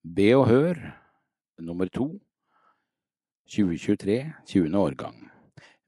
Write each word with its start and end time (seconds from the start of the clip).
Be 0.00 0.30
og 0.32 0.46
hør 0.48 0.78
nummer 1.60 1.84
to 1.92 2.06
2023, 3.52 4.32
20. 4.46 4.78
årgang. 4.78 5.28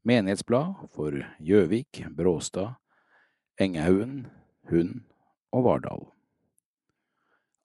Menighetsblad 0.04 0.74
for 0.92 1.16
Gjøvik, 1.40 2.04
Bråstad, 2.16 2.74
Engehaugen, 3.56 4.26
Hund 4.68 5.00
og 5.52 5.64
Vardal. 5.64 6.04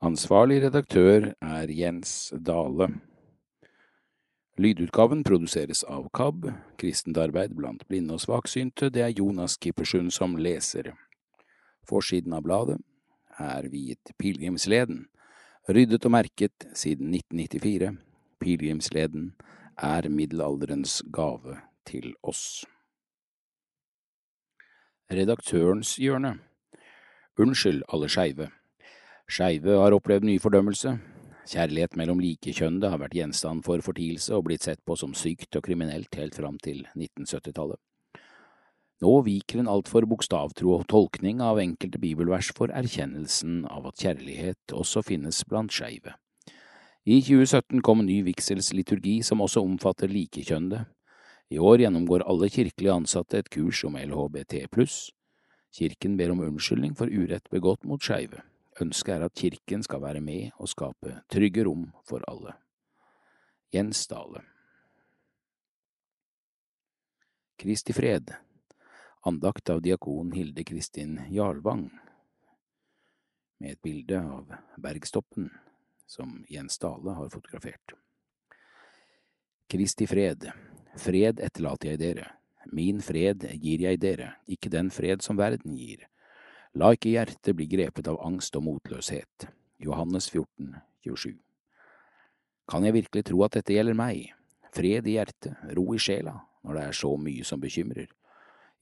Ansvarlig 0.02 0.62
redaktør 0.64 1.34
er 1.42 1.68
Jens 1.68 2.32
Dale. 2.32 2.94
Lydutgaven 4.58 5.26
produseres 5.28 5.84
av 5.84 6.08
KAB, 6.16 6.48
Kristent 6.80 7.20
arbeid 7.20 7.58
blant 7.60 7.84
blinde 7.92 8.16
og 8.16 8.24
svaksynte. 8.24 8.88
Det 8.88 9.04
er 9.04 9.20
Jonas 9.20 9.58
Kippersund 9.60 10.16
som 10.16 10.40
leser. 10.40 10.94
Forsiden 11.84 12.40
av 12.40 12.48
bladet 12.48 12.80
er 13.36 13.68
viet 13.68 14.16
pilegrimsleden, 14.16 15.10
ryddet 15.70 16.06
og 16.06 16.12
merket 16.12 16.68
siden 16.74 17.14
1994. 17.14 17.98
Pilegrimsleden 18.40 19.34
er 19.78 20.10
middelalderens 20.10 21.02
gave 21.14 21.58
til 21.86 22.14
oss. 22.24 22.66
Redaktørens 25.12 25.96
hjørne 25.96 26.38
Unnskyld, 27.38 27.84
alle 27.94 28.10
skeive. 28.10 28.48
Skeive 29.30 29.76
har 29.78 29.94
opplevd 29.94 30.26
mye 30.26 30.42
fordømmelse. 30.42 30.96
Kjærlighet 31.48 31.96
mellom 31.96 32.20
likekjønnede 32.20 32.90
har 32.90 33.00
vært 33.00 33.14
gjenstand 33.16 33.62
for 33.64 33.84
fortielse 33.86 34.34
og 34.36 34.48
blitt 34.48 34.66
sett 34.66 34.82
på 34.84 34.98
som 35.00 35.14
sykt 35.16 35.56
og 35.56 35.64
kriminelt 35.68 36.16
helt 36.18 36.36
fram 36.36 36.58
til 36.64 36.82
1970-tallet. 36.96 37.80
Nå 38.98 39.12
viker 39.28 39.60
en 39.62 39.70
altfor 39.70 40.08
bokstavtro 40.10 40.80
tolkning 40.90 41.42
av 41.46 41.60
enkelte 41.62 42.00
bibelvers 42.02 42.50
for 42.58 42.72
erkjennelsen 42.74 43.68
av 43.70 43.86
at 43.92 44.02
kjærlighet 44.02 44.74
også 44.74 45.04
finnes 45.06 45.44
blant 45.46 45.74
skeive. 45.74 46.16
I 47.06 47.20
2017 47.22 47.84
kom 47.86 48.02
ny 48.04 48.24
vigselsliturgi 48.26 49.20
som 49.24 49.44
også 49.46 49.62
omfatter 49.62 50.10
likekjønnede. 50.10 50.88
I 51.54 51.62
år 51.62 51.84
gjennomgår 51.86 52.26
alle 52.28 52.50
kirkelige 52.52 52.96
ansatte 52.96 53.38
et 53.40 53.52
kurs 53.54 53.84
om 53.88 53.96
LHBT 54.02 54.66
pluss. 54.74 54.98
Kirken 55.78 56.18
ber 56.18 56.34
om 56.34 56.42
unnskyldning 56.48 56.98
for 56.98 57.08
urett 57.08 57.46
begått 57.54 57.86
mot 57.86 58.02
skeive. 58.02 58.42
Ønsket 58.82 59.14
er 59.14 59.28
at 59.30 59.38
kirken 59.38 59.86
skal 59.86 60.02
være 60.02 60.24
med 60.26 60.58
og 60.58 60.74
skape 60.74 61.22
trygge 61.32 61.68
rom 61.70 61.86
for 62.10 62.26
alle. 62.28 62.58
Jens 63.74 64.08
Dale 64.10 64.42
Kristi 67.62 67.94
fred 67.94 68.34
Andakt 69.28 69.70
av 69.70 69.82
diakon 69.82 70.32
Hilde 70.32 70.64
Kristin 70.64 71.22
Jarlvang 71.30 71.90
med 73.60 73.72
et 73.72 73.82
bilde 73.82 74.22
av 74.24 74.54
bergstoppen 74.80 75.50
som 76.08 76.46
Jens 76.48 76.80
Dale 76.80 77.12
har 77.12 77.28
fotografert. 77.34 77.92
Kristi 79.68 80.08
fred, 80.08 80.46
fred 80.96 81.42
etterlater 81.44 81.92
jeg 81.92 82.00
dere, 82.00 82.30
min 82.72 83.02
fred 83.04 83.44
gir 83.58 83.84
jeg 83.84 84.00
dere, 84.00 84.30
ikke 84.48 84.72
den 84.72 84.94
fred 84.96 85.26
som 85.26 85.36
verden 85.36 85.76
gir. 85.76 86.06
La 86.72 86.94
ikke 86.96 87.12
hjertet 87.12 87.58
bli 87.58 87.68
grepet 87.68 88.08
av 88.08 88.22
angst 88.24 88.56
og 88.56 88.64
motløshet. 88.70 89.50
Johannes 89.84 90.30
14, 90.32 90.72
27. 91.04 91.34
Kan 92.72 92.88
jeg 92.88 92.96
virkelig 93.02 93.28
tro 93.28 93.44
at 93.44 93.60
dette 93.60 93.76
gjelder 93.76 94.00
meg? 94.06 94.32
Fred 94.72 95.04
i 95.04 95.18
hjertet, 95.20 95.60
ro 95.76 95.90
i 95.92 96.00
sjela, 96.00 96.38
når 96.64 96.80
det 96.80 96.88
er 96.88 96.98
så 97.04 97.12
mye 97.20 97.44
som 97.44 97.60
bekymrer. 97.60 98.08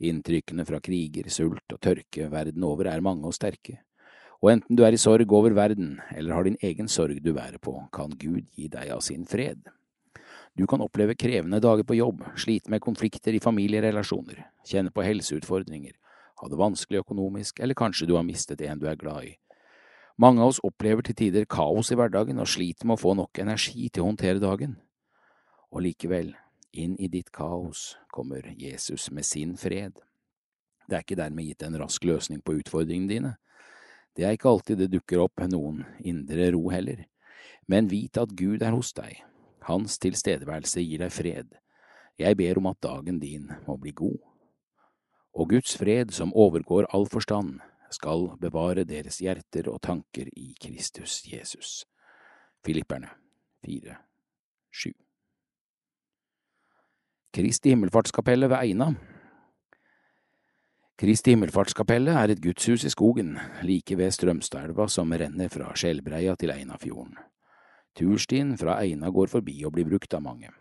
Inntrykkene 0.03 0.65
fra 0.67 0.81
kriger, 0.83 1.29
sult 1.31 1.71
og 1.71 1.79
tørke 1.79 2.27
verden 2.31 2.63
over 2.67 2.89
er 2.91 3.03
mange 3.03 3.27
og 3.29 3.35
sterke. 3.37 3.79
Og 4.43 4.51
enten 4.51 4.75
du 4.75 4.83
er 4.83 4.93
i 4.93 4.99
sorg 4.99 5.31
over 5.31 5.55
verden, 5.55 6.01
eller 6.11 6.35
har 6.35 6.43
din 6.43 6.59
egen 6.61 6.89
sorg 6.91 7.21
du 7.23 7.31
bærer 7.33 7.57
på, 7.63 7.77
kan 7.95 8.11
Gud 8.19 8.43
gi 8.55 8.67
deg 8.67 8.91
av 8.91 9.01
sin 9.05 9.23
fred. 9.25 9.63
Du 10.55 10.65
kan 10.67 10.83
oppleve 10.83 11.15
krevende 11.15 11.61
dager 11.63 11.83
på 11.87 11.97
jobb, 11.97 12.21
slite 12.39 12.71
med 12.71 12.83
konflikter 12.83 13.35
i 13.35 13.41
familierelasjoner, 13.43 14.43
kjenne 14.67 14.91
på 14.91 15.03
helseutfordringer, 15.03 15.95
ha 16.39 16.51
det 16.51 16.59
vanskelig 16.59 17.01
økonomisk, 17.03 17.59
eller 17.59 17.75
kanskje 17.75 18.07
du 18.07 18.15
har 18.15 18.27
mistet 18.27 18.61
en 18.67 18.79
du 18.79 18.87
er 18.87 18.99
glad 18.99 19.31
i. 19.31 19.33
Mange 20.19 20.39
av 20.43 20.53
oss 20.53 20.61
opplever 20.63 21.03
til 21.03 21.15
tider 21.15 21.47
kaos 21.47 21.91
i 21.91 21.97
hverdagen 21.99 22.39
og 22.39 22.47
sliter 22.47 22.87
med 22.87 22.95
å 22.95 23.01
få 23.01 23.15
nok 23.19 23.39
energi 23.43 23.89
til 23.89 24.03
å 24.03 24.09
håndtere 24.11 24.39
dagen. 24.43 24.77
Og 25.75 25.83
likevel, 25.83 26.31
inn 26.81 26.97
i 26.99 27.09
ditt 27.11 27.31
kaos 27.35 27.95
kommer 28.13 28.47
Jesus 28.57 29.09
med 29.11 29.25
sin 29.25 29.55
fred. 29.57 30.01
Det 30.87 30.97
er 30.97 31.05
ikke 31.05 31.17
dermed 31.19 31.47
gitt 31.49 31.65
en 31.65 31.79
rask 31.81 32.03
løsning 32.05 32.43
på 32.45 32.59
utfordringene 32.59 33.09
dine. 33.09 33.33
Det 34.15 34.25
er 34.25 34.37
ikke 34.37 34.51
alltid 34.51 34.83
det 34.83 34.91
dukker 34.93 35.23
opp 35.25 35.41
noen 35.49 35.83
indre 35.99 36.51
ro 36.55 36.69
heller, 36.71 37.05
men 37.67 37.89
vit 37.91 38.17
at 38.17 38.35
Gud 38.37 38.63
er 38.63 38.75
hos 38.75 38.93
deg. 38.95 39.17
Hans 39.65 39.97
tilstedeværelse 39.99 40.83
gir 40.85 41.01
deg 41.01 41.11
fred. 41.11 41.57
Jeg 42.19 42.37
ber 42.37 42.61
om 42.61 42.71
at 42.71 42.83
dagen 42.85 43.19
din 43.19 43.51
må 43.65 43.75
bli 43.81 43.91
god 43.91 44.21
og 45.35 45.49
Guds 45.49 45.77
fred 45.77 46.11
som 46.15 46.33
overgår 46.33 46.87
all 46.95 47.07
forstand, 47.11 47.59
skal 47.91 48.31
bevare 48.41 48.83
deres 48.87 49.19
hjerter 49.23 49.69
og 49.71 49.81
tanker 49.83 50.31
i 50.35 50.53
Kristus 50.61 51.23
Jesus. 51.27 51.85
Filipperne 52.65 53.11
4, 53.65 53.95
7 54.71 55.04
Kristi 57.35 57.73
himmelfartskapelle 57.73 58.47
ved 58.47 58.61
Eina 58.63 58.85
Kristi 60.95 61.33
himmelfartskapelle 61.33 62.13
er 62.15 62.31
et 62.31 62.39
gudshus 62.39 62.85
i 62.87 62.91
skogen, 62.93 63.33
like 63.67 63.97
ved 63.99 64.13
Strømstadelva 64.15 64.85
som 64.87 65.11
renner 65.11 65.51
fra 65.51 65.73
Skjelbreia 65.75 66.37
til 66.39 66.53
Einafjorden. 66.53 67.17
Turstien 67.99 68.53
fra 68.55 68.77
Eina 68.79 69.11
går 69.11 69.27
forbi 69.33 69.57
og 69.67 69.73
blir 69.75 69.89
brukt 69.89 70.15
av 70.15 70.23
mange. 70.23 70.53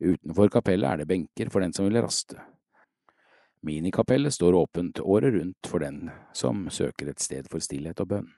Utenfor 0.00 0.48
kapellet 0.54 0.88
er 0.88 1.02
det 1.02 1.10
benker 1.10 1.52
for 1.52 1.60
den 1.60 1.76
som 1.76 1.90
vil 1.90 2.00
raste. 2.00 2.40
Minikapellet 3.60 4.32
står 4.32 4.56
åpent 4.56 5.02
året 5.04 5.36
rundt 5.36 5.68
for 5.68 5.84
den 5.84 6.06
som 6.32 6.70
søker 6.72 7.10
et 7.12 7.20
sted 7.20 7.50
for 7.52 7.60
stillhet 7.60 8.00
og 8.00 8.14
bønn. 8.14 8.30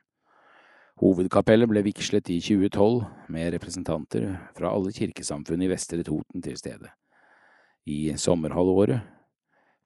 Hovedkapellet 1.04 1.70
ble 1.70 1.86
vigslet 1.86 2.34
i 2.34 2.40
2012 2.42 3.30
med 3.30 3.54
representanter 3.54 4.32
fra 4.58 4.74
alle 4.74 4.90
kirkesamfunn 4.90 5.62
i 5.62 5.70
Vestre 5.70 6.02
Toten 6.02 6.42
til 6.42 6.58
stede. 6.58 6.90
I 7.88 8.16
sommerhalvåret 8.16 9.00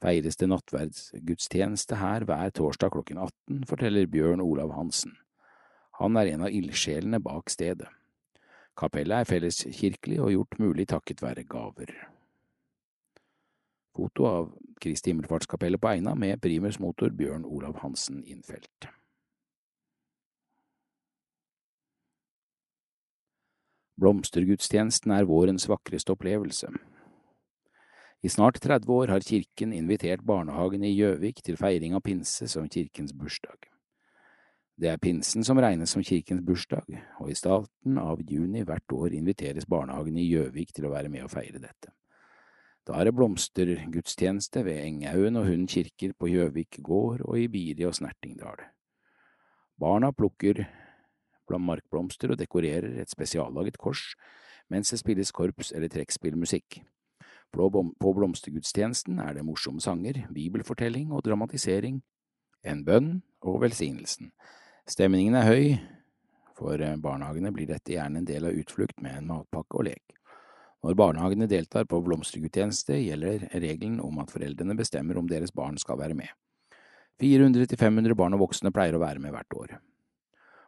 feires 0.03 0.37
det 0.37 0.49
nattverdsgudstjeneste 0.51 1.99
her 2.01 2.27
hver 2.29 2.51
torsdag 2.55 2.93
klokken 2.93 3.21
18, 3.23 3.67
forteller 3.71 4.11
Bjørn 4.11 4.43
Olav 4.45 4.75
Hansen. 4.77 5.15
Han 6.01 6.19
er 6.19 6.33
en 6.33 6.43
av 6.45 6.53
ildsjelene 6.53 7.21
bak 7.23 7.53
stedet. 7.53 7.89
Kapellet 8.75 9.23
er 9.23 9.31
felleskirkelig 9.31 10.19
og 10.21 10.33
gjort 10.35 10.59
mulig 10.59 10.89
takket 10.91 11.23
være 11.23 11.47
gaver. 11.47 11.93
Foto 13.95 14.27
av 14.27 14.51
Kristi 14.83 15.13
himmelfartskapellet 15.13 15.81
på 15.81 15.93
Eina 15.93 16.17
med 16.19 16.43
primusmotor 16.43 17.15
Bjørn 17.15 17.47
Olav 17.47 17.79
Hansen 17.85 18.25
Innfelt. 18.27 18.89
Blomstergudstjenesten 24.03 25.15
er 25.15 25.31
vårens 25.31 25.69
vakreste 25.71 26.17
opplevelse. 26.17 26.73
I 28.25 28.29
snart 28.29 28.57
30 28.57 28.89
år 28.89 29.11
har 29.13 29.21
kirken 29.21 29.73
invitert 29.77 30.23
barnehagen 30.25 30.85
i 30.89 30.95
Gjøvik 30.95 31.43
til 31.45 31.59
feiring 31.61 31.93
av 31.93 32.01
pinse 32.07 32.47
som 32.49 32.71
kirkens 32.73 33.13
bursdag. 33.13 33.67
Det 34.81 34.89
er 34.89 34.97
pinsen 35.03 35.45
som 35.45 35.61
regnes 35.61 35.93
som 35.93 36.01
kirkens 36.01 36.41
bursdag, 36.41 36.89
og 37.21 37.29
i 37.29 37.37
starten 37.37 37.99
av 38.01 38.23
juni 38.25 38.63
hvert 38.65 38.95
år 38.97 39.13
inviteres 39.19 39.69
barnehagen 39.69 40.17
i 40.17 40.25
Gjøvik 40.25 40.73
til 40.73 40.87
å 40.89 40.95
være 40.95 41.11
med 41.13 41.27
å 41.27 41.29
feire 41.29 41.61
dette. 41.61 41.93
Da 42.89 42.97
er 42.97 43.11
det 43.11 43.15
blomstergudstjeneste 43.19 44.65
ved 44.65 44.81
Enghaugen 44.87 45.37
og 45.43 45.51
Hund 45.51 45.69
kirker 45.69 46.17
på 46.17 46.33
Gjøvik 46.33 46.81
gård 46.81 47.27
og 47.29 47.37
i 47.43 47.45
Biri 47.53 47.85
og 47.85 47.93
Snertingdal. 48.01 48.65
Barna 49.77 50.15
plukker 50.17 50.65
markblomster 51.61 52.33
og 52.33 52.41
dekorerer 52.41 52.97
et 53.05 53.13
spesiallaget 53.13 53.77
kors, 53.77 54.15
mens 54.73 54.89
det 54.89 55.03
spilles 55.05 55.37
korps- 55.37 55.77
eller 55.77 55.93
trekkspillmusikk. 55.93 56.81
På 57.55 58.13
blomstergudstjenesten 58.17 59.21
er 59.23 59.37
det 59.37 59.45
morsomme 59.47 59.83
sanger, 59.83 60.25
bibelfortelling 60.35 61.13
og 61.15 61.23
dramatisering, 61.27 62.01
en 62.67 62.83
bønn 62.85 63.11
og 63.47 63.61
velsignelsen. 63.63 64.33
Stemningen 64.91 65.37
er 65.39 65.47
høy, 65.47 65.77
for 66.59 66.83
barnehagene 67.03 67.53
blir 67.55 67.71
dette 67.71 67.95
gjerne 67.95 68.21
en 68.21 68.29
del 68.29 68.49
av 68.49 68.59
utflukt 68.59 69.01
med 69.05 69.21
en 69.21 69.31
matpakke 69.31 69.79
og 69.79 69.87
lek. 69.89 70.19
Når 70.85 70.99
barnehagene 70.99 71.49
deltar 71.49 71.87
på 71.89 72.03
blomstergudstjeneste, 72.05 72.99
gjelder 73.01 73.47
regelen 73.55 74.03
om 74.05 74.19
at 74.21 74.35
foreldrene 74.35 74.77
bestemmer 74.77 75.17
om 75.17 75.31
deres 75.31 75.55
barn 75.55 75.79
skal 75.81 75.97
være 76.03 76.19
med. 76.19 76.29
400–500 77.23 78.19
barn 78.19 78.37
og 78.37 78.49
voksne 78.49 78.75
pleier 78.75 78.99
å 78.99 79.01
være 79.01 79.23
med 79.23 79.33
hvert 79.33 79.57
år. 79.63 79.77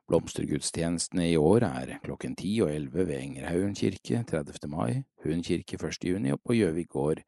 Blomstergudstjenestene 0.06 1.24
i 1.32 1.36
år 1.36 1.64
er 1.66 1.96
klokken 2.04 2.36
ti 2.38 2.52
og 2.62 2.70
11 2.70 3.06
ved 3.08 3.16
Engerhaugen 3.16 3.72
kirke 3.74 4.20
30. 4.22 4.68
mai, 4.70 5.02
Hund 5.24 5.42
kirke 5.42 5.80
1. 5.80 6.04
juni 6.06 6.30
og 6.30 6.38
på 6.46 6.54
Gjøvik 6.54 6.92
gård 6.92 7.22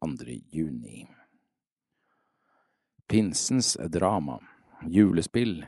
2. 0.00 0.38
juni. 0.54 1.04
Pinsens 3.08 3.76
drama, 3.92 4.38
julespill, 4.88 5.66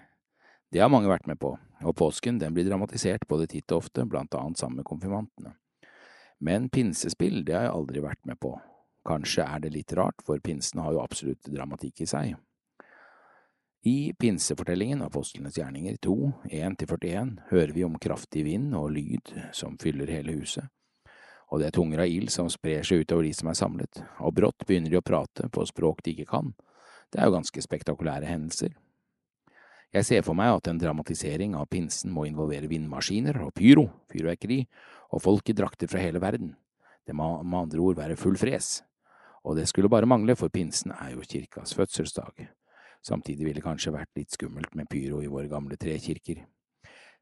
Det 0.73 0.81
har 0.81 0.89
mange 0.89 1.07
vært 1.07 1.29
med 1.29 1.39
på, 1.39 1.53
og 1.85 1.95
påsken 1.95 2.41
den 2.41 2.55
blir 2.55 2.65
dramatisert 2.67 3.29
både 3.29 3.47
titt 3.47 3.71
og 3.71 3.85
ofte, 3.85 4.07
blant 4.09 4.35
annet 4.35 4.59
sammen 4.59 4.81
med 4.81 4.89
konfirmantene. 4.89 5.53
Men 6.41 6.71
pinsespill, 6.71 7.45
det 7.45 7.55
har 7.55 7.69
jeg 7.69 7.75
aldri 7.77 8.01
vært 8.03 8.25
med 8.27 8.41
på. 8.41 8.57
Kanskje 9.07 9.45
er 9.45 9.61
det 9.61 9.75
litt 9.77 9.93
rart, 9.93 10.25
for 10.25 10.41
pinsen 10.41 10.81
har 10.81 10.97
jo 10.97 11.05
absolutt 11.05 11.47
dramatikk 11.53 12.01
i 12.01 12.09
seg. 12.09 12.35
I 13.87 14.15
pinsefortellingen 14.19 15.03
Apostlenes 15.03 15.59
gjerninger 15.59 15.97
2, 15.97 16.33
1–41, 16.45 17.41
hører 17.51 17.73
vi 17.77 17.83
om 17.85 17.99
kraftig 18.01 18.47
vind 18.47 18.73
og 18.79 18.95
lyd 18.97 19.29
som 19.53 19.75
fyller 19.77 20.09
hele 20.09 20.33
huset, 20.39 20.71
og 21.53 21.61
det 21.61 21.67
er 21.69 21.75
tunger 21.77 22.01
av 22.01 22.09
ild 22.09 22.33
som 22.33 22.49
sprer 22.49 22.81
seg 22.81 23.03
utover 23.05 23.29
de 23.29 23.35
som 23.37 23.51
er 23.53 23.59
samlet, 23.61 24.01
og 24.25 24.33
brått 24.39 24.65
begynner 24.65 24.89
de 24.89 25.03
å 25.03 25.05
prate 25.05 25.51
på 25.53 25.67
språk 25.69 26.01
de 26.01 26.15
ikke 26.15 26.31
kan. 26.33 26.55
Det 27.13 27.21
er 27.21 27.29
jo 27.29 27.37
ganske 27.37 27.67
spektakulære 27.67 28.33
hendelser. 28.33 28.73
Jeg 29.93 30.09
ser 30.09 30.25
for 30.25 30.41
meg 30.41 30.57
at 30.57 30.73
en 30.73 30.81
dramatisering 30.81 31.53
av 31.53 31.69
pinsen 31.69 32.17
må 32.17 32.25
involvere 32.25 32.73
vindmaskiner 32.73 33.37
og 33.45 33.53
pyro, 33.61 33.91
fyrverkeri, 34.09 34.63
og 35.13 35.27
folk 35.29 35.53
i 35.53 35.61
drakter 35.61 35.93
fra 35.93 36.01
hele 36.01 36.25
verden. 36.25 36.57
Det 37.05 37.13
må 37.13 37.35
med 37.45 37.67
andre 37.67 37.85
ord 37.85 38.01
være 38.01 38.17
full 38.17 38.41
fres. 38.41 38.79
Og 39.45 39.61
det 39.61 39.69
skulle 39.69 39.93
bare 39.93 40.09
mangle, 40.09 40.41
for 40.41 40.49
pinsen 40.49 40.97
er 40.97 41.13
jo 41.13 41.29
kirkas 41.29 41.77
fødselsdag. 41.77 42.49
Samtidig 43.05 43.45
ville 43.45 43.61
det 43.61 43.67
kanskje 43.67 43.93
vært 43.93 44.17
litt 44.17 44.33
skummelt 44.33 44.75
med 44.75 44.89
pyro 44.89 45.21
i 45.23 45.29
våre 45.29 45.49
gamle 45.51 45.77
trekirker. 45.77 46.45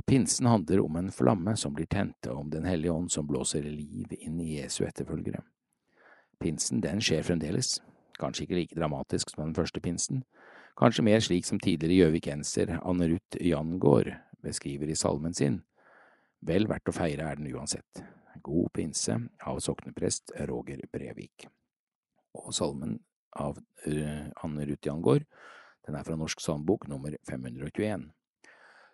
Pinsen 0.07 0.47
handler 0.47 0.81
om 0.83 0.97
en 0.97 1.11
flamme 1.15 1.57
som 1.59 1.75
blir 1.75 1.87
tent, 1.91 2.27
og 2.27 2.39
om 2.39 2.51
Den 2.51 2.65
hellige 2.65 2.93
ånd 2.93 3.11
som 3.11 3.27
blåser 3.27 3.63
liv 3.63 4.13
inn 4.19 4.41
i 4.41 4.59
Jesu 4.59 4.85
etterfølgere. 4.87 5.43
Pinsen, 6.41 6.81
den 6.81 7.01
skjer 7.01 7.23
fremdeles, 7.23 7.81
kanskje 8.19 8.47
ikke 8.47 8.59
like 8.59 8.79
dramatisk 8.79 9.31
som 9.31 9.45
den 9.45 9.55
første 9.55 9.81
pinsen, 9.81 10.25
kanskje 10.79 11.05
mer 11.07 11.21
slik 11.21 11.47
som 11.47 11.61
tidligere 11.61 12.07
gjøvikenser 12.07 12.79
Anne 12.81 13.09
Ruth 13.13 13.39
Jangård 13.39 14.11
beskriver 14.43 14.91
i 14.91 14.99
salmen 14.99 15.35
sin. 15.35 15.61
Vel 16.43 16.67
verdt 16.71 16.91
å 16.91 16.97
feire 16.97 17.29
er 17.31 17.39
den 17.39 17.53
uansett. 17.55 18.03
God 18.43 18.73
pinse 18.75 19.15
av 19.47 19.61
sokneprest 19.63 20.33
Roger 20.51 20.83
Brevik. 20.91 21.47
Og 22.35 22.51
salmen 22.57 22.97
av 23.39 23.59
uh, 23.59 24.25
Anne 24.43 24.67
Ruth 24.67 24.89
Jangård, 24.89 25.27
den 25.87 25.95
er 25.99 26.05
fra 26.07 26.17
Norsk 26.17 26.41
Sandbok 26.41 26.89
nummer 26.89 27.15
521. 27.29 28.11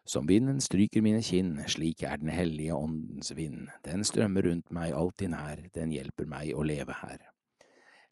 Som 0.08 0.29
vinden 0.29 0.61
stryker 0.64 1.02
mine 1.05 1.20
kinn, 1.20 1.58
slik 1.69 2.02
er 2.02 2.17
Den 2.17 2.31
hellige 2.32 2.75
åndens 2.75 3.35
vind, 3.37 3.69
den 3.85 4.05
strømmer 4.05 4.46
rundt 4.49 4.70
meg 4.73 4.94
alltid 4.96 5.35
nær, 5.35 5.61
den 5.75 5.93
hjelper 5.93 6.25
meg 6.25 6.55
å 6.56 6.64
leve 6.64 6.96
her. 7.02 7.26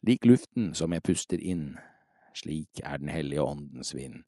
Lik 0.05 0.27
luften 0.29 0.75
som 0.77 0.93
jeg 0.93 1.01
puster 1.01 1.41
inn, 1.41 1.71
slik 2.37 2.83
er 2.83 3.01
Den 3.01 3.09
hellige 3.09 3.41
åndens 3.41 3.95
vind, 3.97 4.21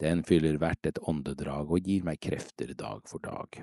den 0.00 0.20
fyller 0.24 0.58
hvert 0.60 0.84
et 0.84 1.00
åndedrag 1.00 1.72
og 1.72 1.88
gir 1.88 2.04
meg 2.04 2.20
krefter 2.20 2.74
dag 2.76 3.08
for 3.08 3.24
dag. 3.24 3.62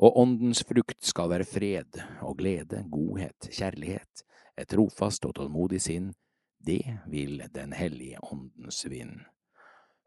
Og 0.00 0.16
åndens 0.24 0.64
frukt 0.64 1.04
skal 1.04 1.28
være 1.30 1.44
fred 1.44 2.00
og 2.22 2.38
glede, 2.38 2.80
godhet, 2.88 3.50
kjærlighet, 3.52 4.24
et 4.56 4.72
trofast 4.72 5.26
og 5.28 5.36
tålmodig 5.36 5.82
sinn, 5.82 6.14
det 6.64 6.98
vil 7.06 7.42
Den 7.52 7.72
hellige 7.72 8.24
åndens 8.24 8.86
vind. 8.88 9.20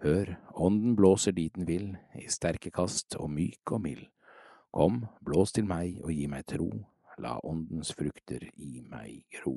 Hør, 0.03 0.35
ånden 0.53 0.95
blåser 0.95 1.33
dit 1.33 1.55
den 1.55 1.65
vil, 1.65 1.88
i 2.15 2.27
sterke 2.29 2.69
kast 2.69 3.15
og 3.17 3.31
myk 3.33 3.71
og 3.73 3.81
mild. 3.81 4.05
Kom, 4.71 5.07
blås 5.25 5.55
til 5.55 5.65
meg 5.65 5.97
og 6.03 6.11
gi 6.13 6.27
meg 6.29 6.45
tro, 6.45 6.69
la 7.17 7.38
åndens 7.41 7.95
frukter 7.97 8.45
i 8.61 8.83
meg 8.85 9.23
gro. 9.39 9.55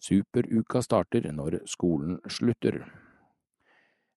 Superuka 0.00 0.82
starter 0.82 1.30
når 1.30 1.60
skolen 1.70 2.18
slutter. 2.26 2.80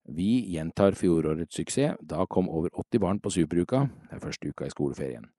Vi 0.10 0.42
gjentar 0.56 0.98
fjorårets 0.98 1.60
suksess, 1.60 2.02
da 2.02 2.26
kom 2.26 2.50
over 2.50 2.74
80 2.74 3.00
barn 3.00 3.20
på 3.20 3.30
superuka, 3.30 3.86
den 4.10 4.26
første 4.26 4.50
uka 4.50 4.66
i 4.66 4.74
skoleferien. 4.74 5.30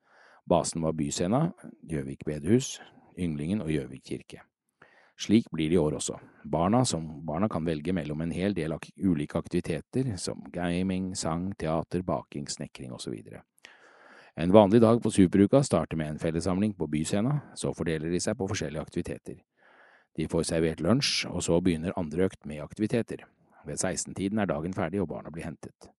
Basen 0.49 0.85
var 0.85 0.93
Byscena, 0.93 1.49
Gjøvik 1.91 2.25
bedehus, 2.25 2.79
Ynglingen 3.19 3.65
og 3.65 3.73
Gjøvik 3.73 4.05
kirke. 4.05 4.45
Slik 5.17 5.51
blir 5.51 5.71
det 5.71 5.75
i 5.75 5.79
år 5.79 5.95
også. 6.01 6.19
Barna, 6.45 6.85
som, 6.85 7.07
barna 7.27 7.49
kan 7.49 7.65
velge 7.65 7.93
mellom 7.95 8.21
en 8.21 8.33
hel 8.35 8.55
del 8.55 8.75
ak 8.75 8.89
ulike 8.99 9.39
aktiviteter, 9.39 10.17
som 10.19 10.43
gaming, 10.53 11.15
sang, 11.15 11.53
teater, 11.59 12.03
baking, 12.03 12.49
snekring 12.51 12.93
osv. 12.93 13.15
En 14.35 14.53
vanlig 14.53 14.81
dag 14.83 15.03
på 15.03 15.11
Superuka 15.15 15.63
starter 15.63 15.97
med 15.97 16.11
en 16.11 16.19
fellessamling 16.19 16.75
på 16.75 16.89
Byscena, 16.91 17.39
så 17.55 17.71
fordeler 17.75 18.11
de 18.11 18.21
seg 18.21 18.37
på 18.39 18.49
forskjellige 18.51 18.83
aktiviteter. 18.83 19.39
De 20.19 20.27
får 20.31 20.49
servert 20.51 20.83
lunsj, 20.83 21.29
og 21.31 21.43
så 21.47 21.61
begynner 21.63 21.95
andre 21.99 22.27
økt 22.27 22.43
med 22.47 22.63
aktiviteter. 22.63 23.23
Ved 23.65 23.79
16-tiden 23.79 24.43
er 24.43 24.51
dagen 24.51 24.75
ferdig 24.75 25.01
og 25.03 25.09
barna 25.15 25.31
blir 25.31 25.47
hentet. 25.47 25.91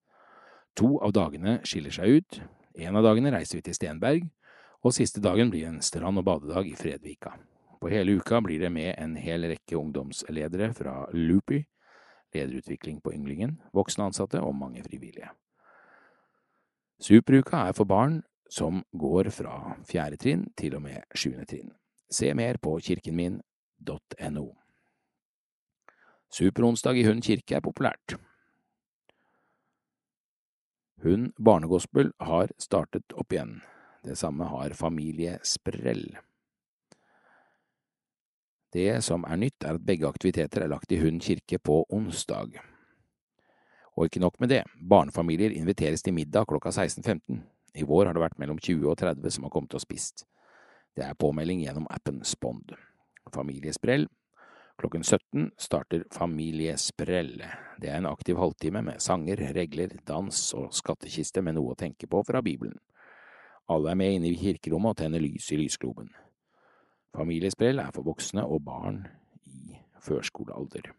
To 0.75 0.97
av 1.00 1.15
dagene 1.15 1.61
skiller 1.63 1.95
seg 1.95 2.19
ut. 2.19 2.41
En 2.75 3.00
av 3.00 3.07
dagene 3.07 3.31
reiser 3.31 3.61
vi 3.61 3.65
til 3.69 3.79
Stenberg, 3.79 4.27
og 4.83 4.94
siste 4.94 5.23
dagen 5.23 5.50
blir 5.50 5.69
en 5.69 5.81
strand- 5.81 6.19
og 6.19 6.27
badedag 6.27 6.68
i 6.68 6.75
Fredvika. 6.75 7.38
På 7.85 7.89
hele 7.89 8.11
uka 8.11 8.41
blir 8.41 8.59
det 8.59 8.69
med 8.73 8.95
en 8.97 9.11
hel 9.15 9.43
rekke 9.45 9.77
ungdomsledere 9.77 10.71
fra 10.73 11.03
Loopy, 11.13 11.59
lederutvikling 12.33 12.97
på 12.97 13.13
Ynglingen, 13.13 13.59
voksne 13.77 14.07
ansatte 14.07 14.41
og 14.41 14.55
mange 14.57 14.81
frivillige. 14.87 15.29
Superuka 16.97 17.67
er 17.67 17.77
for 17.77 17.85
barn 17.85 18.23
som 18.49 18.81
går 18.89 19.29
fra 19.29 19.75
fjerde 19.85 20.17
trinn 20.17 20.47
til 20.57 20.79
og 20.79 20.81
med 20.87 21.05
sjuende 21.13 21.45
trinn. 21.45 21.75
Se 22.09 22.33
mer 22.33 22.57
på 22.57 22.73
kirkenmin.no. 22.81 24.47
Superonsdag 26.33 26.97
i 26.97 27.05
Hund 27.05 27.21
kirke 27.21 27.61
er 27.61 27.67
populært. 27.69 28.17
Hund 31.05 31.35
barnegospel 31.37 32.15
har 32.17 32.49
startet 32.57 33.13
opp 33.13 33.29
igjen. 33.29 33.59
Det 34.01 34.17
samme 34.17 34.49
har 34.49 34.73
Familie 34.73 35.37
Sprell. 35.45 36.15
Det 38.75 39.01
som 39.06 39.24
er 39.24 39.39
nytt, 39.39 39.63
er 39.63 39.77
at 39.77 39.83
begge 39.88 40.07
aktiviteter 40.10 40.66
er 40.66 40.72
lagt 40.72 40.92
i 40.92 41.00
Hund 41.00 41.22
kirke 41.24 41.62
på 41.63 41.86
onsdag. 41.95 42.57
Og 43.95 44.10
ikke 44.10 44.19
nok 44.19 44.39
med 44.44 44.51
det, 44.51 44.63
barnefamilier 44.75 45.54
inviteres 45.56 46.04
til 46.04 46.16
middag 46.18 46.50
klokka 46.50 46.74
16.15. 46.75 47.39
I 47.80 47.86
vår 47.88 48.10
har 48.10 48.18
det 48.18 48.24
vært 48.25 48.42
mellom 48.42 48.60
20 48.60 48.89
og 48.92 48.98
30 49.00 49.31
som 49.31 49.48
har 49.48 49.54
kommet 49.54 49.77
og 49.77 49.83
spist. 49.83 50.25
Det 50.95 51.06
er 51.07 51.16
påmelding 51.16 51.63
gjennom 51.63 51.88
appen 51.92 52.19
Spond. 52.27 52.75
Familiesprell. 53.31 54.10
Klokken 54.75 55.07
17 55.07 55.54
starter 55.60 56.04
Familiesprell. 56.12 57.45
Det 57.80 57.88
er 57.88 58.01
en 58.01 58.12
aktiv 58.12 58.36
halvtime 58.39 58.83
med 58.83 59.00
sanger, 59.00 59.39
regler, 59.56 59.95
dans 60.04 60.42
og 60.59 60.76
skattkiste 60.76 61.44
med 61.44 61.56
noe 61.56 61.71
å 61.71 61.80
tenke 61.80 62.11
på 62.11 62.23
fra 62.28 62.44
Bibelen. 62.44 62.76
Alle 63.71 63.95
er 63.95 64.04
med 64.04 64.19
inne 64.19 64.33
i 64.33 64.40
kirkerommet 64.40 64.97
og 64.97 64.99
tenner 64.99 65.23
lys 65.23 65.47
i 65.56 65.64
lysgloben. 65.64 66.11
Familiesprell 67.16 67.80
er 67.80 67.92
for 67.95 68.04
voksne 68.04 68.44
og 68.44 68.64
barn 68.66 69.04
i 69.48 69.78
førskolealder. 70.04 70.92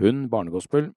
Hund 0.00 0.28
barnegospel 0.30 0.90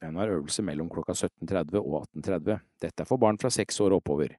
den 0.00 0.16
har 0.16 0.32
øvelse 0.32 0.62
mellom 0.64 0.88
klokka 0.88 1.12
17.30 1.12 1.76
og 1.76 2.06
18.30. 2.16 2.58
Dette 2.82 3.02
er 3.02 3.08
for 3.08 3.20
barn 3.20 3.38
fra 3.38 3.50
seks 3.52 3.80
år 3.80 3.98
oppover. 3.98 4.36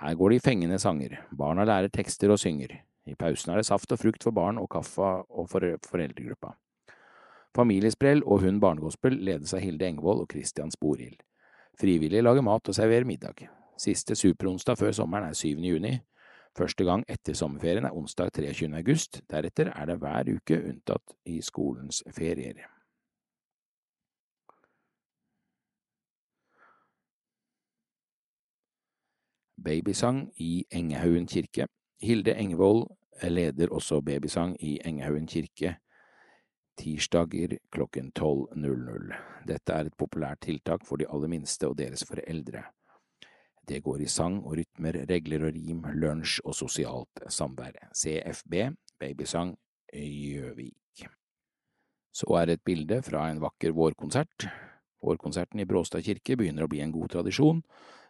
Her 0.00 0.14
går 0.14 0.28
det 0.30 0.36
i 0.36 0.44
fengende 0.44 0.78
sanger, 0.78 1.18
barna 1.38 1.64
lærer 1.64 1.88
tekster 1.88 2.30
og 2.30 2.38
synger. 2.38 2.80
I 3.06 3.14
pausen 3.14 3.52
er 3.52 3.60
det 3.60 3.66
saft 3.66 3.92
og 3.92 3.98
frukt 4.00 4.24
for 4.24 4.32
barn 4.32 4.58
og 4.58 4.70
kaffe 4.70 5.02
og 5.02 5.48
for 5.50 5.60
foreldregruppa. 5.84 6.54
Familiesprell 7.54 8.24
og 8.24 8.40
Hund 8.40 8.60
barnegospel 8.60 9.20
ledes 9.20 9.52
av 9.54 9.60
Hilde 9.60 9.86
Engvold 9.86 10.24
og 10.24 10.32
Christian 10.32 10.72
Sporhild. 10.72 11.20
Frivillige 11.80 12.22
lager 12.22 12.42
mat 12.42 12.68
og 12.68 12.74
serverer 12.74 13.04
middag. 13.04 13.44
Siste 13.78 14.16
superonsdag 14.16 14.78
før 14.78 14.92
sommeren 14.92 15.28
er 15.28 15.36
7. 15.36 15.60
juni. 15.60 15.98
Første 16.54 16.84
gang 16.86 17.02
etter 17.10 17.34
sommerferien 17.34 17.86
er 17.88 17.96
onsdag 17.98 18.30
23. 18.36 18.68
august, 18.78 19.18
deretter 19.30 19.72
er 19.74 19.88
det 19.90 19.98
hver 19.98 20.28
uke 20.36 20.60
unntatt 20.62 21.16
i 21.26 21.40
skolens 21.42 22.02
ferier. 22.14 22.60
Babysang 29.64 30.28
i 30.36 30.66
Engehaugen 30.70 31.26
kirke 31.26 31.66
Hilde 32.02 32.34
Engevold 32.36 32.86
leder 33.22 33.72
også 33.72 34.00
babysang 34.00 34.54
i 34.60 34.78
Engehaugen 34.84 35.26
kirke 35.26 35.76
tirsdager 36.78 37.58
klokken 37.72 38.12
12.00. 38.18 39.14
Dette 39.48 39.72
er 39.72 39.90
et 39.90 39.98
populært 39.98 40.42
tiltak 40.46 40.86
for 40.86 41.00
de 41.00 41.08
aller 41.08 41.30
minste 41.32 41.68
og 41.68 41.78
deres 41.78 42.04
foreldre. 42.06 42.62
Det 43.64 43.80
går 43.80 44.02
i 44.04 44.08
sang 44.10 44.42
og 44.44 44.58
rytmer, 44.58 44.98
regler 45.08 45.46
og 45.48 45.54
rim, 45.56 45.84
lunsj 45.96 46.42
og 46.44 46.56
sosialt 46.56 47.22
samvær. 47.32 47.78
CFB, 47.96 48.54
Babysang, 49.00 49.54
Gjøvik. 49.94 51.06
Så 52.14 52.28
er 52.38 52.46
det 52.46 52.58
et 52.58 52.64
bilde 52.66 53.00
fra 53.02 53.28
en 53.30 53.40
vakker 53.42 53.72
vårkonsert. 53.74 54.46
Vårkonserten 55.04 55.60
i 55.60 55.66
Bråstad 55.68 56.04
kirke 56.04 56.36
begynner 56.38 56.66
å 56.66 56.70
bli 56.70 56.82
en 56.84 56.92
god 56.94 57.14
tradisjon. 57.16 57.62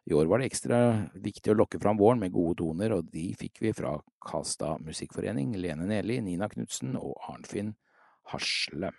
I 0.05 0.13
år 0.13 0.29
var 0.29 0.43
det 0.43 0.51
ekstra 0.51 0.79
viktig 1.15 1.55
å 1.55 1.57
lokke 1.57 1.81
fram 1.81 1.97
våren 1.97 2.21
med 2.21 2.35
gode 2.35 2.59
toner, 2.61 2.93
og 2.93 3.09
de 3.15 3.31
fikk 3.39 3.63
vi 3.65 3.73
fra 3.77 3.95
Kasta 4.27 4.75
Musikkforening, 4.85 5.55
Lene 5.57 5.87
Neli, 5.89 6.19
Nina 6.21 6.51
Knutsen 6.53 6.99
og 7.01 7.15
Arnfinn 7.31 7.73
Hasle. 8.33 8.93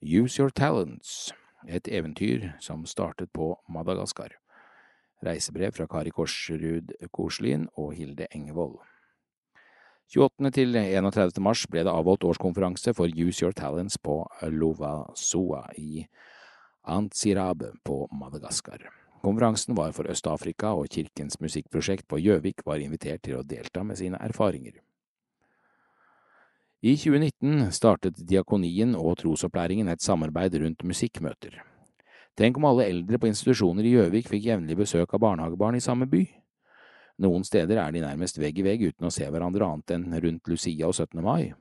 Use 0.00 0.40
Your 0.40 0.50
Talents 0.50 1.30
et 1.68 1.88
eventyr 1.88 2.52
som 2.60 2.86
startet 2.86 3.32
på 3.32 3.54
Madagaskar. 3.68 4.36
Reisebrev 5.24 5.74
fra 5.76 5.86
Kari 5.86 6.10
Korsrud 6.10 6.94
Koslien 7.12 7.68
og 7.76 7.92
Hilde 7.94 8.26
Engevold. 8.34 8.78
28. 10.10 10.50
til 10.50 10.74
31. 10.74 11.36
mars 11.38 11.66
ble 11.70 11.84
det 11.86 11.92
avholdt 11.92 12.24
årskonferanse 12.26 12.94
for 12.96 13.06
Use 13.06 13.44
Your 13.44 13.52
Talents 13.54 13.98
på 13.98 14.24
Lovasoa 14.42 15.68
i 15.78 16.06
Antsirabe 16.82 17.74
på 17.84 18.08
Madagaskar. 18.12 18.88
Konferansen 19.22 19.76
var 19.76 19.92
for 19.92 20.08
Øst-Afrika, 20.08 20.72
og 20.72 20.88
Kirkens 20.90 21.36
musikkprosjekt 21.40 22.08
på 22.08 22.18
Gjøvik 22.18 22.64
var 22.66 22.80
invitert 22.80 23.22
til 23.22 23.36
å 23.36 23.44
delta 23.44 23.84
med 23.84 24.00
sine 24.00 24.18
erfaringer. 24.24 24.80
I 26.80 26.94
2019 26.96 27.72
startet 27.76 28.20
Diakonien 28.24 28.94
og 28.96 29.18
Trosopplæringen 29.20 29.90
et 29.92 30.00
samarbeid 30.00 30.54
rundt 30.62 30.84
musikkmøter. 30.88 31.58
Tenk 32.32 32.56
om 32.56 32.64
alle 32.70 32.86
eldre 32.88 33.18
på 33.20 33.28
institusjoner 33.28 33.84
i 33.84 33.90
Gjøvik 33.92 34.30
fikk 34.30 34.46
jevnlig 34.46 34.78
besøk 34.78 35.12
av 35.12 35.20
barnehagebarn 35.20 35.76
i 35.76 35.82
samme 35.84 36.06
by. 36.08 36.22
Noen 37.20 37.44
steder 37.44 37.82
er 37.82 37.92
de 37.92 38.00
nærmest 38.00 38.40
vegg 38.40 38.62
i 38.62 38.64
vegg 38.64 38.84
uten 38.86 39.10
å 39.10 39.10
se 39.12 39.28
hverandre 39.28 39.66
annet 39.66 39.92
enn 39.92 40.06
rundt 40.24 40.48
Lucia 40.48 40.88
og 40.88 40.96
17. 40.96 41.20
mai. 41.20 41.52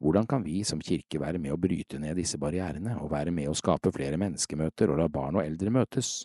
Hvordan 0.00 0.24
kan 0.30 0.40
vi 0.46 0.62
som 0.64 0.80
kirke 0.80 1.20
være 1.20 1.36
med 1.36 1.52
å 1.52 1.58
bryte 1.60 2.00
ned 2.00 2.16
disse 2.16 2.40
barrierene, 2.40 2.94
og 2.96 3.12
være 3.12 3.34
med 3.36 3.50
å 3.50 3.58
skape 3.58 3.92
flere 3.92 4.16
menneskemøter 4.16 4.88
og 4.88 5.02
la 5.02 5.10
barn 5.12 5.36
og 5.36 5.44
eldre 5.44 5.68
møtes? 5.68 6.22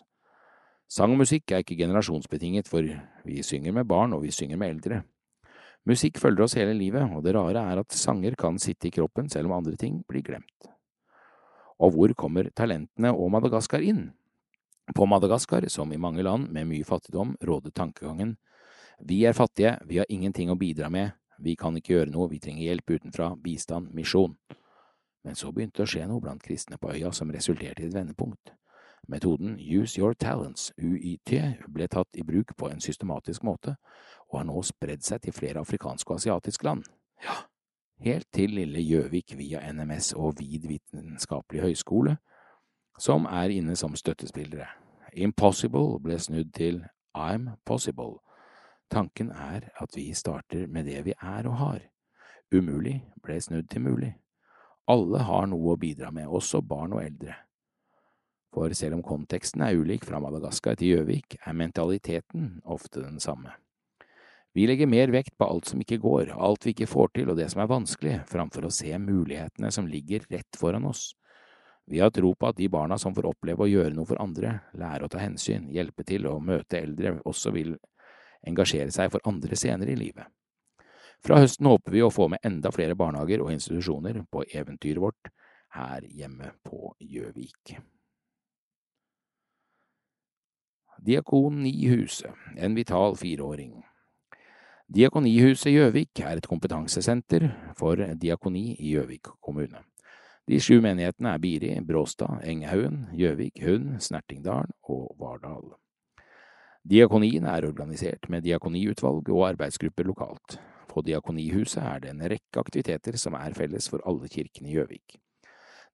Sang 0.88 1.12
og 1.12 1.20
musikk 1.20 1.52
er 1.52 1.60
ikke 1.60 1.76
generasjonsbetinget, 1.82 2.72
for 2.72 2.88
vi 3.28 3.44
synger 3.44 3.76
med 3.76 3.84
barn 3.92 4.16
og 4.16 4.24
vi 4.24 4.32
synger 4.32 4.56
med 4.56 4.72
eldre. 4.78 5.02
Musikk 5.86 6.18
følger 6.18 6.46
oss 6.46 6.56
hele 6.58 6.74
livet, 6.74 7.04
og 7.14 7.22
det 7.22 7.36
rare 7.36 7.62
er 7.72 7.80
at 7.82 7.94
sanger 7.94 8.34
kan 8.38 8.58
sitte 8.58 8.88
i 8.88 8.94
kroppen 8.94 9.30
selv 9.30 9.50
om 9.50 9.58
andre 9.60 9.76
ting 9.78 10.00
blir 10.08 10.24
glemt. 10.26 10.70
Og 11.78 11.92
hvor 11.94 12.14
kommer 12.18 12.50
talentene 12.56 13.12
og 13.12 13.30
Madagaskar 13.34 13.84
inn? 13.84 14.08
På 14.96 15.06
Madagaskar, 15.06 15.66
som 15.70 15.92
i 15.92 16.00
mange 16.00 16.24
land 16.26 16.50
med 16.54 16.66
mye 16.70 16.86
fattigdom, 16.86 17.36
råder 17.42 17.74
tankegangen 17.74 18.36
vi 18.98 19.24
er 19.24 19.32
fattige, 19.32 19.76
vi 19.84 19.98
har 19.98 20.06
ingenting 20.08 20.50
å 20.50 20.56
bidra 20.56 20.88
med, 20.90 21.12
vi 21.38 21.52
kan 21.56 21.76
ikke 21.76 21.92
gjøre 21.92 22.12
noe, 22.12 22.30
vi 22.30 22.40
trenger 22.40 22.64
hjelp 22.64 22.94
utenfra, 22.96 23.34
bistand, 23.36 23.90
misjon. 23.94 24.36
Men 25.24 25.36
så 25.36 25.50
begynte 25.52 25.82
det 25.82 25.84
å 25.84 25.90
skje 25.90 26.06
noe 26.08 26.22
blant 26.22 26.42
kristne 26.42 26.78
på 26.80 26.94
øya 26.94 27.12
som 27.12 27.30
resulterte 27.34 27.82
i 27.82 27.90
et 27.90 27.94
vendepunkt. 27.94 28.54
Metoden 29.08 29.58
Use 29.58 30.00
Your 30.00 30.14
Talents, 30.14 30.72
UiT, 30.78 31.32
ble 31.68 31.86
tatt 31.88 32.08
i 32.18 32.24
bruk 32.26 32.56
på 32.58 32.70
en 32.70 32.80
systematisk 32.80 33.44
måte, 33.46 33.76
og 34.28 34.40
har 34.40 34.48
nå 34.48 34.62
spredd 34.66 35.04
seg 35.06 35.22
til 35.22 35.34
flere 35.36 35.62
afrikanske 35.62 36.10
og 36.10 36.18
asiatiske 36.18 36.66
land. 36.66 36.82
Ja, 37.22 37.36
helt 38.02 38.26
til 38.34 38.56
lille 38.58 38.82
Gjøvik 38.82 39.36
via 39.38 39.62
NMS 39.72 40.12
og 40.18 40.40
Vid 40.40 40.66
vitenskapelig 40.66 41.62
høgskole, 41.62 42.16
som 42.98 43.30
er 43.30 43.54
inne 43.54 43.76
som 43.76 43.94
støttespillere. 43.94 44.66
Impossible 45.12 46.00
ble 46.02 46.18
snudd 46.18 46.52
til 46.56 46.82
I'm 47.16 47.54
possible. 47.64 48.18
Tanken 48.90 49.30
er 49.30 49.70
at 49.80 49.96
vi 49.96 50.12
starter 50.14 50.66
med 50.66 50.84
det 50.84 51.04
vi 51.04 51.14
er 51.22 51.46
og 51.48 51.56
har. 51.56 51.80
Umulig 52.52 53.04
ble 53.22 53.40
snudd 53.40 53.70
til 53.70 53.80
mulig. 53.80 54.14
Alle 54.88 55.18
har 55.18 55.46
noe 55.46 55.74
å 55.74 55.80
bidra 55.80 56.10
med, 56.10 56.26
også 56.26 56.60
barn 56.62 56.92
og 56.92 57.04
eldre. 57.04 57.45
For 58.56 58.72
selv 58.72 58.96
om 58.96 59.04
konteksten 59.04 59.60
er 59.66 59.76
ulik 59.76 60.06
fra 60.08 60.16
Madagaskar 60.22 60.78
til 60.80 60.94
Gjøvik, 60.94 61.36
er 61.44 61.52
mentaliteten 61.52 62.54
ofte 62.64 63.02
den 63.04 63.20
samme. 63.20 63.52
Vi 64.56 64.64
legger 64.64 64.88
mer 64.88 65.10
vekt 65.12 65.34
på 65.36 65.44
alt 65.44 65.68
som 65.68 65.82
ikke 65.82 65.98
går, 66.00 66.30
alt 66.32 66.64
vi 66.64 66.72
ikke 66.72 66.88
får 66.88 67.10
til 67.18 67.28
og 67.28 67.36
det 67.36 67.50
som 67.52 67.60
er 67.60 67.68
vanskelig, 67.68 68.14
framfor 68.30 68.64
å 68.64 68.72
se 68.72 68.94
mulighetene 68.96 69.68
som 69.74 69.90
ligger 69.90 70.24
rett 70.32 70.56
foran 70.56 70.86
oss. 70.88 71.10
Vi 71.84 72.00
har 72.00 72.08
tro 72.16 72.30
på 72.32 72.48
at 72.48 72.56
de 72.56 72.70
barna 72.72 72.96
som 72.98 73.12
får 73.14 73.28
oppleve 73.28 73.66
å 73.66 73.68
gjøre 73.68 73.92
noe 73.94 74.08
for 74.08 74.22
andre, 74.24 74.54
lære 74.80 75.04
å 75.04 75.12
ta 75.12 75.20
hensyn, 75.20 75.68
hjelpe 75.74 76.06
til 76.08 76.24
og 76.30 76.40
møte 76.48 76.80
eldre, 76.80 77.18
også 77.28 77.52
vil 77.52 77.74
engasjere 78.48 78.94
seg 78.94 79.12
for 79.12 79.28
andre 79.28 79.58
senere 79.60 79.92
i 79.92 79.98
livet. 80.00 80.32
Fra 81.20 81.42
høsten 81.42 81.68
håper 81.68 81.92
vi 81.92 82.06
å 82.06 82.12
få 82.12 82.30
med 82.32 82.40
enda 82.46 82.72
flere 82.72 82.96
barnehager 82.96 83.44
og 83.44 83.52
institusjoner 83.52 84.22
på 84.32 84.46
eventyret 84.48 85.04
vårt 85.04 85.30
her 85.76 86.08
hjemme 86.08 86.54
på 86.64 86.94
Gjøvik. 87.04 87.76
Diakon 91.04 91.64
huset, 91.64 92.32
en 92.56 92.74
vital 92.74 93.16
fireåring. 93.16 93.82
Diakonihuset 94.86 95.72
Gjøvik 95.72 96.20
er 96.22 96.38
et 96.38 96.46
kompetansesenter 96.46 97.48
for 97.76 97.98
diakoni 97.98 98.76
i 98.78 98.92
Gjøvik 98.94 99.32
kommune. 99.42 99.82
De 100.46 100.60
sju 100.62 100.78
menighetene 100.80 101.32
er 101.34 101.42
Biri, 101.42 101.72
Bråstad, 101.82 102.44
Enghaugen, 102.46 103.08
Gjøvik, 103.18 103.58
Hund, 103.66 103.96
Snertingdalen 104.00 104.70
og 104.86 105.16
Vardal. 105.18 105.74
Diakonien 106.86 107.44
er 107.50 107.66
organisert 107.66 108.30
med 108.30 108.46
diakoniutvalg 108.46 109.28
og 109.34 109.48
arbeidsgrupper 109.48 110.06
lokalt. 110.06 110.60
På 110.86 111.02
Diakonihuset 111.02 111.82
er 111.82 112.04
det 112.04 112.12
en 112.14 112.22
rekke 112.22 112.62
aktiviteter 112.62 113.18
som 113.18 113.34
er 113.34 113.58
felles 113.58 113.90
for 113.90 114.06
alle 114.06 114.30
kirkene 114.30 114.70
i 114.70 114.78
Gjøvik. 114.78 115.18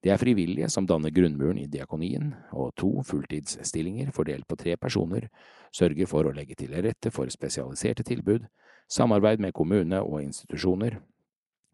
Det 0.03 0.11
er 0.11 0.19
frivillige 0.19 0.67
som 0.71 0.87
danner 0.87 1.13
grunnmuren 1.15 1.61
i 1.63 1.69
diakonien, 1.71 2.33
og 2.51 2.73
to 2.77 3.05
fulltidsstillinger 3.07 4.11
fordelt 4.11 4.49
på 4.51 4.57
tre 4.59 4.75
personer 4.77 5.29
sørger 5.71 6.09
for 6.11 6.27
å 6.27 6.35
legge 6.35 6.57
til 6.59 6.75
rette 6.75 7.13
for 7.15 7.31
spesialiserte 7.31 8.03
tilbud, 8.03 8.49
samarbeid 8.91 9.39
med 9.39 9.55
kommune 9.55 10.01
og 10.03 10.25
institusjoner. 10.25 10.99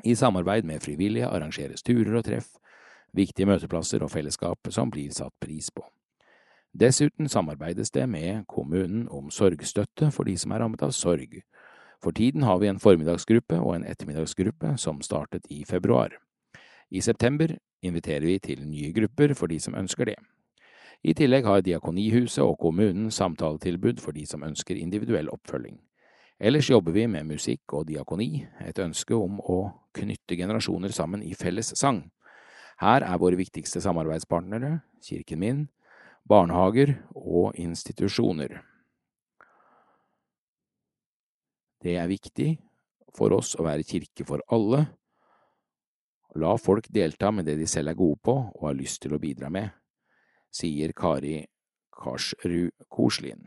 I 0.05 0.15
samarbeid 0.15 0.69
med 0.69 0.85
frivillige 0.85 1.27
arrangeres 1.27 1.83
turer 1.83 2.19
og 2.21 2.27
treff, 2.29 2.51
viktige 3.17 3.49
møteplasser 3.49 4.05
og 4.05 4.13
fellesskap 4.13 4.69
som 4.71 4.93
blir 4.93 5.15
satt 5.17 5.33
pris 5.41 5.71
på. 5.73 5.87
Dessuten 6.79 7.29
samarbeides 7.33 7.91
det 7.91 8.05
med 8.09 8.45
kommunen 8.47 9.09
om 9.09 9.31
sorgstøtte 9.33 10.11
for 10.13 10.29
de 10.29 10.37
som 10.37 10.53
er 10.53 10.61
rammet 10.61 10.85
av 10.85 10.93
sorg. 10.93 11.41
For 12.05 12.13
tiden 12.13 12.45
har 12.45 12.61
vi 12.61 12.69
en 12.69 12.79
formiddagsgruppe 12.79 13.57
og 13.57 13.73
en 13.75 13.89
ettermiddagsgruppe 13.89 14.77
som 14.79 15.01
startet 15.03 15.49
i 15.51 15.65
februar. 15.65 16.13
I 16.93 17.01
september 17.01 17.57
inviterer 17.83 18.27
vi 18.27 18.39
til 18.39 18.65
nye 18.67 18.93
grupper 18.93 19.35
for 19.39 19.51
de 19.51 19.61
som 19.61 19.77
ønsker 19.79 20.11
det. 20.11 20.17
I 21.05 21.15
tillegg 21.15 21.47
har 21.47 21.63
Diakonihuset 21.63 22.43
og 22.43 22.59
kommunen 22.59 23.11
samtaletilbud 23.15 24.01
for 24.03 24.13
de 24.13 24.27
som 24.27 24.43
ønsker 24.43 24.77
individuell 24.77 25.31
oppfølging. 25.31 25.79
Ellers 26.41 26.71
jobber 26.71 26.95
vi 26.95 27.07
med 27.07 27.27
musikk 27.27 27.73
og 27.75 27.89
diakoni, 27.89 28.47
et 28.63 28.79
ønske 28.79 29.15
om 29.15 29.41
å 29.43 29.59
knytte 29.95 30.37
generasjoner 30.39 30.93
sammen 30.95 31.23
i 31.23 31.35
felles 31.35 31.73
sang. 31.79 32.05
Her 32.79 33.03
er 33.03 33.19
våre 33.19 33.39
viktigste 33.39 33.83
samarbeidspartnere 33.83 34.79
Kirken 35.03 35.39
min, 35.43 35.65
barnehager 36.29 36.95
og 37.15 37.59
institusjoner. 37.59 38.61
Det 41.83 41.95
er 41.99 42.11
viktig 42.11 42.57
for 43.15 43.35
oss 43.35 43.55
å 43.59 43.67
være 43.67 43.87
kirke 43.87 44.27
for 44.27 44.43
alle, 44.55 44.85
La 46.37 46.57
folk 46.61 46.89
delta 46.93 47.31
med 47.33 47.47
det 47.49 47.57
de 47.57 47.67
selv 47.67 47.95
er 47.95 47.97
gode 47.97 48.21
på 48.25 48.35
og 48.37 48.67
har 48.67 48.77
lyst 48.77 49.01
til 49.03 49.15
å 49.17 49.21
bidra 49.23 49.49
med, 49.53 49.71
sier 50.53 50.93
Kari 50.93 51.41
Karsrud 51.95 52.75
Koslien. 52.93 53.47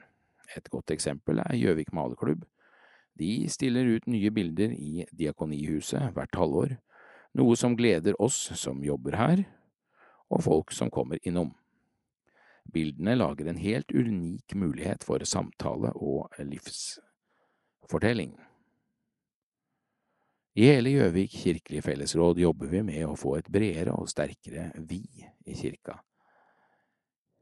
Et 0.57 0.67
godt 0.73 0.91
eksempel 0.91 1.39
er 1.43 1.59
Gjøvik 1.59 1.93
Maleklubb. 1.93 2.43
De 3.13 3.47
stiller 3.51 3.85
ut 3.85 4.07
nye 4.09 4.31
bilder 4.33 4.73
i 4.73 5.05
Diakonihuset 5.13 6.11
hvert 6.15 6.35
halvår, 6.35 6.75
noe 7.37 7.55
som 7.55 7.77
gleder 7.77 8.17
oss 8.19 8.49
som 8.59 8.81
jobber 8.83 9.15
her, 9.19 9.45
og 10.31 10.43
folk 10.47 10.73
som 10.75 10.91
kommer 10.91 11.21
innom. 11.27 11.53
Bildene 12.71 13.15
lager 13.17 13.49
en 13.49 13.59
helt 13.61 13.91
unik 13.91 14.55
mulighet 14.55 15.03
for 15.05 15.23
samtale 15.27 15.93
og 15.95 16.33
livsfortelling. 16.39 18.35
I 20.53 20.65
hele 20.67 20.91
Gjøvik 20.91 21.31
kirkelige 21.31 21.81
fellesråd 21.81 22.39
jobber 22.43 22.67
vi 22.67 22.81
med 22.83 23.05
å 23.07 23.15
få 23.15 23.37
et 23.37 23.47
bredere 23.47 23.93
og 23.95 24.09
sterkere 24.11 24.65
vi 24.83 24.99
i 25.47 25.55
kirka. 25.55 25.95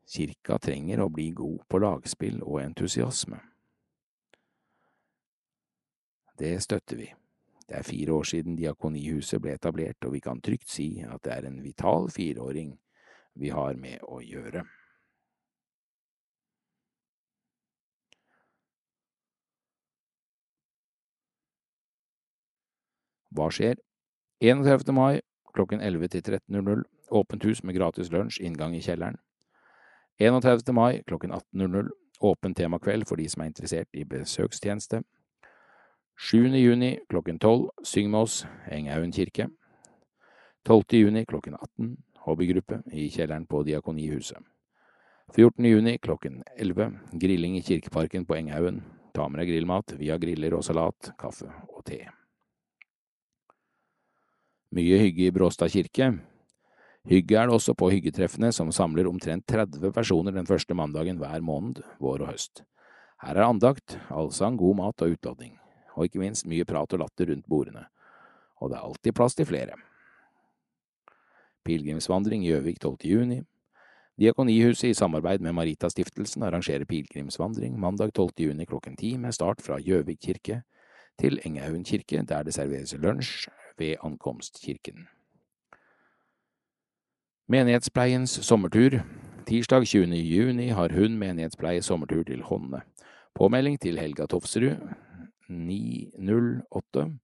Kirka 0.09 0.59
trenger 0.61 1.01
å 1.01 1.09
bli 1.09 1.31
god 1.33 1.63
på 1.65 1.81
lagspill 1.81 2.43
og 2.45 2.59
entusiasme. 2.61 3.39
Det 6.37 6.53
støtter 6.61 7.01
vi. 7.01 7.09
Det 7.65 7.77
er 7.77 7.85
fire 7.85 8.13
år 8.13 8.29
siden 8.29 8.55
Diakonihuset 8.57 9.41
ble 9.41 9.57
etablert, 9.57 10.05
og 10.05 10.13
vi 10.13 10.21
kan 10.21 10.41
trygt 10.41 10.69
si 10.69 11.01
at 11.05 11.25
det 11.25 11.33
er 11.33 11.49
en 11.49 11.59
vital 11.65 12.09
fireåring 12.13 12.75
vi 13.41 13.49
har 13.53 13.73
med 13.77 14.05
å 14.05 14.21
gjøre. 14.21 14.63
Hva 23.35 23.49
skjer? 23.53 23.77
31. 24.41 24.91
mai 24.95 25.21
klokken 25.53 25.81
11 25.81 26.07
til 26.07 26.21
13.00 26.21 26.83
åpent 27.09 27.43
hus 27.43 27.63
med 27.63 27.75
gratis 27.75 28.11
lunsj, 28.11 28.41
inngang 28.41 28.75
i 28.75 28.81
kjelleren. 28.81 29.17
31. 30.19 30.73
mai 30.73 31.01
klokken 31.07 31.31
18.00 31.31 31.89
åpen 32.19 32.53
temakveld 32.53 33.07
for 33.07 33.15
de 33.15 33.29
som 33.29 33.43
er 33.43 33.51
interessert 33.51 33.87
i 33.93 34.03
besøkstjeneste. 34.03 35.01
7. 36.19 36.51
juni 36.59 36.97
klokken 37.09 37.39
12 37.39 37.69
Syng 37.83 38.11
med 38.11 38.27
oss, 38.27 38.45
Enghaugen 38.71 39.11
kirke. 39.15 39.47
12. 40.67 40.83
juni 40.91 41.25
klokken 41.25 41.55
18 41.55 41.95
Hobbygruppe 42.25 42.81
i 42.91 43.07
kjelleren 43.09 43.47
på 43.47 43.63
Diakonihuset. 43.63 44.37
14. 45.35 45.65
juni 45.65 45.97
klokken 45.97 46.43
11. 46.57 46.91
Grilling 47.11 47.57
i 47.57 47.61
Kirkeparken 47.61 48.25
på 48.25 48.35
Enghaugen. 48.35 48.83
Ta 49.13 49.29
med 49.29 49.39
deg 49.41 49.53
grillmat, 49.53 49.95
via 49.97 50.17
griller 50.17 50.57
og 50.57 50.65
salat, 50.65 51.13
kaffe 51.17 51.47
og 51.69 51.85
te. 51.85 52.03
Mye 54.69 54.99
hygge 55.01 55.23
i 55.25 55.31
Bråstad 55.33 55.71
kirke. 55.73 56.11
Hygge 57.09 57.37
er 57.39 57.47
det 57.49 57.55
også 57.55 57.73
på 57.73 57.87
hyggetreffene, 57.89 58.51
som 58.53 58.69
samler 58.69 59.07
omtrent 59.09 59.47
30 59.49 59.89
personer 59.95 60.35
den 60.35 60.45
første 60.45 60.75
mandagen 60.77 61.17
hver 61.17 61.41
måned, 61.41 61.81
vår 61.97 62.21
og 62.21 62.35
høst. 62.35 62.61
Her 63.23 63.39
er 63.39 63.47
andakt, 63.47 63.97
allsang, 64.13 64.59
god 64.61 64.77
mat 64.77 65.01
og 65.01 65.15
utladning, 65.15 65.55
og 65.95 66.05
ikke 66.05 66.21
minst 66.21 66.45
mye 66.45 66.67
prat 66.69 66.93
og 66.93 67.01
latter 67.01 67.31
rundt 67.31 67.49
bordene. 67.49 67.87
Og 68.61 68.69
det 68.69 68.77
er 68.77 68.85
alltid 68.85 69.17
plass 69.17 69.39
til 69.39 69.49
flere. 69.49 69.73
Pilegrimsvandring 71.65 72.45
Gjøvik 72.45 72.77
12. 72.79 72.97
juni. 73.09 73.41
Diakonihuset 74.21 74.91
i 74.91 74.93
samarbeid 74.93 75.41
med 75.41 75.55
Maritastiftelsen 75.57 76.45
arrangerer 76.45 76.85
pilegrimsvandring 76.85 77.73
mandag 77.79 78.13
12. 78.13 78.37
juni 78.45 78.69
klokken 78.69 78.99
ti 78.99 79.15
med 79.17 79.33
start 79.33 79.65
fra 79.65 79.81
Gjøvik 79.81 80.21
kirke 80.21 80.61
til 81.19 81.41
Engehaugen 81.43 81.83
kirke, 81.83 82.21
der 82.21 82.43
det 82.43 82.53
serveres 82.53 82.93
lunsj 82.93 83.49
ved 83.79 83.95
ankomstkirken. 84.03 85.07
Menighetspleiens 87.47 88.29
sommertur 88.45 88.99
Tirsdag 89.49 89.87
20. 89.87 90.13
juni 90.15 90.67
har 90.67 90.93
hun 90.93 91.17
menighetspleie 91.17 91.81
sommertur 91.81 92.23
til 92.23 92.43
Hånne. 92.43 92.81
Påmelding 93.35 93.79
til 93.81 93.99
Helga 93.99 94.25
Tofsrud 94.25 94.75
908 95.49 97.19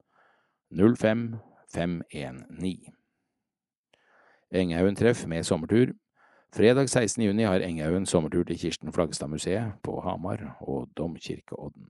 05 0.98 1.36
519. 1.76 2.94
Enghaugen-treff 4.52 5.28
med 5.28 5.44
sommertur. 5.44 5.86
Fredag 6.56 6.90
16. 6.90 7.24
juni 7.24 7.44
har 7.44 7.60
Enghaugen 7.60 8.06
sommertur 8.06 8.44
til 8.44 8.60
Kirsten 8.60 8.94
Flagstad-museet 8.94 9.74
på 9.84 10.02
Hamar 10.02 10.58
og 10.62 10.90
Domkirkeodden. 10.98 11.88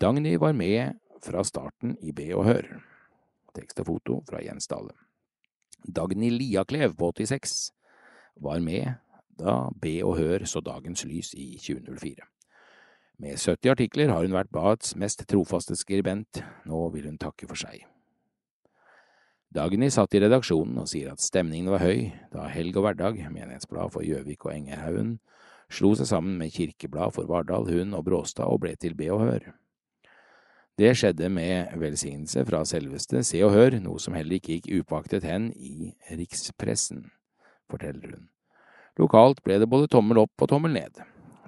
Dagny 0.00 0.34
var 0.34 0.52
med 0.52 0.92
fra 1.24 1.44
starten 1.44 1.96
i 2.00 2.12
Be 2.12 2.30
og 2.36 2.46
Hør. 2.48 2.70
Tekst 3.56 3.80
og 3.82 3.88
foto 3.90 4.20
fra 4.28 4.42
Jens 4.44 4.68
Dale. 4.70 4.94
Dagny 5.84 6.30
Liaklev 6.30 6.96
på 6.98 7.12
86 7.12 7.72
var 8.42 8.60
med 8.60 8.98
da 9.38 9.68
Be 9.74 9.98
og 10.04 10.18
Hør 10.18 10.44
så 10.46 10.60
dagens 10.64 11.04
lys 11.06 11.34
i 11.34 11.54
2004. 11.58 12.26
Med 13.18 13.38
70 13.38 13.70
artikler 13.70 14.12
har 14.12 14.22
hun 14.22 14.34
vært 14.34 14.52
badets 14.54 14.94
mest 14.94 15.24
trofaste 15.26 15.74
skribent, 15.78 16.42
nå 16.70 16.84
vil 16.94 17.08
hun 17.10 17.18
takke 17.18 17.48
for 17.50 17.58
seg. 17.58 17.82
Dagny 19.54 19.88
satt 19.90 20.12
i 20.14 20.20
redaksjonen 20.22 20.76
og 20.82 20.90
sier 20.90 21.14
at 21.14 21.24
stemningen 21.24 21.72
var 21.72 21.82
høy 21.82 22.10
da 22.34 22.46
Helg 22.52 22.76
og 22.76 22.84
Hverdag, 22.84 23.18
menighetsblad 23.32 23.94
for 23.94 24.04
Gjøvik 24.06 24.44
og 24.46 24.52
Engerhaugen, 24.52 25.16
slo 25.72 25.94
seg 25.96 26.10
sammen 26.10 26.36
med 26.38 26.52
Kirkeblad 26.54 27.14
for 27.16 27.26
Vardal, 27.30 27.66
Hund 27.66 27.96
og 27.96 28.04
Bråstad 28.06 28.46
og 28.46 28.60
ble 28.62 28.74
til 28.76 28.94
Be 28.98 29.08
og 29.14 29.24
Hør. 29.24 29.48
Det 30.78 30.92
skjedde 30.94 31.26
med 31.34 31.72
velsignelse 31.74 32.44
fra 32.46 32.60
selveste 32.62 33.24
Se 33.26 33.40
og 33.42 33.50
Hør, 33.50 33.80
noe 33.82 33.98
som 33.98 34.14
heller 34.14 34.38
ikke 34.38 34.60
gikk 34.60 34.68
upåaktet 34.84 35.24
hen 35.26 35.48
i 35.58 35.90
rikspressen, 36.14 37.08
forteller 37.66 38.12
hun. 38.14 38.28
Lokalt 39.02 39.42
ble 39.42 39.56
det 39.58 39.66
både 39.70 39.90
tommel 39.90 40.20
opp 40.22 40.44
og 40.44 40.52
tommel 40.52 40.76
ned. 40.76 41.00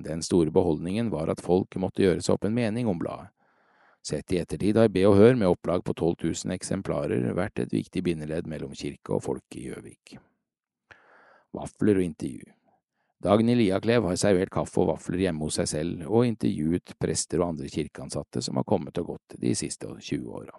Den 0.02 0.24
store 0.26 0.50
beholdningen 0.50 1.12
var 1.14 1.30
at 1.30 1.42
folk 1.44 1.78
måtte 1.78 2.02
gjøre 2.02 2.24
seg 2.24 2.34
opp 2.34 2.48
en 2.48 2.56
mening 2.58 2.90
om 2.90 2.98
bladet. 2.98 3.30
Sett 4.02 4.32
i 4.32 4.40
ettertid 4.40 4.78
har 4.80 4.90
Be 4.90 5.04
og 5.06 5.18
Hør 5.20 5.38
med 5.38 5.52
opplag 5.52 5.84
på 5.84 5.92
12 5.92 6.14
000 6.24 6.54
eksemplarer 6.56 7.30
vært 7.36 7.60
et 7.62 7.74
viktig 7.74 8.02
bindeledd 8.02 8.48
mellom 8.50 8.72
kirke 8.74 9.12
og 9.14 9.22
folk 9.28 9.58
i 9.60 9.66
Gjøvik. 9.68 10.16
Vafler 11.54 12.00
og 12.00 12.06
intervju. 12.06 12.48
Dagny 13.20 13.54
Liaklev 13.54 14.06
har 14.08 14.16
servert 14.16 14.52
kaffe 14.52 14.80
og 14.80 14.94
vafler 14.94 15.26
hjemme 15.26 15.44
hos 15.44 15.58
seg 15.60 15.68
selv 15.68 16.04
og 16.08 16.24
intervjuet 16.24 16.94
prester 16.96 17.42
og 17.42 17.50
andre 17.52 17.68
kirkeansatte 17.68 18.40
som 18.40 18.56
har 18.56 18.64
kommet 18.64 18.96
og 19.02 19.14
gått 19.14 19.36
de 19.42 19.52
siste 19.58 19.90
20 19.92 20.30
åra. 20.40 20.54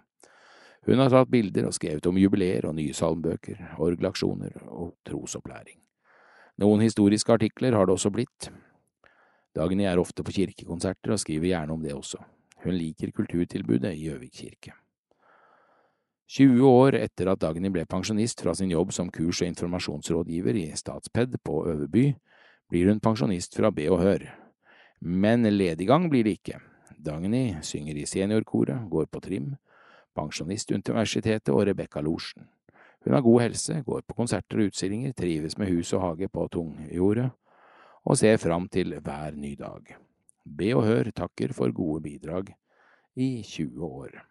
Hun 0.86 0.98
har 1.02 1.10
tatt 1.10 1.30
bilder 1.30 1.66
og 1.66 1.74
skrevet 1.74 2.06
om 2.06 2.18
jubileer 2.18 2.66
og 2.66 2.76
nye 2.78 2.94
salmbøker, 2.94 3.58
orgelaksjoner 3.82 4.62
og 4.70 4.94
trosopplæring. 5.06 5.78
Noen 6.62 6.82
historiske 6.86 7.34
artikler 7.34 7.74
har 7.74 7.86
det 7.86 7.96
også 7.96 8.12
blitt. 8.14 8.50
Dagny 9.54 9.86
er 9.86 9.98
ofte 9.98 10.22
på 10.22 10.34
kirkekonserter 10.34 11.14
og 11.14 11.20
skriver 11.22 11.50
gjerne 11.50 11.74
om 11.74 11.82
det 11.82 11.94
også. 11.94 12.22
Hun 12.62 12.78
liker 12.78 13.10
kulturtilbudet 13.14 13.90
i 13.90 14.06
Gjøvik 14.06 14.34
kirke. 14.38 14.74
20 16.32 16.62
år 16.64 16.96
etter 16.96 17.28
at 17.28 17.42
Dagny 17.42 17.68
ble 17.74 17.82
pensjonist 17.90 18.40
fra 18.40 18.54
sin 18.56 18.70
jobb 18.70 18.94
som 18.94 19.10
kurs- 19.12 19.42
og 19.42 19.50
informasjonsrådgiver 19.50 20.56
i 20.62 20.68
Statsped 20.78 21.36
på 21.44 21.64
Øverby, 21.68 22.12
blir 22.72 22.88
hun 22.88 23.02
pensjonist 23.04 23.52
fra 23.58 23.68
Be 23.70 23.84
og 23.92 24.00
Hør. 24.00 24.22
Men 25.04 25.44
lediggang 25.44 26.06
blir 26.08 26.24
det 26.24 26.38
ikke. 26.38 26.60
Dagny 26.96 27.58
synger 27.60 27.98
i 28.00 28.06
seniorkoret, 28.08 28.86
går 28.88 29.10
på 29.12 29.20
trim, 29.20 29.50
Pensjonistuniversitetet 30.16 31.52
og 31.52 31.66
Rebekka 31.68 32.00
Losjen. 32.04 32.46
Hun 33.04 33.14
har 33.16 33.24
god 33.24 33.40
helse, 33.42 33.78
går 33.84 34.02
på 34.06 34.16
konserter 34.16 34.60
og 34.60 34.70
utstillinger, 34.70 35.12
trives 35.16 35.58
med 35.58 35.68
hus 35.72 35.92
og 35.96 36.04
hage 36.04 36.28
på 36.32 36.46
tungjordet, 36.52 37.30
og 38.04 38.18
ser 38.18 38.40
fram 38.40 38.68
til 38.72 38.96
hver 39.00 39.36
ny 39.36 39.54
dag. 39.58 39.96
Be 40.44 40.72
og 40.76 40.86
Hør 40.86 41.10
takker 41.12 41.52
for 41.56 41.72
gode 41.76 42.02
bidrag 42.04 42.54
i 43.16 43.42
20 43.44 43.84
år. 43.84 44.22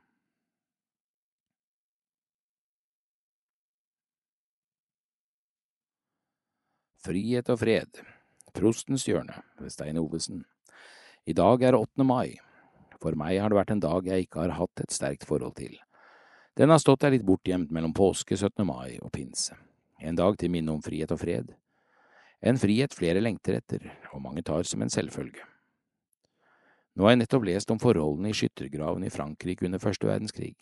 Frihet 7.02 7.50
og 7.50 7.60
fred. 7.60 8.02
Prostens 8.52 9.06
hjørne 9.08 9.38
ved 9.60 9.72
Stein 9.72 9.98
Ovesen. 9.98 10.42
I 11.24 11.34
dag 11.34 11.62
er 11.64 11.78
8. 11.78 12.04
mai. 12.04 12.36
For 13.02 13.16
meg 13.16 13.40
har 13.40 13.50
det 13.50 13.58
vært 13.58 13.72
en 13.72 13.84
dag 13.84 14.08
jeg 14.10 14.26
ikke 14.26 14.42
har 14.44 14.58
hatt 14.58 14.84
et 14.84 14.92
sterkt 14.92 15.24
forhold 15.30 15.56
til. 15.56 15.78
Den 16.60 16.70
har 16.70 16.82
stått 16.84 17.06
der 17.06 17.16
litt 17.16 17.24
bortgjemt 17.26 17.72
mellom 17.72 17.94
påske, 17.96 18.36
17. 18.36 18.66
mai 18.68 19.00
og 19.00 19.14
pinse. 19.16 19.56
En 20.04 20.20
dag 20.20 20.36
til 20.38 20.52
minne 20.52 20.76
om 20.76 20.82
frihet 20.84 21.14
og 21.16 21.22
fred. 21.22 21.54
En 22.44 22.60
frihet 22.60 22.92
flere 22.98 23.22
lengter 23.24 23.62
etter, 23.62 23.88
og 24.12 24.26
mange 24.26 24.44
tar 24.44 24.68
som 24.68 24.84
en 24.84 24.92
selvfølge. 24.92 25.48
Nå 26.98 27.08
har 27.08 27.16
jeg 27.16 27.22
nettopp 27.22 27.48
lest 27.48 27.72
om 27.72 27.80
forholdene 27.80 28.34
i 28.34 28.36
skyttergraven 28.36 29.08
i 29.08 29.14
Frankrike 29.14 29.64
under 29.66 29.80
første 29.80 30.10
verdenskrig. 30.10 30.58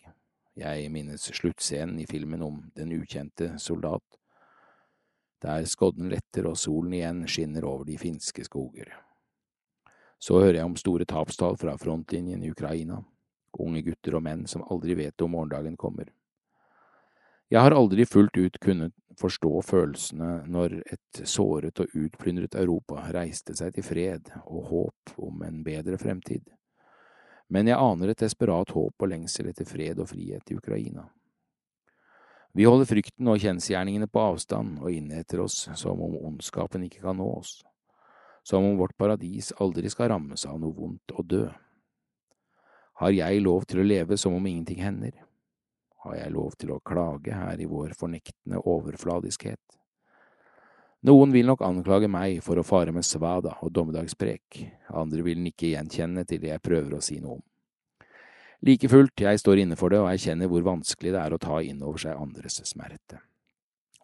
Jeg 0.60 0.92
minnes 0.94 1.26
sluttscenen 1.34 1.98
i 1.98 2.06
filmen 2.06 2.42
om 2.46 2.62
Den 2.76 2.94
ukjente 2.94 3.56
soldat, 3.58 4.19
der 5.42 5.64
skodden 5.68 6.10
letter 6.12 6.48
og 6.50 6.58
solen 6.58 6.94
igjen 6.98 7.24
skinner 7.28 7.64
over 7.64 7.86
de 7.88 7.96
finske 7.98 8.44
skoger. 8.44 8.92
Så 10.20 10.36
hører 10.40 10.60
jeg 10.60 10.68
om 10.68 10.76
store 10.76 11.06
tapstall 11.08 11.56
fra 11.56 11.76
frontlinjen 11.80 12.42
i 12.44 12.50
Ukraina, 12.52 13.00
unge 13.58 13.82
gutter 13.82 14.18
og 14.18 14.24
menn 14.26 14.46
som 14.46 14.66
aldri 14.68 14.98
vet 14.98 15.24
om 15.24 15.32
morgendagen 15.32 15.78
kommer. 15.80 16.10
Jeg 17.50 17.64
har 17.64 17.74
aldri 17.74 18.04
fullt 18.06 18.36
ut 18.36 18.58
kunnet 18.62 18.94
forstå 19.18 19.50
følelsene 19.66 20.44
når 20.46 20.76
et 20.94 21.22
såret 21.26 21.80
og 21.82 21.96
utplyndret 21.98 22.54
Europa 22.54 23.02
reiste 23.10 23.56
seg 23.58 23.74
til 23.74 23.84
fred 23.84 24.30
og 24.44 24.68
håp 24.68 25.14
om 25.18 25.42
en 25.42 25.64
bedre 25.66 25.98
fremtid, 25.98 26.44
men 27.50 27.66
jeg 27.66 27.80
aner 27.82 28.12
et 28.12 28.22
desperat 28.22 28.70
håp 28.70 29.02
og 29.02 29.10
lengsel 29.10 29.50
etter 29.50 29.66
fred 29.66 29.98
og 29.98 30.12
frihet 30.12 30.52
i 30.52 30.58
Ukraina. 30.60 31.08
Vi 32.52 32.66
holder 32.66 32.88
frykten 32.90 33.28
og 33.30 33.38
kjensgjerningene 33.38 34.08
på 34.10 34.22
avstand 34.32 34.80
og 34.82 34.90
innheter 34.90 35.44
oss 35.44 35.68
som 35.78 36.00
om 36.02 36.16
ondskapen 36.18 36.82
ikke 36.88 37.04
kan 37.04 37.20
nå 37.20 37.28
oss, 37.36 37.60
som 38.42 38.66
om 38.66 38.78
vårt 38.80 38.96
paradis 38.98 39.52
aldri 39.62 39.90
skal 39.92 40.10
rammes 40.10 40.46
av 40.50 40.58
noe 40.58 40.74
vondt 40.74 41.14
og 41.14 41.28
dø. 41.30 41.44
Har 43.00 43.14
jeg 43.14 43.44
lov 43.44 43.68
til 43.70 43.80
å 43.80 43.86
leve 43.86 44.18
som 44.18 44.34
om 44.34 44.46
ingenting 44.50 44.82
hender? 44.82 45.14
Har 46.02 46.16
jeg 46.16 46.32
lov 46.34 46.56
til 46.58 46.72
å 46.74 46.80
klage 46.82 47.36
her 47.36 47.60
i 47.60 47.68
vår 47.70 47.94
fornektende 47.96 48.60
overfladiskhet? 48.66 49.62
Noen 51.06 51.30
vil 51.32 51.46
nok 51.48 51.62
anklage 51.64 52.10
meg 52.12 52.42
for 52.44 52.60
å 52.60 52.66
fare 52.66 52.92
med 52.92 53.06
svada 53.08 53.54
og 53.62 53.70
dommedagsprek, 53.72 54.58
andre 54.92 55.22
vil 55.24 55.38
nikke 55.40 55.70
gjenkjenne 55.70 56.26
til 56.28 56.42
det 56.42 56.50
jeg 56.50 56.64
prøver 56.66 56.98
å 56.98 57.04
si 57.04 57.22
noe 57.22 57.38
om. 57.38 57.44
Like 58.60 58.90
fullt, 58.92 59.16
jeg 59.24 59.40
står 59.40 59.62
inne 59.62 59.76
for 59.80 59.88
det 59.88 60.02
og 60.02 60.10
erkjenner 60.10 60.48
hvor 60.52 60.64
vanskelig 60.66 61.14
det 61.14 61.20
er 61.22 61.32
å 61.32 61.40
ta 61.40 61.62
inn 61.64 61.80
over 61.80 62.02
seg 62.02 62.18
andres 62.20 62.58
smerte. 62.68 63.22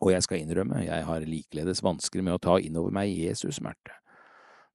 Og 0.01 0.15
jeg 0.15 0.25
skal 0.25 0.41
innrømme, 0.41 0.81
jeg 0.87 1.05
har 1.09 1.27
likeledes 1.29 1.83
vansker 1.85 2.25
med 2.25 2.37
å 2.37 2.41
ta 2.41 2.57
inn 2.61 2.77
over 2.81 2.95
meg 2.97 3.13
Jesus' 3.13 3.59
smerte, 3.61 3.93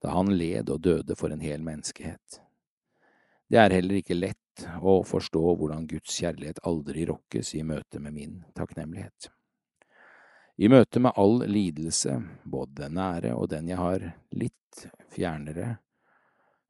da 0.02 0.14
han 0.14 0.30
led 0.38 0.70
og 0.70 0.84
døde 0.86 1.18
for 1.18 1.34
en 1.34 1.42
hel 1.42 1.66
menneskehet. 1.66 2.42
Det 3.50 3.58
er 3.58 3.74
heller 3.74 3.98
ikke 4.00 4.18
lett 4.18 4.68
å 4.86 5.00
forstå 5.06 5.42
hvordan 5.58 5.90
Guds 5.90 6.14
kjærlighet 6.22 6.62
aldri 6.70 7.08
rokkes 7.10 7.56
i 7.58 7.64
møte 7.66 8.00
med 8.00 8.14
min 8.14 8.38
takknemlighet. 8.58 9.32
I 10.62 10.70
møte 10.70 11.02
med 11.02 11.18
all 11.18 11.42
lidelse, 11.50 12.20
både 12.46 12.84
den 12.84 13.00
nære 13.00 13.34
og 13.34 13.50
den 13.50 13.74
jeg 13.74 13.82
har 13.82 14.06
litt 14.38 14.86
fjernere, 15.10 15.80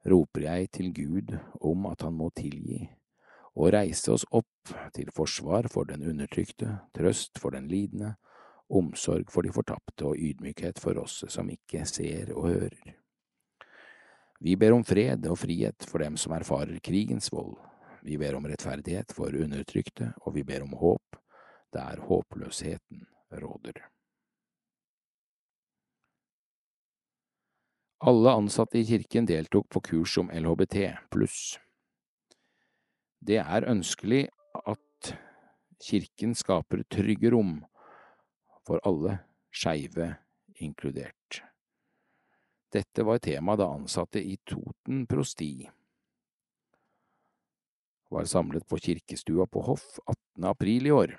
roper 0.08 0.48
jeg 0.48 0.72
til 0.72 0.90
Gud 0.96 1.36
om 1.60 1.86
at 1.92 2.08
han 2.08 2.16
må 2.16 2.32
tilgi 2.34 2.86
og 3.56 3.72
reise 3.74 4.12
oss 4.14 4.24
opp 4.32 4.72
til 4.96 5.10
forsvar 5.14 5.68
for 5.72 5.88
den 5.88 6.04
undertrykte, 6.08 6.78
trøst 6.96 7.40
for 7.40 7.54
den 7.56 7.68
lidende, 7.68 8.14
omsorg 8.72 9.28
for 9.32 9.44
de 9.44 9.52
fortapte 9.52 10.08
og 10.08 10.16
ydmykhet 10.16 10.80
for 10.80 10.96
oss 11.02 11.24
som 11.28 11.50
ikke 11.52 11.84
ser 11.88 12.32
og 12.32 12.48
hører. 12.48 12.94
Vi 14.42 14.56
ber 14.58 14.74
om 14.74 14.82
fred 14.84 15.28
og 15.30 15.38
frihet 15.38 15.84
for 15.86 16.02
dem 16.02 16.16
som 16.18 16.32
erfarer 16.34 16.80
krigens 16.82 17.28
vold, 17.32 17.58
vi 18.02 18.16
ber 18.18 18.34
om 18.34 18.46
rettferdighet 18.50 19.12
for 19.14 19.30
undertrykte, 19.30 20.10
og 20.26 20.34
vi 20.34 20.42
ber 20.42 20.64
om 20.64 20.72
håp 20.74 21.18
der 21.72 22.00
håpløsheten 22.02 23.06
råder. 23.32 23.78
Alle 28.02 28.32
ansatte 28.34 28.80
i 28.80 28.84
kirken 28.84 29.28
deltok 29.30 29.68
på 29.70 29.80
kurs 29.80 30.16
om 30.18 30.30
LHBT 30.34 30.88
pluss. 31.14 31.60
Det 33.22 33.38
er 33.38 33.68
ønskelig 33.70 34.24
at 34.66 35.12
kirken 35.82 36.34
skaper 36.34 36.82
trygge 36.90 37.30
rom 37.34 37.60
for 38.66 38.82
alle, 38.86 39.20
skeive 39.52 40.08
inkludert. 40.62 41.42
Dette 42.72 43.04
var 43.04 43.22
tema 43.22 43.54
da 43.58 43.68
ansatte 43.76 44.22
i 44.22 44.38
Toten 44.48 45.06
prosti 45.06 45.54
var 48.12 48.24
samlet 48.24 48.68
på 48.68 48.76
kirkestua 48.76 49.46
på 49.46 49.60
Hoff 49.60 49.98
18. 50.06 50.44
april 50.44 50.86
i 50.86 50.90
år. 50.92 51.14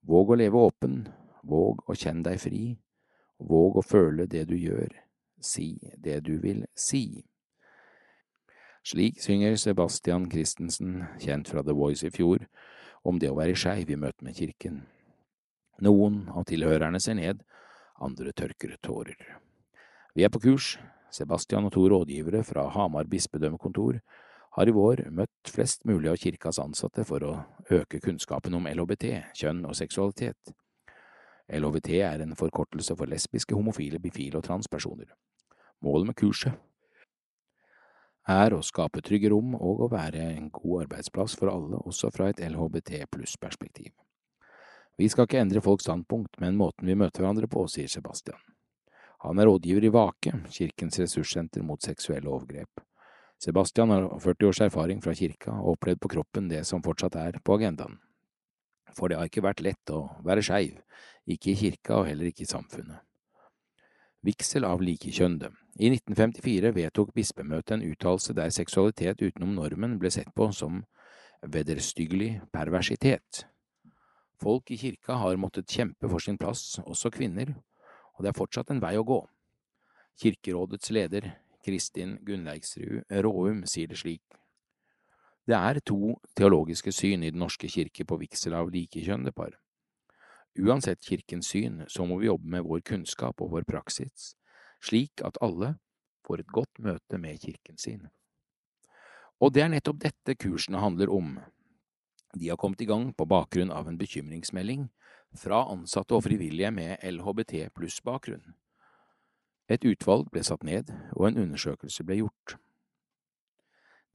Våg 0.00 0.32
å 0.32 0.36
leve 0.36 0.60
åpen, 0.60 1.00
våg 1.42 1.80
å 1.88 1.96
kjenne 1.96 2.24
deg 2.28 2.40
fri, 2.40 2.64
våg 3.38 3.80
å 3.80 3.84
føle 3.84 4.26
det 4.28 4.44
du 4.50 4.56
gjør, 4.60 4.92
si 5.40 5.72
det 5.96 6.20
du 6.28 6.34
vil 6.42 6.66
si. 6.76 7.24
Slik 8.80 9.20
synger 9.20 9.58
Sebastian 9.60 10.30
Christensen, 10.30 11.02
kjent 11.20 11.50
fra 11.52 11.60
The 11.62 11.74
Voice 11.76 12.06
i 12.06 12.12
fjor, 12.14 12.46
om 13.04 13.18
det 13.20 13.28
å 13.28 13.36
være 13.36 13.56
skeiv 13.58 13.90
i 13.92 13.98
møte 14.00 14.24
med 14.24 14.38
kirken. 14.38 14.80
Noen 15.84 16.22
av 16.32 16.46
tilhørerne 16.48 17.00
ser 17.00 17.18
ned, 17.18 17.42
andre 18.00 18.32
tørker 18.32 18.78
tårer. 18.80 19.20
Vi 20.16 20.24
er 20.24 20.32
på 20.32 20.40
kurs, 20.40 20.78
Sebastian 21.12 21.68
og 21.68 21.74
to 21.74 21.84
rådgivere 21.90 22.40
fra 22.46 22.68
Hamar 22.72 23.08
bispedømmekontor 23.10 23.98
har 24.56 24.68
i 24.68 24.74
vår 24.74 25.04
møtt 25.14 25.52
flest 25.52 25.84
mulig 25.84 26.10
av 26.10 26.18
kirkas 26.22 26.60
ansatte 26.62 27.04
for 27.06 27.26
å 27.26 27.34
øke 27.70 28.00
kunnskapen 28.00 28.56
om 28.56 28.68
LHBT, 28.70 29.34
kjønn 29.36 29.64
og 29.68 29.76
seksualitet. 29.76 30.54
LHBT 31.50 31.92
er 32.06 32.24
en 32.24 32.36
forkortelse 32.38 32.96
for 32.96 33.10
lesbiske, 33.10 33.54
homofile, 33.54 34.00
bifile 34.00 34.38
og 34.40 34.46
transpersoner. 34.46 35.10
Målet 35.84 36.12
med 36.12 36.18
kurset 36.18 36.69
er 38.28 38.54
å 38.54 38.62
skape 38.62 39.02
trygge 39.04 39.30
rom 39.32 39.54
og 39.56 39.86
å 39.86 39.90
være 39.92 40.20
en 40.36 40.50
god 40.52 40.84
arbeidsplass 40.84 41.36
for 41.40 41.52
alle, 41.52 41.80
også 41.80 42.10
fra 42.14 42.28
et 42.30 42.42
LHBT 42.44 43.06
pluss-perspektiv. 43.10 43.92
Vi 45.00 45.08
skal 45.08 45.24
ikke 45.24 45.40
endre 45.40 45.62
folks 45.64 45.86
standpunkt, 45.88 46.36
men 46.40 46.58
måten 46.60 46.86
vi 46.86 46.98
møter 46.98 47.22
hverandre 47.22 47.48
på, 47.48 47.64
sier 47.72 47.88
Sebastian. 47.88 48.40
Han 49.24 49.40
er 49.40 49.48
rådgiver 49.48 49.84
i 49.84 49.92
Vake, 49.92 50.32
kirkens 50.52 51.00
ressurssenter 51.00 51.64
mot 51.64 51.80
seksuelle 51.80 52.28
overgrep. 52.28 52.82
Sebastian 53.40 53.92
har 53.94 54.06
40 54.20 54.48
års 54.48 54.60
erfaring 54.60 55.00
fra 55.00 55.14
kirka 55.16 55.54
og 55.56 55.74
opplevd 55.74 56.00
på 56.04 56.12
kroppen 56.12 56.48
det 56.48 56.66
som 56.68 56.84
fortsatt 56.84 57.16
er 57.16 57.38
på 57.44 57.56
agendaen. 57.56 57.96
For 58.96 59.08
det 59.08 59.16
har 59.16 59.28
ikke 59.30 59.44
vært 59.46 59.62
lett 59.64 59.92
å 59.92 60.02
være 60.26 60.44
skeiv, 60.44 60.76
ikke 61.24 61.52
i 61.52 61.56
kirka 61.56 62.02
og 62.02 62.08
heller 62.10 62.28
ikke 62.28 62.44
i 62.44 62.50
samfunnet. 62.50 63.00
Vigsel 64.20 64.66
av 64.68 64.82
likekjønnede. 64.84 65.48
I 65.80 65.88
1954 65.94 66.74
vedtok 66.76 67.12
bispemøtet 67.16 67.78
en 67.78 67.84
uttalelse 67.88 68.34
der 68.36 68.50
seksualitet 68.52 69.22
utenom 69.22 69.54
normen 69.56 69.94
ble 70.00 70.10
sett 70.12 70.28
på 70.36 70.50
som 70.52 70.82
vederstyggelig 71.40 72.34
perversitet. 72.52 73.46
Folk 74.40 74.70
i 74.72 74.76
kirka 74.80 75.16
har 75.22 75.40
måttet 75.40 75.72
kjempe 75.72 76.08
for 76.08 76.20
sin 76.20 76.36
plass, 76.40 76.78
også 76.84 77.08
kvinner, 77.14 77.54
og 78.16 78.24
det 78.24 78.32
er 78.32 78.36
fortsatt 78.36 78.72
en 78.74 78.82
vei 78.84 78.92
å 79.00 79.06
gå. 79.08 79.22
Kirkerådets 80.20 80.92
leder, 80.92 81.30
Kristin 81.64 82.18
Gunnleiksrud 82.24 83.08
Råum 83.24 83.64
sier 83.68 83.88
det 83.88 84.00
slik. 84.00 84.24
Det 85.48 85.56
er 85.56 85.80
to 85.80 86.18
teologiske 86.36 86.92
syn 86.92 87.24
i 87.24 87.32
Den 87.32 87.40
norske 87.40 87.68
kirke 87.68 88.04
på 88.04 88.20
vigsel 88.20 88.52
av 88.54 88.68
likekjønnede 88.72 89.32
par. 89.32 89.56
Uansett 90.58 91.04
kirkens 91.06 91.46
syn, 91.52 91.84
så 91.88 92.04
må 92.06 92.18
vi 92.18 92.26
jobbe 92.26 92.48
med 92.50 92.66
vår 92.66 92.80
kunnskap 92.80 93.40
og 93.40 93.52
vår 93.54 93.66
praksis, 93.68 94.34
slik 94.82 95.22
at 95.24 95.38
alle 95.44 95.76
får 96.26 96.42
et 96.42 96.52
godt 96.52 96.82
møte 96.82 97.18
med 97.18 97.38
kirken 97.38 97.78
sin. 97.78 98.08
Og 99.40 99.54
det 99.54 99.62
er 99.62 99.70
nettopp 99.72 100.00
dette 100.02 100.34
kursene 100.36 100.82
handler 100.82 101.12
om. 101.14 101.38
De 102.34 102.50
har 102.50 102.58
kommet 102.60 102.82
i 102.82 102.88
gang 102.90 103.12
på 103.14 103.26
bakgrunn 103.30 103.70
av 103.72 103.88
en 103.88 103.98
bekymringsmelding 103.98 104.88
fra 105.38 105.62
ansatte 105.70 106.18
og 106.18 106.26
frivillige 106.26 106.70
med 106.74 106.98
LHBT 107.06 107.70
pluss-bakgrunn. 107.74 108.54
Et 109.70 109.84
utvalg 109.86 110.28
ble 110.34 110.42
satt 110.42 110.66
ned, 110.66 110.90
og 111.14 111.28
en 111.28 111.38
undersøkelse 111.46 112.04
ble 112.04 112.24
gjort. 112.24 112.56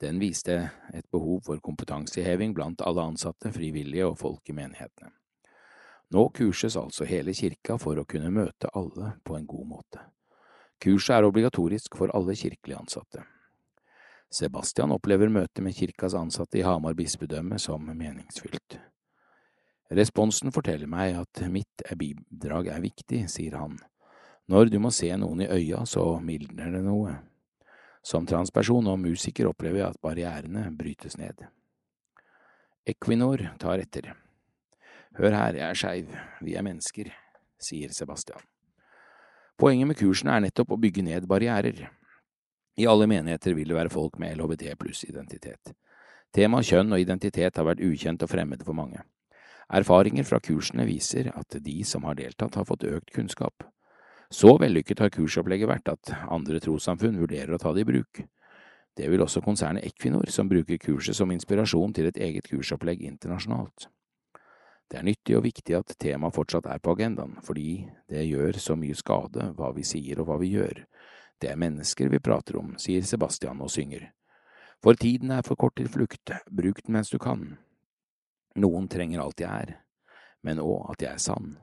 Den 0.03 0.19
viste 0.19 0.57
et 0.93 1.07
behov 1.11 1.45
for 1.47 1.61
kompetanseheving 1.63 2.53
blant 2.53 2.83
alle 2.83 3.05
ansatte, 3.13 3.53
frivillige 3.55 4.09
og 4.09 4.19
folk 4.19 4.51
i 4.51 4.57
menighetene. 4.57 5.13
Nå 6.15 6.29
kurses 6.31 6.77
altså 6.79 7.03
hele 7.09 7.33
kirka 7.35 7.75
for 7.81 7.99
å 7.99 8.05
kunne 8.07 8.31
møte 8.31 8.69
alle 8.71 9.17
på 9.27 9.35
en 9.35 9.47
god 9.49 9.65
måte. 9.67 10.03
Kurset 10.79 11.17
er 11.17 11.27
obligatorisk 11.27 11.97
for 11.99 12.13
alle 12.15 12.35
kirkelige 12.39 12.79
ansatte. 12.79 13.25
Sebastian 14.31 14.93
opplever 14.95 15.31
møtet 15.31 15.63
med 15.63 15.75
kirkas 15.75 16.15
ansatte 16.15 16.61
i 16.61 16.63
Hamar 16.63 16.95
bispedømme 16.95 17.59
som 17.59 17.83
meningsfylt. 17.91 18.77
Responsen 19.91 20.55
forteller 20.55 20.87
meg 20.89 21.19
at 21.19 21.43
mitt 21.51 21.83
bidrag 21.99 22.71
er 22.71 22.81
viktig, 22.87 23.25
sier 23.29 23.59
han 23.59 23.75
når 24.47 24.69
du 24.69 24.77
må 24.77 24.91
se 24.93 25.09
noen 25.17 25.41
i 25.41 25.49
øya, 25.49 25.81
så 25.89 26.19
mildner 26.21 26.69
det 26.75 26.83
noe. 26.85 27.15
Som 28.05 28.27
transperson 28.29 28.85
og 28.91 28.99
musiker 29.01 29.49
opplever 29.49 29.81
jeg 29.81 29.87
at 29.87 30.01
barrierene 30.05 30.67
brytes 30.77 31.17
ned. 31.17 31.47
Equinor 32.85 33.41
tar 33.57 33.81
etter. 33.81 34.11
Hør 35.15 35.31
her, 35.31 35.55
jeg 35.55 35.69
er 35.69 35.77
skeiv, 35.79 36.15
vi 36.43 36.57
er 36.59 36.63
mennesker, 36.65 37.07
sier 37.61 37.91
Sebastian. 37.95 38.41
Poenget 39.55 39.87
med 39.87 39.95
kursene 39.95 40.33
er 40.35 40.43
nettopp 40.43 40.73
å 40.75 40.77
bygge 40.81 41.05
ned 41.07 41.27
barrierer. 41.31 41.85
I 42.75 42.87
alle 42.91 43.07
menigheter 43.07 43.55
vil 43.55 43.71
det 43.71 43.77
være 43.77 43.93
folk 43.93 44.19
med 44.19 44.35
LHBT 44.35 44.73
pluss-identitet. 44.81 45.71
Temaet 46.35 46.67
kjønn 46.67 46.91
og 46.91 46.99
identitet 46.99 47.55
har 47.55 47.69
vært 47.69 47.85
ukjent 47.87 48.27
og 48.27 48.33
fremmed 48.33 48.67
for 48.67 48.75
mange. 48.75 49.05
Erfaringer 49.71 50.27
fra 50.27 50.41
kursene 50.43 50.83
viser 50.83 51.31
at 51.31 51.61
de 51.63 51.77
som 51.87 52.03
har 52.03 52.19
deltatt, 52.19 52.59
har 52.59 52.67
fått 52.67 52.83
økt 52.83 53.15
kunnskap. 53.15 53.63
Så 54.27 54.57
vellykket 54.59 54.99
har 54.99 55.15
kursopplegget 55.15 55.71
vært 55.71 55.95
at 55.95 56.11
andre 56.27 56.59
trossamfunn 56.59 57.21
vurderer 57.23 57.55
å 57.55 57.61
ta 57.61 57.71
det 57.71 57.87
i 57.87 57.91
bruk. 57.93 58.25
Det 58.99 59.07
vil 59.07 59.23
også 59.23 59.39
konsernet 59.47 59.87
Equinor, 59.87 60.27
som 60.27 60.51
bruker 60.51 60.75
kurset 60.75 61.15
som 61.15 61.31
inspirasjon 61.31 61.95
til 61.95 62.11
et 62.11 62.19
eget 62.19 62.51
kursopplegg 62.51 63.07
internasjonalt. 63.07 63.87
Det 64.85 64.99
er 64.99 65.05
nyttig 65.07 65.37
og 65.37 65.45
viktig 65.47 65.75
at 65.77 65.95
temaet 66.01 66.35
fortsatt 66.35 66.67
er 66.69 66.81
på 66.83 66.93
agendaen, 66.93 67.39
fordi 67.43 67.87
det 68.11 68.27
gjør 68.27 68.59
så 68.61 68.75
mye 68.77 68.97
skade 68.97 69.49
hva 69.57 69.71
vi 69.73 69.85
sier 69.87 70.21
og 70.21 70.29
hva 70.29 70.37
vi 70.41 70.51
gjør. 70.53 70.83
Det 71.41 71.49
er 71.51 71.59
mennesker 71.59 72.11
vi 72.13 72.21
prater 72.23 72.59
om, 72.59 72.75
sier 72.79 73.03
Sebastian 73.03 73.63
og 73.65 73.71
synger. 73.73 74.11
For 74.83 74.93
tiden 74.93 75.31
er 75.33 75.41
for 75.45 75.57
kort 75.57 75.75
til 75.79 75.89
flukt, 75.89 76.31
bruk 76.51 76.83
den 76.85 76.93
mens 76.93 77.09
du 77.09 77.17
kan. 77.19 77.55
Noen 78.61 78.87
trenger 78.91 79.23
alt 79.23 79.41
jeg 79.41 79.49
er, 79.49 79.77
men 80.45 80.61
òg 80.61 80.93
at 80.93 81.01
jeg 81.01 81.11
er 81.11 81.23
sann. 81.23 81.55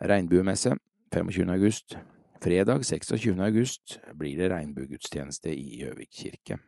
Regnbuemesse 0.00 0.78
25. 1.12 1.50
august. 1.52 1.98
Fredag 2.40 2.84
26. 2.86 3.34
august 3.42 3.98
blir 4.14 4.38
det 4.38 4.50
regnbuegudstjeneste 4.52 5.52
i 5.52 5.82
Gjøvik 5.82 6.12
kirke. 6.22 6.60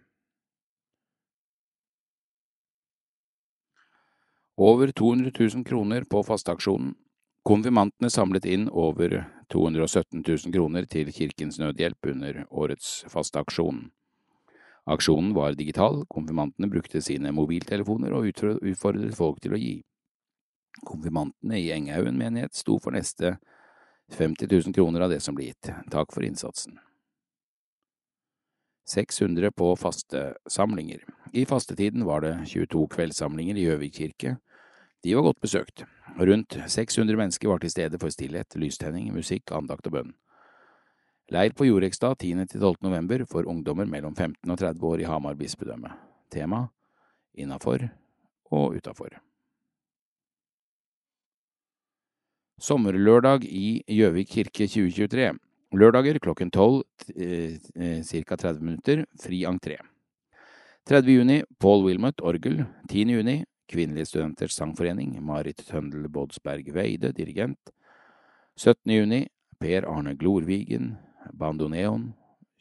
Over 4.63 4.93
200 4.93 5.33
000 5.55 5.65
kroner 5.65 6.05
på 6.05 6.21
fasteaksjonen. 6.23 6.91
Konfirmantene 7.49 8.11
samlet 8.11 8.45
inn 8.45 8.67
over 8.69 9.15
217 9.49 10.21
000 10.21 10.53
kroner 10.53 10.85
til 10.85 11.09
Kirkens 11.17 11.57
Nødhjelp 11.59 12.09
under 12.13 12.43
årets 12.51 12.91
fasteaksjon. 13.09 13.87
Aksjonen 14.85 15.31
var 15.33 15.57
digital, 15.57 16.03
konfirmantene 16.13 16.69
brukte 16.69 17.01
sine 17.01 17.33
mobiltelefoner 17.33 18.13
og 18.13 18.29
utfordret 18.29 19.17
folk 19.17 19.41
til 19.41 19.57
å 19.57 19.63
gi. 19.63 19.73
Konfirmantene 20.85 21.57
i 21.57 21.73
Enghaugen 21.73 22.21
menighet 22.21 22.53
sto 22.53 22.77
for 22.77 22.93
neste 22.93 23.39
50 24.13 24.45
000 24.45 24.77
kroner 24.77 25.07
av 25.09 25.17
det 25.17 25.23
som 25.25 25.41
ble 25.41 25.49
gitt. 25.49 25.73
Takk 25.89 26.13
for 26.13 26.29
innsatsen. 26.29 26.77
600 28.93 29.57
på 29.57 29.73
fastesamlinger. 29.81 31.01
I 31.33 31.49
fastetiden 31.49 32.05
var 32.05 32.29
det 32.29 32.37
22 32.53 32.87
kveldssamlinger 32.93 33.57
i 33.57 33.69
Gjøvik 33.71 33.97
kirke. 34.03 34.37
De 35.05 35.15
var 35.17 35.23
godt 35.23 35.41
besøkt. 35.41 35.85
Rundt 36.19 36.59
600 36.67 37.17
mennesker 37.17 37.49
var 37.49 37.63
til 37.63 37.73
stede 37.73 37.99
for 37.99 38.13
stillhet, 38.13 38.57
lystenning, 38.61 39.09
musikk, 39.15 39.49
andakt 39.57 39.87
og 39.89 39.95
bønn. 39.95 40.13
Leir 41.31 41.55
på 41.55 41.65
Jorekstad 41.65 42.19
10.–12. 42.21 42.83
november 42.83 43.25
for 43.25 43.47
ungdommer 43.49 43.87
mellom 43.87 44.17
15 44.17 44.51
og 44.51 44.59
30 44.59 44.87
år 44.87 45.01
i 45.01 45.09
Hamar 45.09 45.39
bispedømme. 45.39 45.93
Tema 46.31 46.67
innafor 47.39 47.87
og 48.51 48.77
utafor. 48.77 49.15
Sommerlørdag 52.61 53.47
i 53.47 53.81
Gjøvik 53.89 54.29
kirke 54.35 54.67
2023. 54.67 55.31
Lørdager 55.73 56.19
klokken 56.19 56.51
12, 56.51 56.83
eh, 57.17 58.03
ca. 58.03 58.37
30 58.37 58.61
minutter, 58.61 59.05
fri 59.23 59.45
entré. 59.47 59.79
30. 60.87 61.15
juni 61.15 61.43
Paul 61.61 61.87
Wilmot, 61.87 62.21
orgel. 62.21 62.67
10. 62.91 63.15
juni 63.15 63.45
Kvinnelige 63.71 64.09
studenters 64.11 64.57
sangforening, 64.59 65.13
Marit 65.23 65.61
Tøndel 65.69 66.09
Bådsberg 66.11 66.73
Veide, 66.75 67.13
dirigent. 67.15 67.71
17. 68.57 68.91
juni 68.91 69.29
Per 69.61 69.87
Arne 69.87 70.17
Glorvigen, 70.19 70.97
bandoneon. 71.39 72.15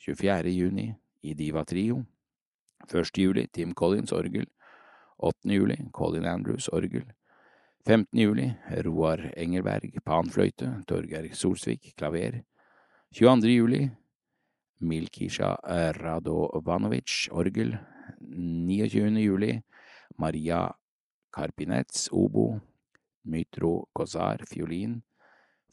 24. 0.06 0.52
juni 0.54 0.94
Idiva 1.24 1.64
Trio. 1.64 2.04
1. 2.94 3.18
juli 3.18 3.48
Tim 3.48 3.74
Collins, 3.74 4.12
orgel. 4.12 4.46
8. 5.18 5.50
juli 5.50 5.78
Colin 5.92 6.26
Andrews, 6.26 6.70
orgel. 6.70 7.08
15. 7.88 8.20
juli 8.20 8.54
Roar 8.86 9.32
Engelberg, 9.38 9.98
panfløyte. 10.06 10.84
Torgeir 10.88 11.34
Solsvik, 11.34 11.94
klaver. 11.98 12.44
22. 13.18 13.56
juli 13.56 13.90
Milkisha 14.80 15.56
Radovanovic, 15.98 17.30
orgel. 17.32 17.80
29. 18.22 19.18
juli 19.18 19.64
Maria 20.18 20.68
Karpinets, 21.32 22.10
obo. 22.12 22.60
Mytro 23.24 23.88
Kozar, 23.94 24.46
fiolin. 24.48 25.02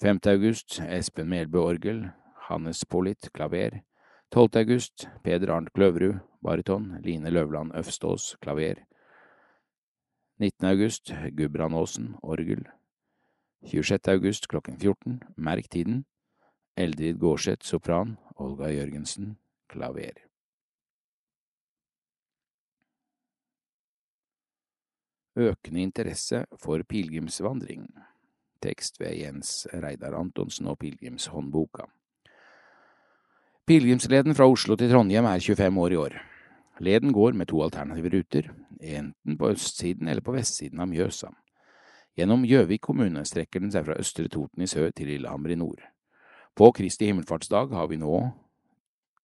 5. 0.02 0.26
august 0.26 0.80
Espen 0.80 1.28
Melbø, 1.28 1.58
orgel. 1.58 2.10
Hannes 2.48 2.84
Pollitt, 2.84 3.30
klaver. 3.32 3.80
12. 4.32 4.56
august 4.56 5.08
Peder 5.24 5.52
Arnt 5.54 5.72
Kløverud, 5.72 6.18
bariton. 6.42 6.98
Line 7.02 7.30
Løvland 7.30 7.72
Øfstås, 7.74 8.36
klaver. 8.42 8.84
19. 10.38 10.68
august 10.68 11.12
Gudbrandåsen, 11.36 12.14
orgel. 12.22 12.66
26. 13.64 14.08
august 14.08 14.48
klokken 14.48 14.78
14, 14.78 15.22
merk 15.36 15.70
tiden. 15.70 16.04
Eldrid 16.76 17.18
Gårdseth, 17.18 17.64
sopran. 17.64 18.18
Olga 18.36 18.68
Jørgensen, 18.68 19.38
klaver. 19.68 20.25
Økende 25.36 25.82
interesse 25.84 26.46
for 26.56 26.80
pilegrimsvandring. 26.88 27.90
Tekst 28.64 28.96
ved 29.00 29.18
Jens 29.20 29.66
Reidar 29.68 30.14
Antonsen 30.16 30.66
og 30.66 30.78
Pilegrimshåndboka. 30.80 31.84
Pilegrimsleden 33.68 34.34
fra 34.34 34.46
Oslo 34.48 34.78
til 34.80 34.88
Trondheim 34.88 35.28
er 35.28 35.44
25 35.44 35.80
år 35.82 35.92
i 35.92 36.00
år. 36.00 36.16
Leden 36.80 37.12
går 37.12 37.36
med 37.36 37.50
to 37.52 37.60
alternative 37.62 38.16
ruter, 38.16 38.50
enten 38.80 39.36
på 39.36 39.52
østsiden 39.52 40.08
eller 40.08 40.24
på 40.24 40.32
vestsiden 40.32 40.80
av 40.80 40.88
Mjøsa. 40.88 41.28
Gjennom 42.16 42.48
Gjøvik 42.48 42.86
kommune 42.88 43.28
strekker 43.28 43.60
den 43.60 43.72
seg 43.72 43.84
fra 43.84 44.00
Østre 44.00 44.30
Toten 44.32 44.64
i 44.64 44.72
sør 44.72 44.88
til 44.88 45.12
Lillehammer 45.12 45.52
i 45.52 45.60
nord. 45.60 45.82
På 46.56 46.72
Kristi 46.72 47.10
himmelfartsdag 47.10 47.76
har 47.76 47.92
vi 47.92 48.00
nå, 48.00 48.22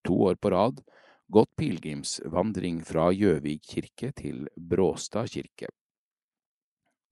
to 0.04 0.24
år 0.28 0.36
på 0.36 0.52
rad, 0.52 0.84
gått 1.32 1.56
pilegrimsvandring 1.56 2.82
fra 2.84 3.08
Gjøvik 3.16 3.64
kirke 3.64 4.12
til 4.12 4.50
Bråstad 4.56 5.32
kirke. 5.32 5.72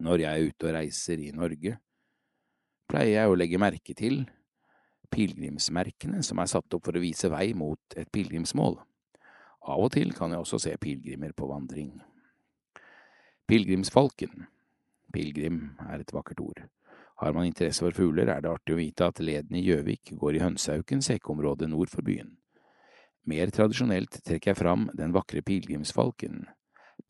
Når 0.01 0.23
jeg 0.25 0.31
er 0.33 0.51
ute 0.51 0.69
og 0.69 0.77
reiser 0.77 1.21
i 1.21 1.33
Norge, 1.37 1.75
pleier 2.89 3.21
jeg 3.21 3.31
å 3.31 3.37
legge 3.37 3.61
merke 3.61 3.95
til 3.97 4.23
pilegrimsmerkene 5.11 6.23
som 6.25 6.41
er 6.41 6.49
satt 6.51 6.77
opp 6.77 6.87
for 6.87 6.97
å 6.97 7.03
vise 7.03 7.29
vei 7.33 7.51
mot 7.59 7.99
et 7.99 8.09
pilegrimsmål. 8.15 8.79
Av 9.71 9.83
og 9.85 9.93
til 9.93 10.15
kan 10.17 10.33
jeg 10.33 10.41
også 10.41 10.61
se 10.65 10.75
pilegrimer 10.81 11.35
på 11.37 11.49
vandring. 11.51 11.93
Pilegrimsfalken. 13.51 14.47
Pilegrim 15.13 15.63
er 15.91 16.01
et 16.01 16.15
vakkert 16.15 16.41
ord. 16.45 16.61
Har 17.21 17.35
man 17.37 17.45
interesse 17.45 17.85
for 17.85 17.93
fugler, 17.93 18.31
er 18.33 18.41
det 18.41 18.49
artig 18.49 18.73
å 18.73 18.79
vite 18.79 19.09
at 19.11 19.21
leden 19.21 19.59
i 19.59 19.65
Gjøvik 19.67 20.15
går 20.17 20.39
i 20.39 20.45
Hønsaukens 20.45 21.11
hekkeområde 21.13 21.69
nord 21.69 21.91
for 21.93 22.07
byen. 22.07 22.39
Mer 23.29 23.51
tradisjonelt 23.53 24.23
trekker 24.25 24.55
jeg 24.55 24.61
fram 24.63 24.89
den 24.97 25.13
vakre 25.13 25.43
pilegrimsfalken, 25.45 26.47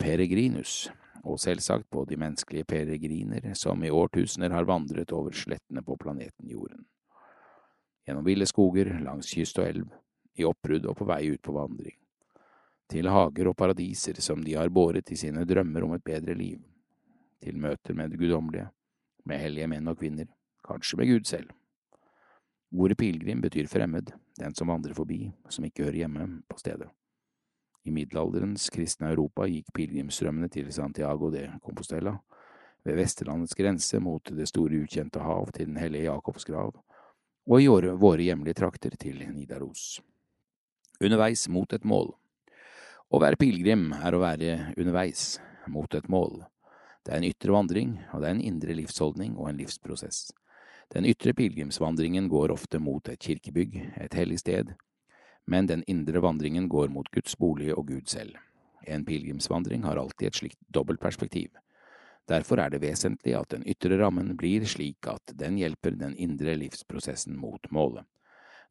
peregrinus, 0.00 0.88
og 1.25 1.41
selvsagt 1.41 1.91
på 1.91 2.05
de 2.09 2.17
menneskelige 2.21 2.65
peregriner 2.65 3.53
som 3.59 3.85
i 3.85 3.91
årtusener 3.91 4.53
har 4.55 4.69
vandret 4.69 5.13
over 5.13 5.37
slettene 5.37 5.83
på 5.85 5.97
planeten 6.01 6.49
Jorden. 6.49 6.85
Gjennom 8.07 8.25
ville 8.25 8.47
skoger, 8.49 8.93
langs 9.05 9.31
kyst 9.35 9.59
og 9.61 9.69
elv, 9.69 9.89
i 10.39 10.47
oppbrudd 10.49 10.89
og 10.89 10.97
på 10.99 11.07
vei 11.09 11.23
ut 11.35 11.43
på 11.45 11.55
vandring. 11.55 11.97
Til 12.91 13.07
hager 13.07 13.53
og 13.53 13.57
paradiser 13.57 14.19
som 14.25 14.43
de 14.43 14.57
har 14.59 14.73
båret 14.73 15.13
i 15.13 15.19
sine 15.19 15.45
drømmer 15.47 15.87
om 15.87 15.95
et 15.95 16.05
bedre 16.05 16.35
liv. 16.35 16.59
Til 17.41 17.57
møter 17.57 17.95
med 17.95 18.11
det 18.11 18.19
guddommelige, 18.21 18.67
med 19.25 19.41
hellige 19.41 19.69
menn 19.71 19.89
og 19.89 19.99
kvinner, 20.01 20.27
kanskje 20.67 20.99
med 20.99 21.13
Gud 21.13 21.29
selv. 21.29 21.53
Ordet 22.71 22.99
pilegrim 22.99 23.41
betyr 23.43 23.67
fremmed, 23.71 24.13
den 24.39 24.55
som 24.55 24.71
vandrer 24.71 24.95
forbi, 24.95 25.31
som 25.49 25.65
ikke 25.67 25.87
hører 25.87 26.03
hjemme 26.05 26.27
på 26.49 26.59
stedet. 26.59 26.91
I 27.85 27.93
middelalderens 27.95 28.69
kristne 28.73 29.09
Europa 29.14 29.47
gikk 29.49 29.73
pilegrimsstrømmene 29.77 30.51
til 30.53 30.69
Santiago 30.73 31.31
de 31.33 31.47
Compostela, 31.64 32.19
ved 32.85 32.97
Vesterlandets 32.97 33.57
grense 33.57 34.01
mot 34.01 34.33
det 34.37 34.49
store 34.49 34.83
ukjente 34.85 35.21
hav 35.21 35.51
til 35.53 35.69
Den 35.69 35.81
hellige 35.81 36.09
Jakobs 36.09 36.45
grav, 36.45 36.75
og 37.47 37.62
i 37.62 37.66
våre 37.66 38.23
hjemlige 38.23 38.61
trakter 38.61 38.97
til 39.01 39.25
Nidaros. 39.33 40.01
Underveis 41.01 41.49
mot 41.49 41.73
et 41.73 41.85
mål. 41.85 42.12
Å 43.11 43.19
være 43.21 43.40
pilegrim 43.40 43.90
er 43.97 44.14
å 44.14 44.21
være 44.23 44.75
underveis, 44.77 45.40
mot 45.66 45.95
et 45.95 46.09
mål. 46.09 46.45
Det 47.05 47.14
er 47.14 47.19
en 47.19 47.31
ytre 47.31 47.55
vandring, 47.55 47.97
og 48.12 48.21
det 48.21 48.29
er 48.29 48.37
en 48.37 48.45
indre 48.45 48.77
livsholdning 48.77 49.38
og 49.38 49.49
en 49.49 49.59
livsprosess. 49.61 50.31
Den 50.93 51.07
ytre 51.09 51.33
pilegrimsvandringen 51.35 52.29
går 52.29 52.53
ofte 52.53 52.79
mot 52.83 53.09
et 53.09 53.21
kirkebygg, 53.23 53.77
et 53.97 54.14
hellig 54.14 54.40
sted, 54.43 54.75
men 55.51 55.67
den 55.67 55.83
indre 55.91 56.23
vandringen 56.23 56.69
går 56.71 56.93
mot 56.95 57.11
Guds 57.11 57.35
bolig 57.39 57.73
og 57.75 57.89
Gud 57.89 58.07
selv. 58.09 58.37
En 58.87 59.05
pilegrimsvandring 59.05 59.83
har 59.85 59.99
alltid 59.99 60.29
et 60.29 60.39
slikt 60.39 60.61
dobbeltperspektiv. 60.71 61.51
Derfor 62.31 62.63
er 62.63 62.71
det 62.71 62.83
vesentlig 62.85 63.35
at 63.35 63.51
den 63.51 63.67
ytre 63.67 63.99
rammen 63.99 64.37
blir 64.39 64.65
slik 64.69 65.09
at 65.11 65.35
den 65.35 65.59
hjelper 65.59 65.99
den 65.99 66.15
indre 66.15 66.55
livsprosessen 66.55 67.35
mot 67.37 67.67
målet. 67.75 68.07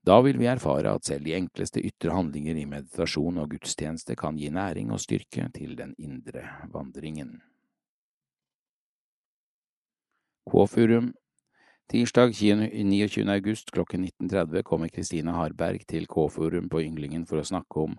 Da 0.07 0.21
vil 0.23 0.39
vi 0.39 0.47
erfare 0.47 0.93
at 0.95 1.03
selv 1.03 1.27
de 1.27 1.35
enkleste 1.35 1.83
ytre 1.83 2.15
handlinger 2.15 2.55
i 2.55 2.67
meditasjon 2.69 3.41
og 3.43 3.51
gudstjeneste 3.51 4.15
kan 4.15 4.39
gi 4.39 4.47
næring 4.55 4.93
og 4.95 5.03
styrke 5.03 5.49
til 5.51 5.75
den 5.75 5.91
indre 5.99 6.45
vandringen. 6.71 7.41
Kåfurum 10.49 11.11
Tirsdag 11.89 12.35
29. 12.35 13.29
august 13.33 13.71
klokken 13.71 14.03
19.30 14.05 14.61
kommer 14.61 14.91
Kristine 14.93 15.33
Harberg 15.33 15.87
til 15.89 16.05
K-forum 16.05 16.67
på 16.69 16.83
Ynglingen 16.85 17.23
for 17.25 17.41
å 17.41 17.47
snakke 17.49 17.81
om 17.81 17.95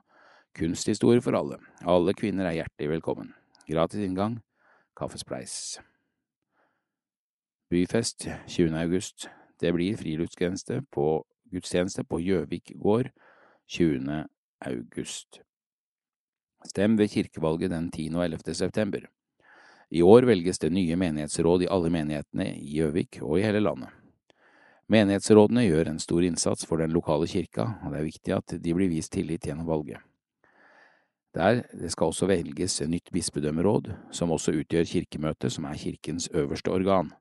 kunsthistorie 0.55 1.18
for 1.24 1.35
alle. 1.35 1.59
Alle 1.83 2.14
kvinner 2.14 2.46
er 2.46 2.61
hjertelig 2.61 2.92
velkommen. 2.92 3.33
Gratis 3.66 4.05
inngang, 4.07 4.37
kaffespleis. 4.94 5.81
Byfest 7.66 8.29
20. 8.46 8.79
august. 8.79 9.26
Det 9.59 9.74
blir 9.74 9.98
friluftsgudstjeneste 9.98 10.85
på, 10.94 11.26
gudstjeneste 11.50 12.07
på 12.07 12.22
Gjøvik 12.22 12.70
gård 12.79 13.11
20. 13.74 14.22
august. 14.70 15.42
Stem 16.62 16.94
ved 16.94 17.11
kirkevalget 17.11 17.74
den 17.74 17.90
10. 17.90 18.14
og 18.14 18.29
11. 18.29 18.55
september. 18.55 19.11
I 19.90 20.03
år 20.03 20.22
velges 20.22 20.59
det 20.59 20.70
nye 20.70 20.96
menighetsråd 20.96 21.64
i 21.64 21.70
alle 21.70 21.90
menighetene 21.90 22.46
i 22.55 22.76
Gjøvik 22.76 23.18
og 23.22 23.40
i 23.40 23.42
hele 23.42 23.62
landet. 23.62 23.90
Menighetsrådene 24.90 25.64
gjør 25.66 25.90
en 25.90 25.98
stor 26.03 26.24
innsats 26.26 26.66
for 26.66 26.83
den 26.83 26.94
lokale 26.94 27.26
kirka, 27.31 27.66
og 27.83 27.92
det 27.92 27.98
er 27.98 28.07
viktig 28.07 28.35
at 28.35 28.55
de 28.62 28.74
blir 28.74 28.90
vist 28.90 29.12
tillit 29.14 29.46
gjennom 29.46 29.66
valget. 29.66 29.98
Der 31.35 31.62
det 31.74 31.90
skal 31.94 32.11
også 32.11 32.26
velges 32.26 32.81
nytt 32.90 33.11
bispedømmeråd, 33.14 33.90
som 34.11 34.31
også 34.35 34.55
utgjør 34.62 34.87
kirkemøtet, 34.90 35.53
som 35.55 35.66
er 35.66 35.79
kirkens 35.79 36.29
øverste 36.35 36.70
organ. 36.70 37.12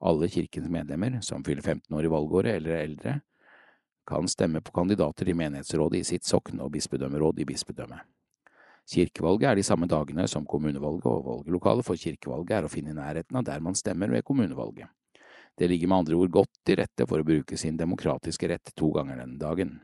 Alle 0.00 0.28
kirkens 0.28 0.68
medlemmer 0.68 1.20
som 1.20 1.44
fyller 1.44 1.62
15 1.62 1.96
år 1.96 2.08
i 2.08 2.12
valgåret 2.12 2.56
eller 2.56 2.76
er 2.76 2.84
eldre, 2.88 3.20
kan 4.06 4.28
stemme 4.28 4.60
på 4.60 4.72
kandidater 4.72 5.28
i 5.28 5.36
menighetsrådet 5.36 6.00
i 6.00 6.04
sitt 6.04 6.24
sokn 6.28 6.60
og 6.60 6.72
bispedømmeråd 6.72 7.40
i 7.40 7.48
bispedømmet. 7.48 8.00
Kirkevalget 8.88 9.48
er 9.48 9.56
de 9.56 9.64
samme 9.64 9.86
dagene 9.86 10.26
som 10.28 10.46
kommunevalget, 10.46 11.06
og 11.06 11.24
valglokalet 11.26 11.86
for 11.86 11.98
kirkevalget 11.98 12.56
er 12.56 12.66
å 12.66 12.72
finne 12.72 12.92
i 12.92 12.98
nærheten 12.98 13.38
av 13.38 13.46
der 13.46 13.62
man 13.62 13.78
stemmer 13.78 14.10
ved 14.10 14.24
kommunevalget. 14.26 14.90
Det 15.58 15.68
ligger 15.68 15.88
med 15.88 15.98
andre 15.98 16.16
ord 16.16 16.32
godt 16.32 16.52
til 16.66 16.80
rette 16.80 17.06
for 17.06 17.20
å 17.20 17.26
bruke 17.26 17.56
sin 17.60 17.76
demokratiske 17.76 18.48
rett 18.48 18.72
to 18.76 18.90
ganger 18.94 19.20
denne 19.20 19.38
dagen. 19.38 19.76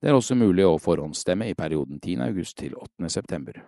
Det 0.00 0.10
er 0.10 0.18
også 0.18 0.36
mulig 0.36 0.66
å 0.68 0.76
forhåndsstemme 0.78 1.48
i 1.48 1.56
perioden 1.56 1.98
10. 1.98 2.20
august 2.28 2.58
til 2.60 2.76
8. 2.76 3.08
september, 3.08 3.62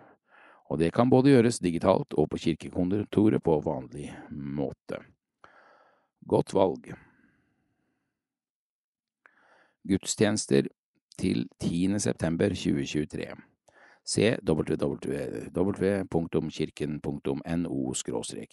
og 0.69 0.79
det 0.79 0.91
kan 0.93 1.09
både 1.09 1.33
gjøres 1.33 1.59
digitalt 1.63 2.13
og 2.13 2.29
på 2.29 2.39
kirkekontoret 2.45 3.43
på 3.43 3.59
vanlig 3.65 4.11
måte. 4.29 5.01
Godt 6.27 6.53
valg. 6.53 6.91
Gudstjenester 9.87 10.67
til 11.17 11.47
10. 11.63 11.99
september 12.03 12.53
2023. 12.53 13.31
Www.kirken.no 14.15 14.93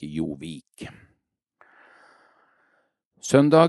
jovik. 0.02 0.88
Søndag 3.22 3.68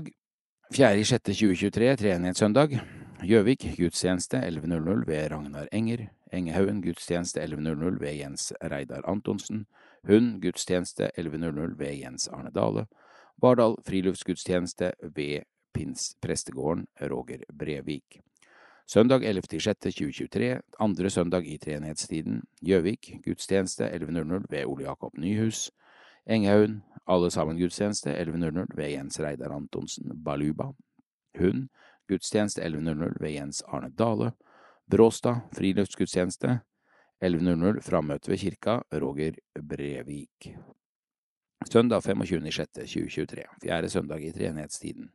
4.6.2023, 0.74 1.96
treenighetssøndag. 1.96 2.80
Gjøvik 3.22 3.76
gudstjeneste 3.78 4.36
11.00 4.36 5.06
ved 5.06 5.30
Ragnar 5.30 5.68
Enger. 5.72 6.06
Engehaugen 6.32 6.82
gudstjeneste 6.82 7.40
11.00 7.40 8.00
ved 8.00 8.14
Jens 8.14 8.52
Reidar 8.62 9.00
Antonsen. 9.08 9.66
Hund 10.08 10.42
gudstjeneste 10.42 11.10
11.00 11.18 11.78
ved 11.78 11.94
Jens 11.94 12.28
Arne 12.28 12.50
Dale. 12.50 12.86
Vardal 13.42 13.76
friluftsgudstjeneste 13.86 14.92
ved 15.14 15.40
Pins 15.74 16.16
prestegården 16.22 16.86
Roger 17.00 17.38
Brevik. 17.58 18.20
Søndag 18.88 19.24
11.06.2023, 19.24 20.60
andre 20.78 21.10
søndag 21.10 21.46
i 21.46 21.56
treenighetstiden. 21.58 22.42
Gjøvik 22.62 23.08
gudstjeneste 23.24 23.88
11.00 23.90 24.44
ved 24.50 24.64
Ole 24.64 24.84
Jakob 24.84 25.18
Nyhus. 25.18 25.70
Engehaugen 26.26 26.82
alle 27.06 27.30
sammen 27.30 27.58
gudstjeneste 27.58 28.14
11.00 28.14 28.76
ved 28.76 28.90
Jens 28.90 29.20
Reidar 29.20 29.50
Antonsen 29.50 30.24
Baluba. 30.24 30.70
Hund 31.38 31.68
gudstjeneste 32.08 32.62
11.00 32.62 33.18
ved 33.20 33.30
Jens 33.30 33.62
Arne 33.66 33.90
Dale. 33.98 34.32
Bråstad 34.90 35.36
friluftsgudstjeneste 35.52 36.60
11.00 37.24 37.80
frammøte 37.80 38.30
ved 38.30 38.38
kirka 38.38 38.78
Roger 38.92 39.32
Brevik. 39.68 40.54
Søndag 41.72 41.98
25.06.2023, 42.06 43.42
fjerde 43.62 43.88
søndag 43.88 44.22
i 44.22 44.32
treenighetstiden. 44.32 45.10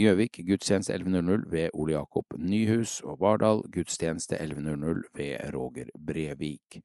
Gjøvik 0.00 0.40
gudstjeneste 0.46 0.94
11.00 0.94 1.50
ved 1.50 1.70
Ole 1.74 1.92
Jakob 1.92 2.24
Nyhus 2.38 3.00
og 3.00 3.20
Vardal 3.20 3.62
gudstjeneste 3.72 4.36
11.00 4.36 5.02
ved 5.14 5.54
Roger 5.54 5.84
Brevik. 6.06 6.80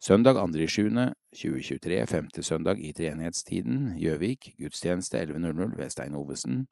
Søndag 0.00 0.36
2.7.2023, 0.36 2.04
femte 2.04 2.42
søndag 2.42 2.80
i 2.80 2.92
treenighetstiden, 2.92 4.00
Gjøvik 4.00 4.54
gudstjeneste 4.58 5.22
11.00 5.22 5.76
ved 5.76 5.90
Stein 5.90 6.14
Ovesen. 6.14 6.68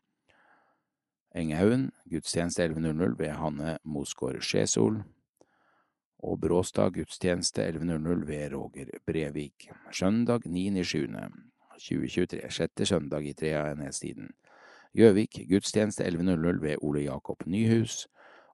Engehaugen 1.34 1.90
gudstjeneste 2.10 2.64
11.00 2.64 3.14
ved 3.18 3.28
Hanne 3.28 3.78
Mosgaard 3.84 4.40
Skjesol. 4.40 5.02
Og 6.18 6.40
Bråstad 6.40 6.90
gudstjeneste 6.90 7.68
11.00 7.68 8.26
ved 8.26 8.54
Roger 8.54 8.86
Brevik. 9.06 9.68
Søndag 9.92 10.40
9.7.2023, 10.46 12.48
sjette 12.48 12.86
søndag 12.86 13.26
i 13.26 13.32
treenighetstiden. 13.32 14.30
Gjøvik 14.94 15.46
gudstjeneste 15.48 16.04
11.00 16.04 16.60
ved 16.60 16.76
Ole 16.82 17.00
Jakob 17.00 17.46
Nyhus. 17.46 18.08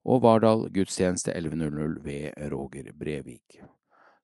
Og 0.05 0.22
Vardal 0.22 0.72
gudstjeneste 0.74 1.33
11.00 1.33 2.05
ved 2.05 2.53
Roger 2.53 2.92
Brevik. 2.98 3.61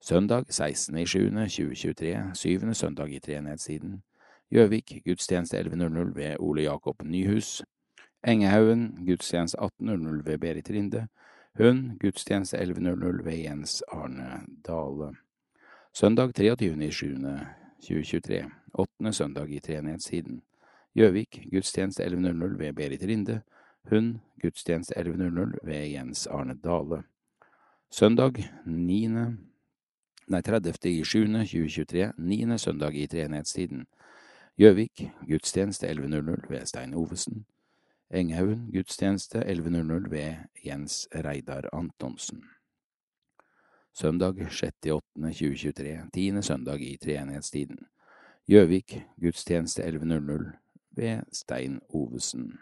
Søndag 0.01 0.43
16.07.2023, 0.49 2.33
syvende 2.33 2.73
søndag 2.73 3.09
i 3.09 3.19
treenighetstiden. 3.19 4.03
Gjøvik 4.51 5.01
gudstjeneste 5.05 5.59
11.00 5.59 6.15
ved 6.15 6.35
Ole 6.39 6.61
Jakob 6.61 7.03
Nyhus. 7.03 7.63
Engehaugen 8.27 9.05
gudstjeneste 9.05 9.59
18.00 9.59 10.21
ved 10.25 10.37
Berit 10.37 10.69
Rinde. 10.69 11.07
Hund 11.57 11.99
gudstjeneste 11.99 12.57
11.00 12.57 13.23
ved 13.23 13.37
Jens 13.37 13.83
Arne 13.91 14.41
Dale. 14.67 15.15
Søndag 15.93 16.29
23.07.2023, 16.39 18.51
åttende 18.73 19.13
søndag 19.13 19.49
i 19.49 19.59
treenighetstiden. 19.59 20.41
Gjøvik 20.95 21.41
gudstjeneste 21.51 22.05
11.00 22.05 22.57
ved 22.57 22.73
Berit 22.73 23.03
Rinde. 23.03 23.41
Hund 23.89 24.19
gudstjeneste 24.41 24.95
11.00 24.97 25.57
ved 25.63 25.89
Jens 25.91 26.27
Arne 26.27 26.55
Dale. 26.63 27.03
Søndag 27.91 28.33
9. 28.65 29.07
Nei, 30.27 30.41
30. 30.41 30.73
i 30.89 31.03
7. 31.03 31.27
2023, 31.27 32.13
niende 32.17 32.57
søndag 32.57 32.95
i 32.95 33.07
treenighetstiden. 33.07 33.85
Gjøvik 34.57 35.09
gudstjeneste 35.27 35.91
11.00 35.91 36.49
ved 36.49 36.65
Stein 36.65 36.93
Ovesen. 36.93 37.45
Enghaugen 38.09 38.71
gudstjeneste 38.71 39.43
11.00 39.43 40.09
ved 40.09 40.35
Jens 40.65 41.07
Reidar 41.11 41.69
Antonsen. 41.73 42.43
Søndag 43.93 44.33
6.8.2023, 44.33 46.09
tiende 46.13 46.41
søndag 46.41 46.81
i 46.81 46.97
treenighetstiden. 46.97 47.79
Gjøvik 48.47 49.01
gudstjeneste 49.21 49.83
11.00 49.83 50.64
ved 50.95 51.21
Stein 51.31 51.79
Ovesen. 51.89 52.59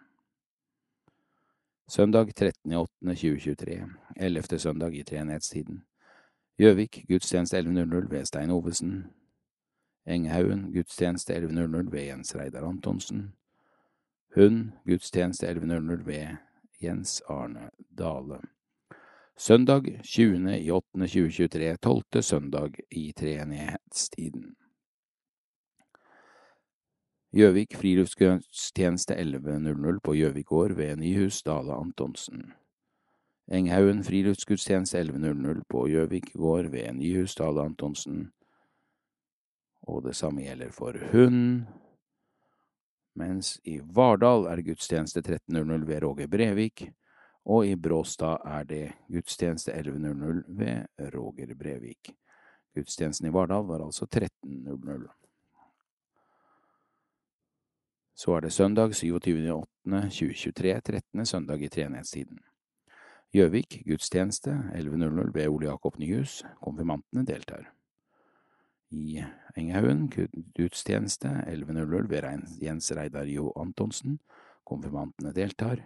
Søndag 1.88 2.28
13.8.2023, 2.42 3.90
ellevte 4.16 4.60
søndag 4.60 4.94
i 4.94 5.04
treenighetstiden. 5.04 5.84
Gjøvik 6.58 7.06
gudstjeneste 7.08 7.58
11.00 7.58 8.10
ved 8.10 8.26
Stein 8.26 8.50
Ovesen. 8.50 9.06
Enghaugen 10.08 10.74
gudstjeneste 10.74 11.36
11.00 11.36 11.92
ved 11.92 12.02
Jens 12.02 12.36
Reidar 12.36 12.64
Antonsen. 12.68 13.34
Hund 14.36 14.72
gudstjeneste 14.86 15.48
11.00 15.48 16.06
ved 16.06 16.28
Jens 16.84 17.22
Arne 17.30 17.70
Dale. 17.98 18.40
Søndag 19.38 19.82
20.8.2023, 19.82 21.76
tolvte 21.82 22.22
søndag 22.22 22.72
i 22.92 23.12
treenighetstiden. 23.12 24.56
Gjøvik 27.34 27.72
friluftsgudstjeneste 27.74 29.16
11.00 29.16 30.00
på 30.06 30.14
Gjøvik 30.14 30.46
gård 30.46 30.76
ved 30.78 31.00
Nyhus 31.02 31.40
Dale 31.42 31.74
Antonsen. 31.74 32.52
Enghaugen 33.50 34.04
friluftsgudstjeneste 34.06 35.00
11.00 35.02 35.64
på 35.70 35.88
Gjøvik 35.90 36.30
gård 36.38 36.70
ved 36.70 36.94
Nyhus 36.94 37.34
Dale 37.36 37.64
Antonsen. 37.66 38.28
Og 39.82 40.04
det 40.06 40.14
samme 40.16 40.46
gjelder 40.46 40.70
for 40.78 41.00
hund. 41.12 41.66
Mens 43.18 43.56
i 43.66 43.80
Vardal 43.82 44.46
er 44.54 44.62
gudstjeneste 44.62 45.26
13.00 45.26 45.88
ved 45.90 46.04
Roger 46.04 46.28
Brevik, 46.28 46.86
og 47.46 47.66
i 47.66 47.74
Bråstad 47.76 48.46
er 48.46 48.64
det 48.64 48.86
gudstjeneste 49.10 49.74
11.00 49.74 50.46
ved 50.48 50.86
Roger 51.18 51.56
Brevik. 51.56 52.14
Gudstjenesten 52.78 53.28
i 53.28 53.34
Vardal 53.34 53.66
var 53.66 53.82
altså 53.86 54.06
13.00. 54.06 55.23
Så 58.16 58.36
er 58.38 58.42
det 58.46 58.54
søndag 58.54 58.94
27.8.2023, 58.94 60.80
13. 60.82 61.26
søndag 61.26 61.62
i 61.62 61.70
treenighetstiden. 61.70 62.40
Gjøvik 63.34 63.82
gudstjeneste 63.88 64.52
11.00 64.76 65.32
ved 65.34 65.48
Ole 65.48 65.66
Jakob 65.66 65.98
Nyhus, 65.98 66.44
konfirmantene 66.62 67.26
deltar. 67.26 67.72
I 68.92 69.24
Engehaugen 69.58 70.12
gudstjeneste 70.54 71.28
11.00 71.28 72.08
ved 72.10 72.44
Jens 72.62 72.92
Reidar 72.92 73.26
Jo 73.26 73.52
Antonsen, 73.58 74.20
konfirmantene 74.66 75.34
deltar. 75.34 75.82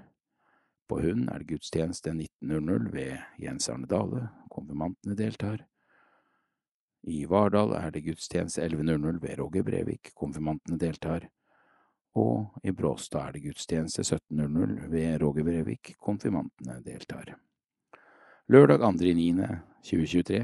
På 0.90 1.00
Hund 1.00 1.30
er 1.30 1.38
det 1.40 1.48
gudstjeneste 1.48 2.12
19.00 2.12 2.92
ved 2.92 3.18
Jens 3.40 3.70
Arne 3.70 3.88
Dale, 3.88 4.28
konfirmantene 4.52 5.16
deltar. 5.16 5.64
I 7.08 7.26
Vardal 7.30 7.72
er 7.80 7.90
det 7.90 8.04
gudstjeneste 8.04 8.62
11.00 8.68 9.22
ved 9.24 9.40
Roger 9.40 9.64
Brevik, 9.64 10.12
konfirmantene 10.16 10.80
deltar. 10.80 11.30
Og 12.18 12.62
i 12.66 12.72
Bråstad 12.74 13.28
er 13.28 13.36
det 13.36 13.44
gudstjeneste 13.44 14.02
17.00 14.02 14.88
ved 14.90 15.22
Roger 15.22 15.44
Brevik, 15.46 15.94
konfirmantene 16.02 16.80
deltar. 16.86 17.36
Lørdag 18.50 18.80
2.9.2023 18.80 20.40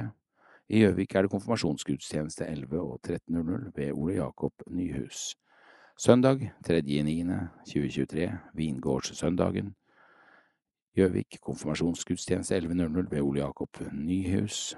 i 0.70 0.80
Gjøvik 0.80 1.16
er 1.16 1.22
det 1.26 1.32
konfirmasjonsgudstjeneste 1.32 2.46
11 2.48 2.82
og 2.82 3.00
13.00 3.08 3.72
ved 3.76 3.92
Ole 3.92 4.14
Jakob 4.14 4.54
Nyhus. 4.68 5.36
Søndag 5.98 6.52
3.9.2023, 6.70 8.32
Vingårdssøndagen. 8.54 9.76
Gjøvik 10.96 11.38
konfirmasjonsgudstjeneste 11.42 12.58
11.00 12.58 13.10
ved 13.10 13.22
Ole 13.22 13.40
Jakob 13.40 13.70
Nyhus. 13.94 14.78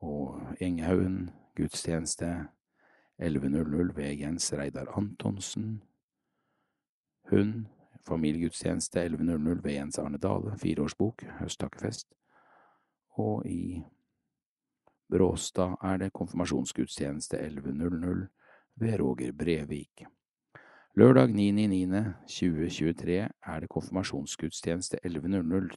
Og 0.00 0.40
Engehaugen 0.60 1.30
gudstjeneste 1.56 2.46
11.00 3.22 3.96
ved 3.96 4.20
Jens 4.20 4.52
Reidar 4.52 4.98
Antonsen. 4.98 5.82
Hund 7.30 7.66
familiegudstjeneste 8.06 9.04
11.00 9.04 9.62
ved 9.62 9.72
Jens 9.72 9.98
Arne 9.98 10.18
Dale, 10.18 10.58
fireårsbok, 10.58 11.22
høsttakkefest. 11.40 12.08
Og 13.16 13.46
i 13.46 13.82
Bråstad 15.10 15.76
er 15.82 15.96
det 15.96 16.12
konfirmasjonsgudstjeneste 16.12 17.38
11.00 17.38 18.26
ved 18.76 19.00
Roger 19.00 19.32
Brevik. 19.32 20.04
Lørdag 20.96 21.28
9.9.2023 21.28 23.10
er 23.12 23.60
det 23.60 23.68
konfirmasjonsgudstjeneste 23.68 24.98
11.00, 25.04 25.10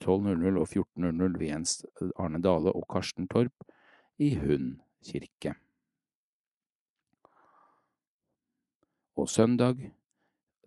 12.00 0.06 0.60
og 0.60 0.68
14.00 0.68 1.40
ved 1.40 1.48
Jens 1.48 1.86
Arne 2.18 2.42
Dale 2.42 2.72
og 2.74 2.86
Karsten 2.90 3.28
Torp 3.28 3.54
i 4.18 4.36
Hund 4.36 4.78
kirke. 5.06 5.54
Og 9.20 9.30
søndag 9.30 9.76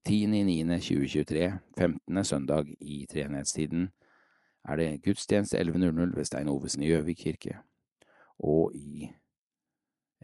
10.9.2023, 0.08 1.52
15. 1.78 2.24
søndag 2.24 2.66
i 2.80 3.06
treenighetstiden, 3.10 3.88
er 4.64 4.76
det 4.76 5.02
gudstjeneste 5.04 5.60
11.00 5.60 6.16
ved 6.16 6.24
Stein 6.24 6.48
Ovesen 6.48 6.82
i 6.82 6.86
Gjøvik 6.86 7.16
kirke, 7.16 7.56
og 8.38 8.74
i 8.74 9.08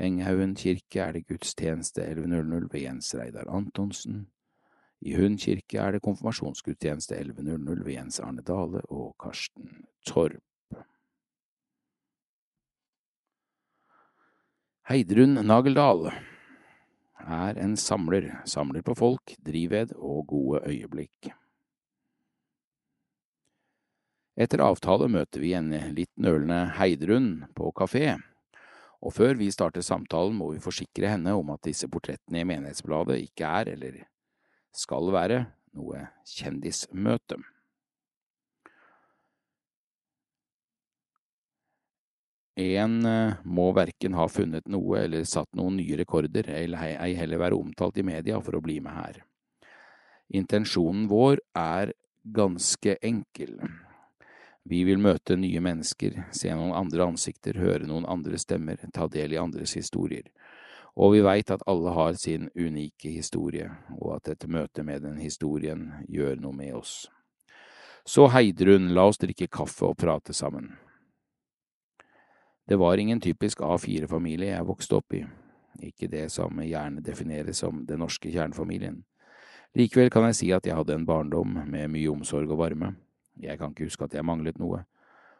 Enghaugen 0.00 0.54
kirke 0.54 1.00
er 1.00 1.12
det 1.12 1.26
gudstjeneste 1.26 2.04
11.00 2.04 2.68
ved 2.72 2.80
Jens 2.80 3.14
Reidar 3.14 3.48
Antonsen. 3.48 4.28
I 5.00 5.16
Hund 5.16 5.38
kirke 5.38 5.78
er 5.78 5.90
det 5.90 6.02
konfirmasjonsgudstjeneste 6.02 7.16
11.00 7.16 7.84
ved 7.84 7.92
Jens 7.92 8.20
Arne 8.20 8.42
Dale 8.42 8.80
og 8.80 9.16
Karsten 9.22 9.86
Torp. 10.06 10.42
Heidrun 14.88 15.46
Nageldal 15.46 16.12
er 17.24 17.58
en 17.60 17.76
samler, 17.76 18.30
samler 18.48 18.84
på 18.86 18.94
folk, 18.98 19.34
drivved 19.44 19.94
og 19.96 20.26
gode 20.30 20.62
øyeblikk. 20.68 21.30
Etter 24.38 24.62
avtale 24.62 25.08
møter 25.10 25.42
vi 25.42 25.52
en 25.58 25.72
litt 25.96 26.12
nølende 26.14 26.68
Heidrun 26.78 27.48
på 27.58 27.72
kafé, 27.74 28.14
og 29.02 29.14
før 29.14 29.34
vi 29.38 29.50
starter 29.54 29.82
samtalen 29.82 30.36
må 30.38 30.52
vi 30.52 30.62
forsikre 30.62 31.10
henne 31.10 31.34
om 31.34 31.50
at 31.54 31.66
disse 31.66 31.88
portrettene 31.90 32.42
i 32.42 32.46
Menighetsbladet 32.46 33.18
ikke 33.24 33.50
er, 33.60 33.72
eller 33.74 34.00
skal 34.74 35.10
være, 35.14 35.44
noe 35.74 36.06
kjendismøte. 36.26 37.38
En 42.58 43.06
eh, 43.06 43.34
må 43.44 43.70
verken 43.70 44.16
ha 44.18 44.24
funnet 44.26 44.66
noe 44.66 45.04
eller 45.04 45.26
satt 45.30 45.52
noen 45.54 45.76
nye 45.78 45.98
rekorder, 46.00 46.48
eller 46.50 46.96
ei 46.98 47.12
heller 47.14 47.38
være 47.38 47.58
omtalt 47.58 48.00
i 48.02 48.06
media 48.06 48.40
for 48.42 48.58
å 48.58 48.62
bli 48.64 48.80
med 48.82 48.96
her. 48.98 49.20
Intensjonen 50.34 51.06
vår 51.08 51.38
er 51.54 51.92
ganske 52.34 52.96
enkel. 52.98 53.54
Vi 54.68 54.82
vil 54.84 54.98
møte 55.00 55.36
nye 55.38 55.62
mennesker, 55.64 56.18
se 56.34 56.50
noen 56.50 56.74
andre 56.76 57.06
ansikter, 57.06 57.56
høre 57.62 57.86
noen 57.86 58.08
andre 58.10 58.40
stemmer, 58.42 58.82
ta 58.92 59.06
del 59.08 59.36
i 59.36 59.40
andres 59.40 59.76
historier. 59.78 60.26
Og 60.98 61.14
vi 61.14 61.22
veit 61.22 61.54
at 61.54 61.62
alle 61.70 61.94
har 61.94 62.18
sin 62.18 62.50
unike 62.58 63.14
historie, 63.14 63.70
og 64.00 64.18
at 64.18 64.34
et 64.34 64.48
møte 64.50 64.82
med 64.82 65.06
den 65.06 65.22
historien 65.22 65.86
gjør 66.10 66.42
noe 66.42 66.58
med 66.58 66.74
oss. 66.82 67.06
Så 68.02 68.26
Heidrun, 68.34 68.90
la 68.98 69.06
oss 69.06 69.22
drikke 69.22 69.46
kaffe 69.46 69.92
og 69.92 69.96
prate 70.02 70.34
sammen. 70.34 70.72
Det 72.68 72.76
var 72.76 72.96
ingen 72.96 73.20
typisk 73.20 73.62
A4-familie 73.64 74.50
jeg 74.50 74.66
vokste 74.68 74.98
opp 74.98 75.14
i, 75.16 75.22
ikke 75.88 76.04
det 76.12 76.26
som 76.28 76.58
gjerne 76.60 77.00
defineres 77.00 77.62
som 77.62 77.78
den 77.88 78.02
norske 78.04 78.28
kjernefamilien. 78.28 78.98
Likevel 79.78 80.10
kan 80.12 80.26
jeg 80.28 80.36
si 80.36 80.50
at 80.52 80.68
jeg 80.68 80.76
hadde 80.76 80.98
en 80.98 81.06
barndom 81.08 81.54
med 81.64 81.88
mye 81.94 82.10
omsorg 82.12 82.52
og 82.52 82.60
varme. 82.60 82.90
Jeg 83.40 83.56
kan 83.56 83.72
ikke 83.72 83.88
huske 83.88 84.04
at 84.04 84.18
jeg 84.18 84.26
manglet 84.28 84.60
noe, 84.60 84.82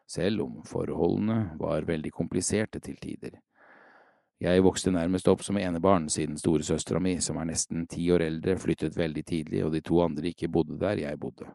selv 0.08 0.46
om 0.46 0.56
forholdene 0.64 1.58
var 1.60 1.84
veldig 1.84 2.14
kompliserte 2.16 2.80
til 2.80 2.96
tider. 2.96 3.36
Jeg 4.40 4.64
vokste 4.64 4.94
nærmest 4.94 5.28
opp 5.28 5.44
som 5.44 5.60
enebarn 5.60 6.08
siden 6.08 6.40
storesøstera 6.40 7.02
mi, 7.02 7.18
som 7.20 7.36
er 7.36 7.50
nesten 7.50 7.84
ti 7.92 8.08
år 8.14 8.24
eldre, 8.24 8.56
flyttet 8.56 8.96
veldig 8.96 9.24
tidlig 9.28 9.66
og 9.66 9.76
de 9.76 9.84
to 9.84 10.00
andre 10.00 10.32
ikke 10.32 10.48
bodde 10.48 10.80
der 10.80 11.04
jeg 11.04 11.20
bodde. 11.20 11.52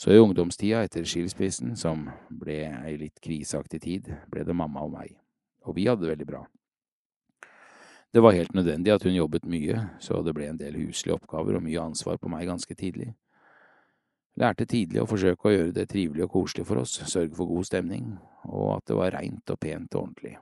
Så 0.00 0.14
i 0.14 0.18
ungdomstida 0.18 0.80
etter 0.86 1.04
skilsmissen, 1.04 1.74
som 1.76 2.06
ble 2.32 2.62
ei 2.72 2.94
litt 2.96 3.18
kriseaktig 3.20 3.82
tid, 3.84 4.06
ble 4.32 4.46
det 4.48 4.54
mamma 4.56 4.86
og 4.86 4.94
meg, 4.94 5.10
og 5.68 5.76
vi 5.76 5.84
hadde 5.90 6.06
det 6.06 6.14
veldig 6.14 6.26
bra. 6.30 6.38
Det 8.10 8.22
var 8.24 8.32
helt 8.32 8.54
nødvendig 8.56 8.94
at 8.94 9.02
hun 9.04 9.12
jobbet 9.12 9.44
mye, 9.44 9.82
så 10.00 10.22
det 10.24 10.32
ble 10.34 10.48
en 10.48 10.58
del 10.58 10.78
huslige 10.80 11.18
oppgaver 11.18 11.58
og 11.58 11.66
mye 11.66 11.82
ansvar 11.84 12.16
på 12.16 12.30
meg 12.32 12.48
ganske 12.48 12.74
tidlig. 12.74 13.10
Lærte 14.40 14.64
tidlig 14.64 15.02
å 15.02 15.08
forsøke 15.10 15.50
å 15.50 15.52
gjøre 15.52 15.74
det 15.76 15.84
trivelig 15.92 16.24
og 16.24 16.32
koselig 16.32 16.64
for 16.64 16.80
oss, 16.80 16.94
sørge 17.04 17.36
for 17.36 17.50
god 17.50 17.68
stemning, 17.68 18.14
og 18.48 18.78
at 18.78 18.86
det 18.88 18.96
var 18.96 19.12
reint 19.18 19.52
og 19.52 19.60
pent 19.60 19.98
og 19.98 20.06
ordentlig. 20.06 20.32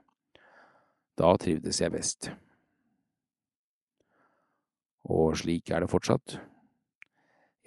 Da 1.19 1.33
trivdes 1.35 1.81
jeg 1.83 1.91
best. 1.91 2.29
Og 5.03 5.35
slik 5.43 5.75
er 5.75 5.83
det 5.83 5.91
fortsatt. 5.91 6.37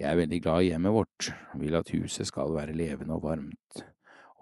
Jeg 0.03 0.11
er 0.11 0.17
veldig 0.19 0.37
glad 0.43 0.65
i 0.65 0.71
hjemmet 0.73 0.91
vårt, 0.91 1.27
vil 1.55 1.75
at 1.79 1.89
huset 1.95 2.27
skal 2.27 2.49
være 2.51 2.73
levende 2.75 3.15
og 3.15 3.23
varmt, 3.23 3.83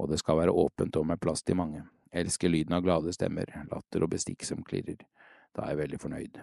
og 0.02 0.08
det 0.10 0.18
skal 0.18 0.40
være 0.40 0.56
åpent 0.58 0.96
og 0.98 1.06
med 1.06 1.20
plass 1.22 1.44
til 1.46 1.60
mange. 1.60 1.84
elsker 2.12 2.50
lyden 2.50 2.74
av 2.74 2.82
glade 2.82 3.14
stemmer, 3.14 3.46
latter 3.70 4.02
og 4.02 4.10
bestikk 4.10 4.42
som 4.44 4.64
klirrer. 4.66 4.98
Da 5.54 5.62
er 5.62 5.70
jeg 5.70 5.78
veldig 5.78 6.00
fornøyd. 6.02 6.40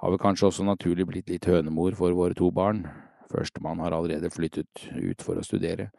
Har 0.00 0.10
vel 0.10 0.18
kanskje 0.18 0.46
også 0.48 0.64
naturlig 0.64 1.06
blitt 1.06 1.28
litt 1.28 1.44
hønemor 1.44 1.94
for 1.94 2.16
våre 2.16 2.34
to 2.34 2.50
barn, 2.50 2.86
Førstemann 3.28 3.80
har 3.84 3.92
allerede 3.92 4.30
flyttet 4.32 4.88
ut 4.94 5.22
for 5.22 5.36
å 5.36 5.44
studere, 5.44 5.90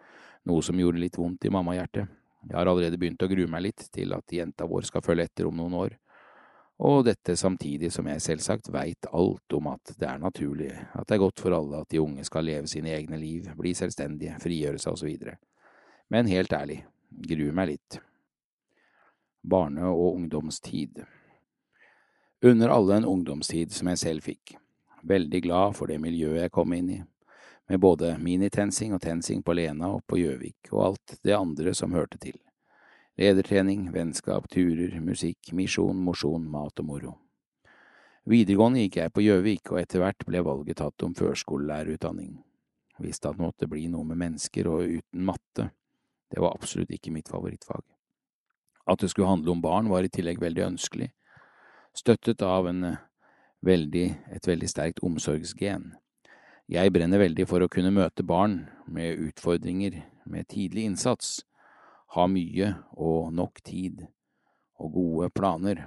noe 0.45 0.65
som 0.65 0.79
gjorde 0.79 1.03
litt 1.03 1.17
vondt 1.21 1.45
i 1.45 1.53
mammahjertet. 1.53 2.09
Jeg 2.49 2.57
har 2.57 2.65
allerede 2.65 2.97
begynt 2.97 3.21
å 3.21 3.29
grue 3.29 3.47
meg 3.49 3.61
litt 3.69 3.87
til 3.93 4.13
at 4.17 4.33
jenta 4.33 4.65
vår 4.65 4.89
skal 4.89 5.05
følge 5.05 5.29
etter 5.29 5.45
om 5.45 5.57
noen 5.57 5.77
år, 5.77 5.97
og 6.79 7.05
dette 7.07 7.37
samtidig 7.39 7.91
som 7.93 8.07
jeg 8.11 8.23
selvsagt 8.23 8.67
veit 8.73 9.07
alt 9.15 9.53
om 9.55 9.69
at 9.71 9.93
det 9.95 10.07
er 10.09 10.19
naturlig, 10.19 10.71
at 10.93 11.07
det 11.07 11.15
er 11.15 11.23
godt 11.23 11.39
for 11.39 11.55
alle 11.55 11.79
at 11.81 11.89
de 11.91 12.01
unge 12.03 12.25
skal 12.27 12.43
leve 12.43 12.67
sine 12.67 12.91
egne 12.91 13.19
liv, 13.19 13.47
bli 13.55 13.71
selvstendige, 13.77 14.35
frigjøre 14.43 14.81
seg 14.81 14.97
osv. 14.97 15.29
Men 16.11 16.27
helt 16.27 16.53
ærlig, 16.53 16.81
gruer 17.09 17.55
meg 17.55 17.71
litt. 17.71 17.99
Barne- 19.45 19.87
og 19.87 20.15
ungdomstid 20.15 21.03
Under 22.41 22.69
alle 22.69 22.95
en 22.97 23.05
ungdomstid 23.05 23.71
som 23.71 23.87
jeg 23.87 23.97
selv 23.97 24.25
fikk. 24.25 24.55
Veldig 25.03 25.41
glad 25.41 25.75
for 25.77 25.87
det 25.87 25.99
miljøet 26.01 26.41
jeg 26.43 26.51
kom 26.51 26.73
inn 26.73 26.89
i 26.89 27.03
med 27.69 27.79
både 27.79 28.17
minitensing 28.21 28.93
og 28.93 29.01
tensing 29.01 29.41
på 29.43 29.53
Lena 29.53 29.89
og 29.95 30.03
på 30.05 30.19
Gjøvik 30.19 30.69
og 30.71 30.83
alt 30.85 31.15
det 31.23 31.33
andre 31.33 31.73
som 31.73 31.93
hørte 31.93 32.19
til. 32.21 32.37
Ledertrening, 33.15 33.87
vennskap, 33.95 34.49
turer, 34.51 34.97
musikk, 34.99 35.53
misjon, 35.55 35.95
mosjon, 36.03 36.49
mat 36.51 36.81
og 36.83 36.87
moro. 36.89 37.13
Videregående 38.27 38.81
gikk 38.81 38.97
jeg 38.99 39.13
på 39.15 39.23
Gjøvik, 39.23 39.71
og 39.71 39.79
etter 39.79 40.01
hvert 40.01 40.25
ble 40.27 40.41
valget 40.43 40.81
tatt 40.81 41.05
om 41.05 41.13
førskolelærerutdanning. 41.15 42.33
Visste 42.99 43.29
at 43.29 43.37
det 43.37 43.45
måtte 43.45 43.69
bli 43.71 43.85
noe 43.91 44.03
med 44.09 44.19
mennesker 44.19 44.67
og 44.71 44.97
uten 44.97 45.23
matte. 45.27 45.69
Det 46.31 46.41
var 46.43 46.57
absolutt 46.57 46.91
ikke 46.91 47.13
mitt 47.15 47.31
favorittfag. 47.31 47.83
At 48.91 48.99
det 48.99 49.11
skulle 49.13 49.31
handle 49.31 49.55
om 49.55 49.63
barn 49.63 49.87
var 49.93 50.03
i 50.03 50.11
tillegg 50.11 50.41
veldig 50.41 50.65
ønskelig, 50.73 51.11
støttet 51.95 52.43
av 52.43 52.67
eh, 52.67 52.99
veldig, 53.65 54.05
et 54.35 54.47
veldig 54.47 54.69
sterkt 54.69 55.03
omsorgsgen. 55.05 55.93
Jeg 56.67 56.91
brenner 56.91 57.21
veldig 57.21 57.47
for 57.47 57.63
å 57.63 57.71
kunne 57.71 57.93
møte 57.93 58.25
barn 58.25 58.65
med 58.89 59.21
utfordringer 59.29 60.01
med 60.25 60.49
tidlig 60.49 60.89
innsats, 60.89 61.45
ha 62.13 62.27
mye 62.27 62.73
og 62.91 63.33
nok 63.33 63.61
tid 63.65 64.05
og 64.79 64.91
gode 64.93 65.29
planer. 65.35 65.85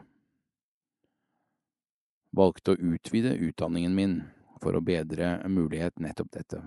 Valgte 2.37 2.75
å 2.75 2.81
utvide 2.95 3.37
utdanningen 3.37 3.95
min 3.95 4.19
for 4.63 4.77
å 4.77 4.85
bedre 4.85 5.39
mulighet 5.49 6.01
nettopp 6.03 6.33
dette. 6.35 6.63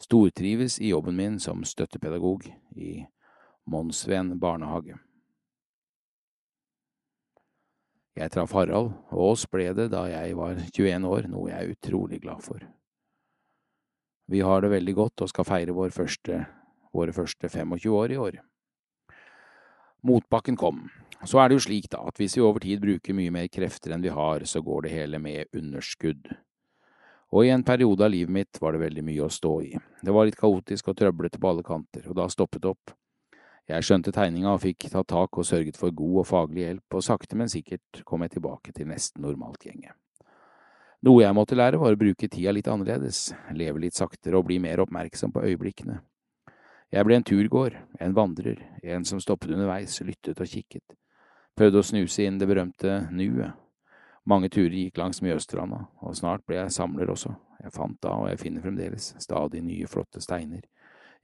Stortrives 0.00 0.78
i 0.80 0.92
jobben 0.92 1.16
min 1.16 1.40
som 1.40 1.64
støttepedagog 1.64 2.46
i 2.76 3.00
Monsveen 3.66 4.36
barnehage. 4.38 4.98
Jeg 8.16 8.32
traff 8.32 8.54
Harald, 8.56 8.94
og 9.12 9.32
oss 9.34 9.44
ble 9.50 9.66
det 9.76 9.90
da 9.92 10.06
jeg 10.08 10.36
var 10.38 10.56
21 10.70 11.04
år, 11.04 11.26
noe 11.28 11.50
jeg 11.50 11.58
er 11.58 11.72
utrolig 11.74 12.20
glad 12.22 12.44
for. 12.44 12.62
Vi 14.26 14.40
har 14.40 14.62
det 14.62 14.72
veldig 14.72 14.94
godt 14.96 15.24
og 15.26 15.30
skal 15.30 15.46
feire 15.46 15.74
vår 15.76 15.92
første, 15.94 16.38
våre 16.96 17.12
første 17.12 17.50
25 17.52 17.92
år 17.92 18.14
i 18.14 18.20
år. 18.22 18.38
Motbakken 20.04 20.56
kom. 20.56 20.88
Så 21.24 21.40
er 21.40 21.48
det 21.48 21.56
jo 21.56 21.64
slik, 21.64 21.88
da, 21.90 22.02
at 22.06 22.18
hvis 22.20 22.36
vi 22.36 22.44
over 22.44 22.62
tid 22.62 22.82
bruker 22.82 23.16
mye 23.16 23.32
mer 23.32 23.48
krefter 23.48 23.94
enn 23.94 24.04
vi 24.04 24.12
har, 24.12 24.44
så 24.44 24.60
går 24.62 24.86
det 24.86 24.92
hele 24.92 25.20
med 25.22 25.48
underskudd. 25.56 26.28
Og 27.34 27.46
i 27.46 27.50
en 27.50 27.64
periode 27.66 28.04
av 28.04 28.12
livet 28.12 28.32
mitt 28.32 28.60
var 28.62 28.76
det 28.76 28.84
veldig 28.84 29.02
mye 29.06 29.24
å 29.24 29.32
stå 29.32 29.54
i. 29.66 29.72
Det 30.02 30.14
var 30.14 30.28
litt 30.28 30.38
kaotisk 30.38 30.92
og 30.92 30.98
trøblete 31.00 31.40
på 31.42 31.50
alle 31.50 31.64
kanter, 31.66 32.06
og 32.06 32.18
da 32.20 32.28
stoppet 32.30 32.62
det 32.62 32.70
opp. 32.70 32.94
Jeg 33.66 33.82
skjønte 33.82 34.12
tegninga 34.14 34.52
og 34.54 34.62
fikk 34.62 34.86
tatt 34.92 35.08
tak 35.10 35.38
og 35.40 35.46
sørget 35.46 35.78
for 35.80 35.90
god 35.90 36.20
og 36.22 36.28
faglig 36.28 36.62
hjelp, 36.62 36.86
og 36.94 37.02
sakte, 37.02 37.38
men 37.38 37.50
sikkert 37.50 38.04
kom 38.06 38.22
jeg 38.22 38.36
tilbake 38.36 38.74
til 38.76 38.86
nesten 38.86 39.26
normalt 39.26 39.66
gjenge. 39.66 39.96
Noe 41.06 41.22
jeg 41.24 41.34
måtte 41.34 41.58
lære, 41.58 41.80
var 41.82 41.96
å 41.96 41.98
bruke 41.98 42.28
tida 42.30 42.54
litt 42.54 42.70
annerledes, 42.70 43.32
leve 43.58 43.82
litt 43.82 43.98
saktere 43.98 44.38
og 44.38 44.46
bli 44.46 44.60
mer 44.62 44.84
oppmerksom 44.84 45.34
på 45.34 45.42
øyeblikkene. 45.50 45.98
Jeg 46.94 47.02
ble 47.02 47.16
en 47.18 47.24
turgåer, 47.26 47.80
en 47.98 48.14
vandrer, 48.14 48.60
en 48.86 49.04
som 49.04 49.18
stoppet 49.18 49.50
underveis, 49.50 49.98
lyttet 50.06 50.38
og 50.38 50.46
kikket, 50.46 50.94
prøvde 51.58 51.80
å 51.82 51.86
snuse 51.86 52.22
inn 52.22 52.38
det 52.38 52.46
berømte 52.46 53.00
nuet. 53.10 53.56
Mange 54.26 54.50
turer 54.50 54.74
gikk 54.74 54.98
langs 54.98 55.18
Mjøstranda, 55.22 55.84
og 56.02 56.14
snart 56.18 56.44
ble 56.46 56.60
jeg 56.60 56.74
samler 56.74 57.10
også. 57.10 57.34
Jeg 57.62 57.74
fant 57.74 57.98
da, 58.02 58.14
og 58.14 58.28
jeg 58.30 58.40
finner 58.40 58.62
fremdeles, 58.62 59.12
stadig 59.22 59.62
nye, 59.66 59.90
flotte 59.90 60.22
steiner. 60.22 60.62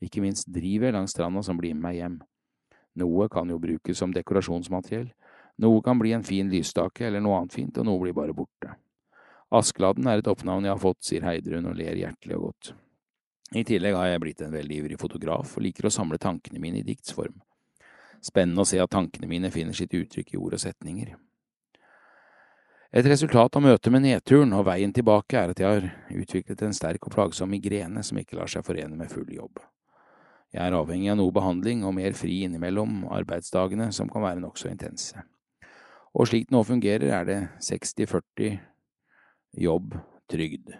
Ikke 0.02 0.22
minst 0.22 0.50
driver 0.50 0.88
jeg 0.88 0.96
langs 0.96 1.14
stranda 1.14 1.42
som 1.46 1.58
blir 1.58 1.74
med 1.76 1.86
meg 1.86 1.98
hjem. 2.00 2.20
Noe 2.98 3.28
kan 3.30 3.50
jo 3.50 3.62
brukes 3.62 3.98
som 4.02 4.14
dekorasjonsmateriell, 4.14 5.10
noe 5.62 5.82
kan 5.84 5.98
bli 6.00 6.14
en 6.16 6.26
fin 6.26 6.50
lysstake 6.50 7.06
eller 7.06 7.22
noe 7.22 7.38
annet 7.38 7.54
fint, 7.54 7.78
og 7.78 7.86
noe 7.86 8.02
blir 8.02 8.16
bare 8.16 8.34
borte. 8.34 8.74
Askeladden 9.52 10.08
er 10.10 10.22
et 10.22 10.30
oppnavn 10.30 10.66
jeg 10.66 10.74
har 10.74 10.82
fått, 10.82 11.04
sier 11.06 11.26
Heidrun 11.26 11.70
og 11.70 11.78
ler 11.78 11.98
hjertelig 12.00 12.38
og 12.38 12.48
godt. 12.48 12.72
I 13.52 13.64
tillegg 13.68 13.96
har 13.96 14.08
jeg 14.08 14.20
blitt 14.22 14.40
en 14.44 14.54
veldig 14.54 14.76
ivrig 14.80 14.96
fotograf 15.00 15.56
og 15.58 15.64
liker 15.64 15.88
å 15.88 15.92
samle 15.92 16.20
tankene 16.20 16.60
mine 16.62 16.80
i 16.80 16.86
diktsform. 16.86 17.34
Spennende 18.24 18.62
å 18.62 18.68
se 18.68 18.78
at 18.80 18.92
tankene 18.92 19.28
mine 19.28 19.50
finner 19.52 19.76
sitt 19.76 19.92
uttrykk 19.98 20.32
i 20.32 20.40
ord 20.40 20.56
og 20.56 20.62
setninger. 20.62 21.12
Et 22.92 23.06
resultat 23.08 23.56
av 23.56 23.64
møtet 23.64 23.92
med 23.92 24.04
nedturen 24.04 24.52
og 24.52 24.66
veien 24.68 24.92
tilbake 24.92 25.36
er 25.40 25.52
at 25.52 25.60
jeg 25.60 25.68
har 25.68 25.86
utviklet 26.12 26.64
en 26.64 26.76
sterk 26.76 27.08
og 27.08 27.14
plagsom 27.14 27.48
migrene 27.52 28.04
som 28.04 28.20
ikke 28.20 28.36
lar 28.36 28.52
seg 28.52 28.64
forene 28.66 28.96
med 28.98 29.12
full 29.12 29.28
jobb. 29.32 29.60
Jeg 30.52 30.60
er 30.68 30.76
avhengig 30.76 31.08
av 31.08 31.16
noe 31.16 31.32
behandling 31.32 31.86
og 31.88 31.94
mer 31.96 32.12
fri 32.16 32.42
innimellom 32.44 33.06
arbeidsdagene 33.08 33.88
som 33.96 34.12
kan 34.12 34.24
være 34.24 34.44
nokså 34.44 34.68
intense. 34.68 35.24
Og 36.12 36.28
slik 36.28 36.50
det 36.50 36.56
nå 36.56 36.60
fungerer, 36.68 37.08
er 37.16 37.28
det 37.28 37.38
60–40 37.64 38.58
jobb, 39.64 39.96
trygd. 40.28 40.74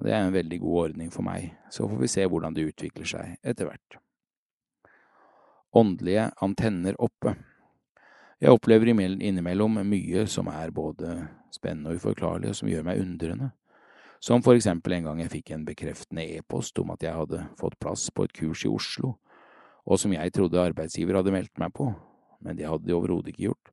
Og 0.00 0.06
det 0.08 0.14
er 0.16 0.24
en 0.24 0.32
veldig 0.32 0.56
god 0.62 0.76
ordning 0.80 1.10
for 1.12 1.26
meg, 1.26 1.50
så 1.68 1.84
får 1.84 1.98
vi 2.00 2.08
se 2.08 2.24
hvordan 2.24 2.54
det 2.56 2.70
utvikler 2.70 3.08
seg 3.08 3.34
etter 3.44 3.68
hvert. 3.68 3.98
Åndelige 5.76 6.30
antenner 6.40 6.96
oppe. 6.96 7.34
Jeg 8.40 8.56
opplever 8.56 8.88
innimellom 8.88 9.76
mye 9.84 10.24
som 10.24 10.48
er 10.48 10.72
både 10.72 11.18
spennende 11.52 11.92
og 11.92 12.00
uforklarlig, 12.00 12.48
og 12.48 12.56
som 12.56 12.72
gjør 12.72 12.88
meg 12.88 13.02
undrende. 13.04 13.50
Som 14.24 14.40
for 14.40 14.56
eksempel 14.56 14.96
en 14.96 15.10
gang 15.10 15.20
jeg 15.20 15.34
fikk 15.36 15.52
en 15.52 15.68
bekreftende 15.68 16.24
e-post 16.32 16.80
om 16.80 16.96
at 16.96 17.04
jeg 17.04 17.20
hadde 17.20 17.44
fått 17.60 17.76
plass 17.80 18.08
på 18.08 18.24
et 18.24 18.34
kurs 18.40 18.64
i 18.64 18.72
Oslo, 18.72 19.18
og 19.84 20.00
som 20.00 20.16
jeg 20.16 20.32
trodde 20.32 20.64
arbeidsgiver 20.64 21.20
hadde 21.20 21.36
meldt 21.36 21.60
meg 21.60 21.76
på, 21.76 21.92
men 22.40 22.56
det 22.56 22.68
hadde 22.72 22.88
de 22.88 22.96
overhodet 22.96 23.34
ikke 23.34 23.50
gjort, 23.50 23.72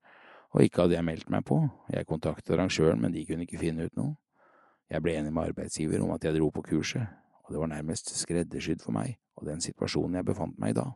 og 0.51 0.67
ikke 0.67 0.83
hadde 0.83 0.99
jeg 0.99 1.07
meldt 1.07 1.31
meg 1.31 1.47
på, 1.47 1.63
jeg 1.95 2.07
kontaktet 2.07 2.55
arrangøren, 2.55 2.99
men 2.99 3.15
de 3.15 3.23
kunne 3.23 3.47
ikke 3.47 3.63
finne 3.63 3.87
ut 3.87 3.95
noe. 3.95 4.17
Jeg 4.89 5.03
ble 5.03 5.17
enig 5.19 5.33
med 5.33 5.51
arbeidsgiver 5.51 6.03
om 6.03 6.13
at 6.15 6.23
jeg 6.23 6.37
dro 6.37 6.49
på 6.53 6.63
kurset, 6.69 7.07
og 7.43 7.53
det 7.53 7.59
var 7.59 7.71
nærmest 7.71 8.13
skreddersydd 8.15 8.83
for 8.83 8.95
meg 8.95 9.17
og 9.37 9.45
den 9.45 9.61
situasjonen 9.61 10.17
jeg 10.17 10.27
befant 10.27 10.57
meg 10.59 10.73
i 10.73 10.77
da. 10.79 10.87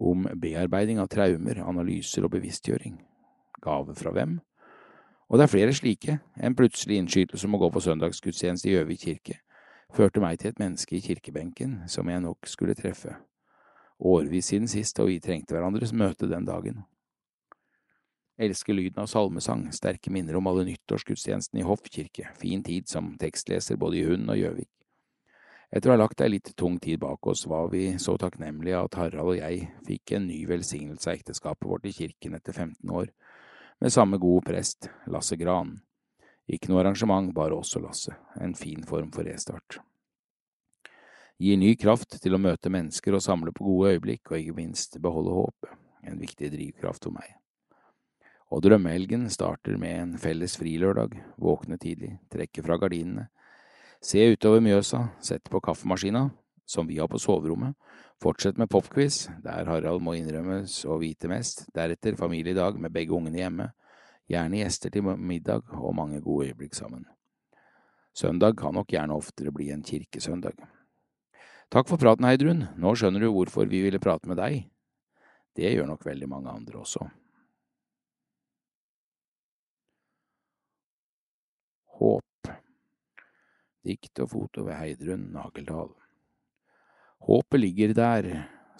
Om 0.00 0.26
bearbeiding 0.40 0.98
av 1.02 1.10
traumer, 1.12 1.60
analyser 1.62 2.26
og 2.26 2.32
bevisstgjøring. 2.34 2.96
Gave 3.62 3.94
fra 3.96 4.12
hvem? 4.14 4.38
Og 5.28 5.38
det 5.38 5.46
er 5.46 5.52
flere 5.52 5.74
slike. 5.76 6.18
En 6.36 6.56
plutselig 6.56 6.98
innskytelse 7.00 7.46
om 7.48 7.56
å 7.56 7.62
gå 7.64 7.70
på 7.74 7.82
søndagsgudstjeneste 7.84 8.70
i 8.70 8.74
Gjøvik 8.74 9.04
kirke 9.06 9.38
førte 9.94 10.18
meg 10.18 10.40
til 10.40 10.50
et 10.50 10.58
menneske 10.58 10.96
i 10.96 11.02
kirkebenken 11.04 11.84
som 11.90 12.08
jeg 12.10 12.22
nok 12.24 12.48
skulle 12.50 12.74
treffe. 12.74 13.14
Årevis 14.02 14.50
siden 14.50 14.66
sist, 14.68 14.98
og 14.98 15.12
vi 15.12 15.20
trengte 15.22 15.54
hverandres 15.54 15.94
møte 15.94 16.26
den 16.26 16.46
dagen. 16.48 16.82
Elsker 18.36 18.74
lyden 18.74 19.02
av 19.02 19.06
salmesang, 19.06 19.68
sterke 19.72 20.10
minner 20.10 20.34
om 20.36 20.48
alle 20.50 20.64
nyttårsgudstjenestene 20.66 21.62
i 21.62 21.66
Hoff 21.66 21.84
kirke, 21.86 22.32
fin 22.38 22.64
tid 22.66 22.88
som 22.90 23.12
tekstleser 23.18 23.78
både 23.78 24.00
i 24.00 24.06
Hund 24.08 24.26
og 24.32 24.40
Gjøvik. 24.40 24.70
Etter 25.74 25.90
å 25.90 25.94
ha 25.94 26.00
lagt 26.00 26.22
ei 26.22 26.32
litt 26.32 26.50
tung 26.58 26.80
tid 26.82 27.00
bak 27.02 27.26
oss, 27.30 27.44
var 27.50 27.70
vi 27.70 27.96
så 28.02 28.16
takknemlige 28.18 28.80
at 28.82 28.98
Harald 28.98 29.36
og 29.36 29.38
jeg 29.38 29.68
fikk 29.86 30.16
en 30.16 30.26
ny 30.26 30.40
velsignelse 30.50 31.10
av 31.10 31.16
ekteskapet 31.18 31.66
vårt 31.70 31.86
i 31.86 31.94
kirken 31.94 32.34
etter 32.34 32.54
15 32.54 32.90
år, 32.90 33.08
med 33.82 33.94
samme 33.94 34.18
gode 34.22 34.44
prest, 34.50 34.90
Lasse 35.10 35.38
Gran. 35.38 35.76
Ikke 36.50 36.70
noe 36.70 36.82
arrangement, 36.82 37.30
bare 37.34 37.58
oss 37.58 37.74
og 37.78 37.86
Lasse, 37.86 38.14
en 38.42 38.54
fin 38.58 38.82
form 38.86 39.10
for 39.14 39.26
restart. 39.26 39.78
Gir 41.38 41.58
ny 41.58 41.74
kraft 41.78 42.18
til 42.22 42.34
å 42.34 42.42
møte 42.42 42.70
mennesker 42.70 43.14
og 43.14 43.22
samle 43.22 43.54
på 43.54 43.66
gode 43.66 43.94
øyeblikk, 43.94 44.26
og 44.30 44.38
ikke 44.42 44.58
minst 44.58 45.00
beholde 45.02 45.34
håpet, 45.34 45.80
en 46.06 46.22
viktig 46.22 46.50
drivkraft 46.54 47.06
for 47.06 47.14
meg. 47.14 47.43
Og 48.52 48.62
drømmehelgen 48.62 49.28
starter 49.32 49.78
med 49.80 49.96
en 49.98 50.16
felles 50.20 50.56
frilørdag, 50.60 51.16
våkne 51.40 51.78
tidlig, 51.80 52.18
trekke 52.32 52.64
fra 52.64 52.76
gardinene, 52.80 53.28
se 54.04 54.20
utover 54.34 54.60
Mjøsa, 54.60 55.06
sette 55.24 55.50
på 55.50 55.62
kaffemaskina, 55.64 56.28
som 56.66 56.88
vi 56.88 56.98
har 56.98 57.08
på 57.08 57.20
soverommet, 57.20 57.74
fortsett 58.22 58.58
med 58.60 58.70
popquiz, 58.72 59.26
der 59.44 59.68
Harald 59.68 60.04
må 60.04 60.14
innrømmes 60.18 60.82
å 60.88 60.98
vite 61.00 61.28
mest, 61.28 61.64
deretter 61.76 62.16
familiedag 62.20 62.78
med 62.80 62.92
begge 62.92 63.16
ungene 63.16 63.40
hjemme, 63.40 63.70
gjerne 64.30 64.60
gjester 64.60 64.92
til 64.92 65.08
middag 65.16 65.74
og 65.80 65.96
mange 65.96 66.20
gode 66.24 66.50
øyeblikk 66.50 66.76
sammen. 66.76 67.04
Søndag 68.14 68.56
kan 68.60 68.76
nok 68.76 68.92
gjerne 68.92 69.16
oftere 69.16 69.52
bli 69.52 69.72
en 69.74 69.82
kirkesøndag. 69.84 70.54
Takk 71.72 71.88
for 71.90 71.98
praten, 71.98 72.28
Heidrun, 72.28 72.68
nå 72.78 72.94
skjønner 72.94 73.24
du 73.24 73.32
hvorfor 73.32 73.66
vi 73.66 73.82
ville 73.82 73.98
prate 73.98 74.30
med 74.30 74.38
deg. 74.38 74.68
Det 75.56 75.72
gjør 75.72 75.88
nok 75.90 76.04
veldig 76.06 76.28
mange 76.30 76.52
andre 76.52 76.80
også. 76.84 77.08
Håp. 81.94 82.48
Dikt 83.84 84.18
og 84.24 84.30
foto 84.32 84.64
ved 84.66 84.74
Heidrun 84.74 85.28
Nageldal. 85.34 85.92
Håpet 87.22 87.60
ligger 87.60 87.94
der 87.94 88.28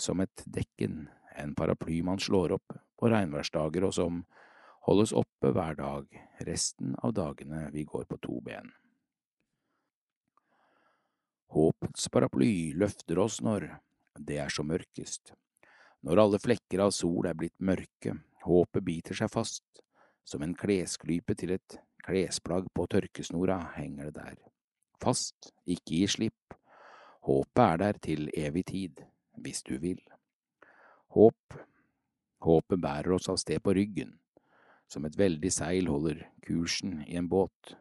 som 0.00 0.18
et 0.24 0.42
dekken, 0.50 1.06
en 1.38 1.54
paraply 1.54 2.00
man 2.02 2.18
slår 2.18 2.56
opp 2.56 2.74
på 2.98 3.10
regnværsdager 3.12 3.86
og 3.86 3.94
som 3.94 4.24
holdes 4.88 5.14
oppe 5.14 5.52
hver 5.54 5.78
dag 5.78 6.18
resten 6.48 6.96
av 7.06 7.14
dagene 7.14 7.68
vi 7.72 7.86
går 7.86 8.08
på 8.10 8.18
to 8.26 8.40
ben. 8.42 8.74
Håpets 11.54 12.10
paraply 12.10 12.74
løfter 12.74 13.22
oss 13.22 13.38
når 13.46 13.70
det 14.18 14.42
er 14.42 14.50
så 14.50 14.66
mørkest, 14.66 15.36
når 16.02 16.26
alle 16.26 16.42
flekker 16.42 16.82
av 16.82 16.90
sol 16.94 17.30
er 17.30 17.38
blitt 17.38 17.56
mørke, 17.62 18.18
håpet 18.42 18.84
biter 18.84 19.22
seg 19.22 19.30
fast, 19.30 19.64
som 20.26 20.42
en 20.42 20.58
klesklype 20.58 21.38
til 21.38 21.54
et 21.54 21.78
klesplagg 22.04 22.68
på 22.74 22.86
tørkesnora 22.90 23.58
henger 23.76 24.10
det 24.10 24.16
der. 24.18 24.36
Fast, 25.02 25.52
ikke 25.66 25.98
gi 25.98 26.06
slipp. 26.08 26.56
Håpet 27.24 27.62
er 27.64 27.80
der 27.80 28.00
til 28.04 28.28
evig 28.36 28.66
tid, 28.68 29.00
hvis 29.40 29.62
du 29.64 29.78
vil. 29.80 30.00
Håp, 31.16 31.56
håpet 32.44 32.80
bærer 32.80 33.14
oss 33.16 33.30
av 33.32 33.38
sted 33.40 33.62
på 33.64 33.72
ryggen, 33.76 34.12
som 34.90 35.06
et 35.08 35.16
veldig 35.16 35.52
seil 35.52 35.88
holder 35.88 36.26
kursen 36.44 37.00
i 37.06 37.16
en 37.16 37.30
båt. 37.32 37.76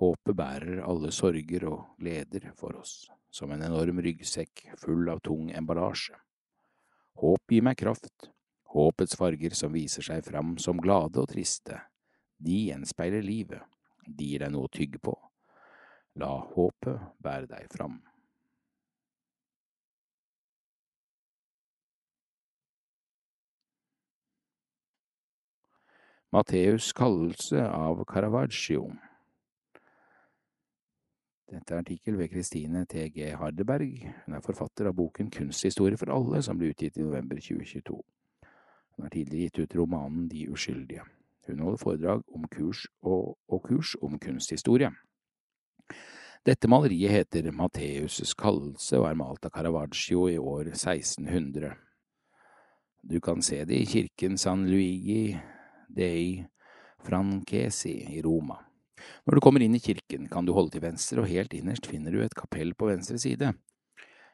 Håpet 0.00 0.36
bærer 0.36 0.80
alle 0.86 1.12
sorger 1.12 1.68
og 1.68 2.00
gleder 2.00 2.48
for 2.56 2.80
oss, 2.80 3.10
som 3.30 3.52
en 3.52 3.64
enorm 3.68 4.00
ryggsekk 4.02 4.70
full 4.80 5.10
av 5.12 5.20
tung 5.26 5.52
emballasje. 5.52 6.16
Håp 7.20 7.52
gir 7.52 7.64
meg 7.66 7.76
kraft, 7.76 8.30
håpets 8.72 9.18
farger 9.20 9.52
som 9.54 9.74
viser 9.76 10.06
seg 10.06 10.24
fram 10.24 10.56
som 10.58 10.80
glade 10.80 11.20
og 11.20 11.28
triste, 11.28 11.76
de 12.42 12.58
gjenspeiler 12.68 13.22
livet, 13.24 13.62
de 14.06 14.32
gir 14.32 14.42
deg 14.42 14.52
noe 14.54 14.68
å 14.68 14.72
tygge 14.72 15.00
på. 15.02 15.14
La 16.20 16.32
håpet 16.54 17.12
bære 17.22 17.48
deg 17.48 17.68
fram. 17.72 18.00
Matteus' 26.32 26.94
kallelse 26.96 27.60
av 27.60 27.98
Caravaggio 28.08 28.86
Dette 31.52 31.74
er 31.74 31.82
artikkel 31.82 32.16
ved 32.16 32.30
Kristine 32.32 32.86
T.G. 32.88 33.34
Hardeberg. 33.36 33.98
Hun 34.24 34.38
er 34.38 34.44
forfatter 34.44 34.88
av 34.88 34.96
boken 34.96 35.28
Kunsthistorie 35.28 36.00
for 36.00 36.08
alle, 36.14 36.40
som 36.40 36.56
ble 36.56 36.70
utgitt 36.72 36.96
i 36.96 37.04
november 37.04 37.36
2022. 37.36 37.98
Hun 38.96 39.04
har 39.04 39.12
tidligere 39.12 39.50
gitt 39.50 39.60
ut 39.60 39.76
romanen 39.82 40.30
De 40.32 40.46
uskyldige. 40.48 41.04
Hun 41.48 41.62
holder 41.64 41.80
foredrag 41.80 42.22
om 42.34 42.44
kurs 42.50 42.84
og, 43.02 43.36
og 43.48 43.62
kurs 43.66 43.96
om 44.02 44.18
kunsthistorie. 44.22 44.92
Dette 46.42 46.66
maleriet 46.70 47.12
heter 47.14 47.52
Matteus' 47.54 48.34
kallelse 48.38 48.98
og 48.98 49.08
er 49.08 49.18
malt 49.18 49.44
av 49.46 49.52
Caravaggio 49.54 50.26
i 50.30 50.38
år 50.38 50.72
1600. 50.72 51.70
Du 53.02 53.20
kan 53.22 53.42
se 53.42 53.60
det 53.66 53.78
i 53.78 53.86
kirken 53.86 54.38
San 54.38 54.64
Luigi 54.70 55.36
dei 55.90 56.42
Franchesi 57.02 57.94
i 58.14 58.22
Roma. 58.22 58.58
Når 59.26 59.34
du 59.34 59.42
kommer 59.42 59.62
inn 59.62 59.74
i 59.74 59.82
kirken, 59.82 60.28
kan 60.30 60.46
du 60.46 60.52
holde 60.54 60.76
til 60.76 60.84
venstre, 60.84 61.22
og 61.22 61.30
helt 61.30 61.54
innerst 61.54 61.88
finner 61.90 62.14
du 62.14 62.22
et 62.22 62.34
kapell 62.38 62.74
på 62.78 62.90
venstre 62.90 63.18
side. 63.18 63.50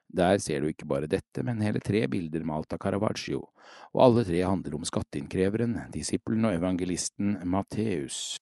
Der 0.08 0.38
ser 0.40 0.62
du 0.62 0.70
ikke 0.70 0.88
bare 0.88 1.08
dette, 1.10 1.42
men 1.44 1.60
hele 1.60 1.82
tre 1.84 2.06
bilder 2.08 2.44
malt 2.48 2.72
av 2.72 2.80
Caravaggio, 2.80 3.42
og 3.92 4.02
alle 4.02 4.24
tre 4.24 4.40
handler 4.40 4.78
om 4.78 4.86
skatteinnkreveren, 4.88 5.76
disippelen 5.92 6.48
og 6.48 6.56
evangelisten 6.56 7.36
Matteus. 7.44 8.38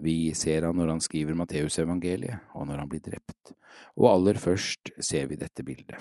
Vi 0.00 0.32
ser 0.36 0.64
han 0.64 0.76
når 0.76 0.94
han 0.94 1.04
skriver 1.04 1.36
Matteusevangeliet, 1.36 2.52
og 2.56 2.68
når 2.68 2.82
han 2.82 2.90
blir 2.92 3.04
drept, 3.04 3.52
og 3.96 4.10
aller 4.14 4.40
først 4.40 4.92
ser 5.00 5.28
vi 5.28 5.40
dette 5.40 5.64
bildet. 5.64 6.00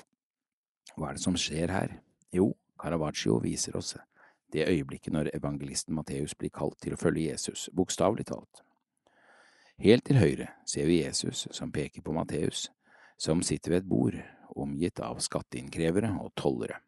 Hva 0.96 1.12
er 1.12 1.18
det 1.18 1.24
som 1.24 1.36
skjer 1.40 1.72
her? 1.76 1.98
Jo, 2.32 2.54
Caravaggio 2.80 3.42
viser 3.44 3.76
oss 3.76 3.96
det 4.56 4.70
øyeblikket 4.70 5.14
når 5.14 5.30
evangelisten 5.34 5.96
Matteus 5.96 6.36
blir 6.36 6.54
kalt 6.54 6.78
til 6.84 6.96
å 6.96 7.00
følge 7.00 7.28
Jesus, 7.32 7.68
bokstavelig 7.76 8.28
talt. 8.30 8.62
Helt 9.84 10.06
til 10.08 10.22
høyre 10.22 10.48
ser 10.64 10.88
vi 10.88 11.02
Jesus 11.02 11.48
som 11.52 11.74
peker 11.76 12.06
på 12.06 12.14
Matteus, 12.16 12.70
som 13.20 13.44
sitter 13.44 13.74
ved 13.74 13.84
et 13.84 13.90
bord, 13.90 14.16
omgitt 14.56 15.00
av 15.04 15.22
skatteinnkrevere 15.24 16.12
og 16.22 16.34
tollere. 16.40 16.80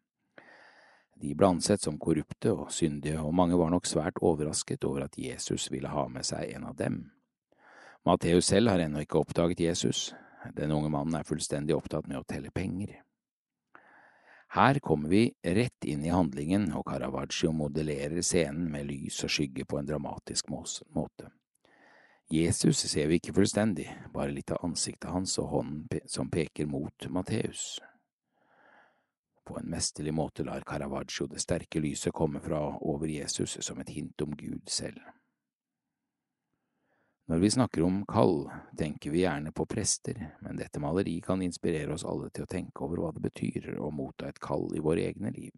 De 1.18 1.34
ble 1.34 1.48
ansett 1.50 1.82
som 1.82 1.98
korrupte 1.98 2.52
og 2.54 2.70
syndige, 2.72 3.18
og 3.18 3.34
mange 3.34 3.58
var 3.58 3.72
nok 3.74 3.88
svært 3.90 4.20
overrasket 4.22 4.84
over 4.86 5.08
at 5.08 5.18
Jesus 5.18 5.66
ville 5.72 5.90
ha 5.90 6.06
med 6.08 6.26
seg 6.26 6.54
en 6.54 6.68
av 6.70 6.76
dem. 6.78 7.00
Matteus 8.06 8.46
selv 8.52 8.70
har 8.70 8.84
ennå 8.84 9.02
ikke 9.02 9.18
oppdaget 9.18 9.64
Jesus. 9.66 10.12
Den 10.54 10.70
unge 10.72 10.92
mannen 10.94 11.18
er 11.18 11.26
fullstendig 11.26 11.74
opptatt 11.74 12.06
med 12.06 12.20
å 12.20 12.26
telle 12.28 12.54
penger. 12.54 13.00
Her 14.54 14.78
kommer 14.80 15.10
vi 15.12 15.26
rett 15.42 15.84
inn 15.84 16.06
i 16.06 16.14
handlingen, 16.14 16.70
og 16.72 16.86
Caravaggio 16.88 17.50
modellerer 17.52 18.22
scenen 18.22 18.70
med 18.72 18.86
lys 18.88 19.18
og 19.26 19.34
skygge 19.34 19.66
på 19.68 19.80
en 19.80 19.90
dramatisk 19.90 20.48
måte. 20.48 21.28
Jesus 22.30 22.78
ser 22.78 23.06
vi 23.08 23.16
ikke 23.16 23.32
fullstendig, 23.32 23.86
bare 24.12 24.34
litt 24.36 24.50
av 24.52 24.60
ansiktet 24.66 25.08
hans 25.08 25.38
og 25.40 25.48
hånden 25.48 26.02
som 26.04 26.28
peker 26.28 26.68
mot 26.68 27.06
Matteus. 27.08 27.78
På 29.48 29.56
en 29.56 29.70
mesterlig 29.72 30.12
måte 30.12 30.44
lar 30.44 30.66
Caravaggio 30.68 31.24
det 31.32 31.40
sterke 31.40 31.80
lyset 31.80 32.12
komme 32.12 32.42
fra 32.44 32.60
over 32.84 33.08
Jesus 33.08 33.56
som 33.64 33.80
et 33.80 33.94
hint 33.96 34.20
om 34.20 34.36
Gud 34.36 34.68
selv. 34.68 35.00
Når 37.32 37.40
vi 37.40 37.50
snakker 37.50 37.82
om 37.84 38.04
kall, 38.08 38.50
tenker 38.76 39.10
vi 39.10 39.24
gjerne 39.24 39.52
på 39.52 39.64
prester, 39.64 40.20
men 40.44 40.60
dette 40.60 40.80
maleriet 40.84 41.24
kan 41.24 41.40
inspirere 41.44 41.96
oss 41.96 42.04
alle 42.04 42.28
til 42.28 42.44
å 42.44 42.52
tenke 42.52 42.84
over 42.84 43.00
hva 43.00 43.16
det 43.16 43.24
betyr 43.24 43.74
å 43.80 43.88
motta 43.88 44.28
et 44.28 44.40
kall 44.40 44.68
i 44.76 44.84
våre 44.84 45.08
egne 45.08 45.32
liv. 45.32 45.56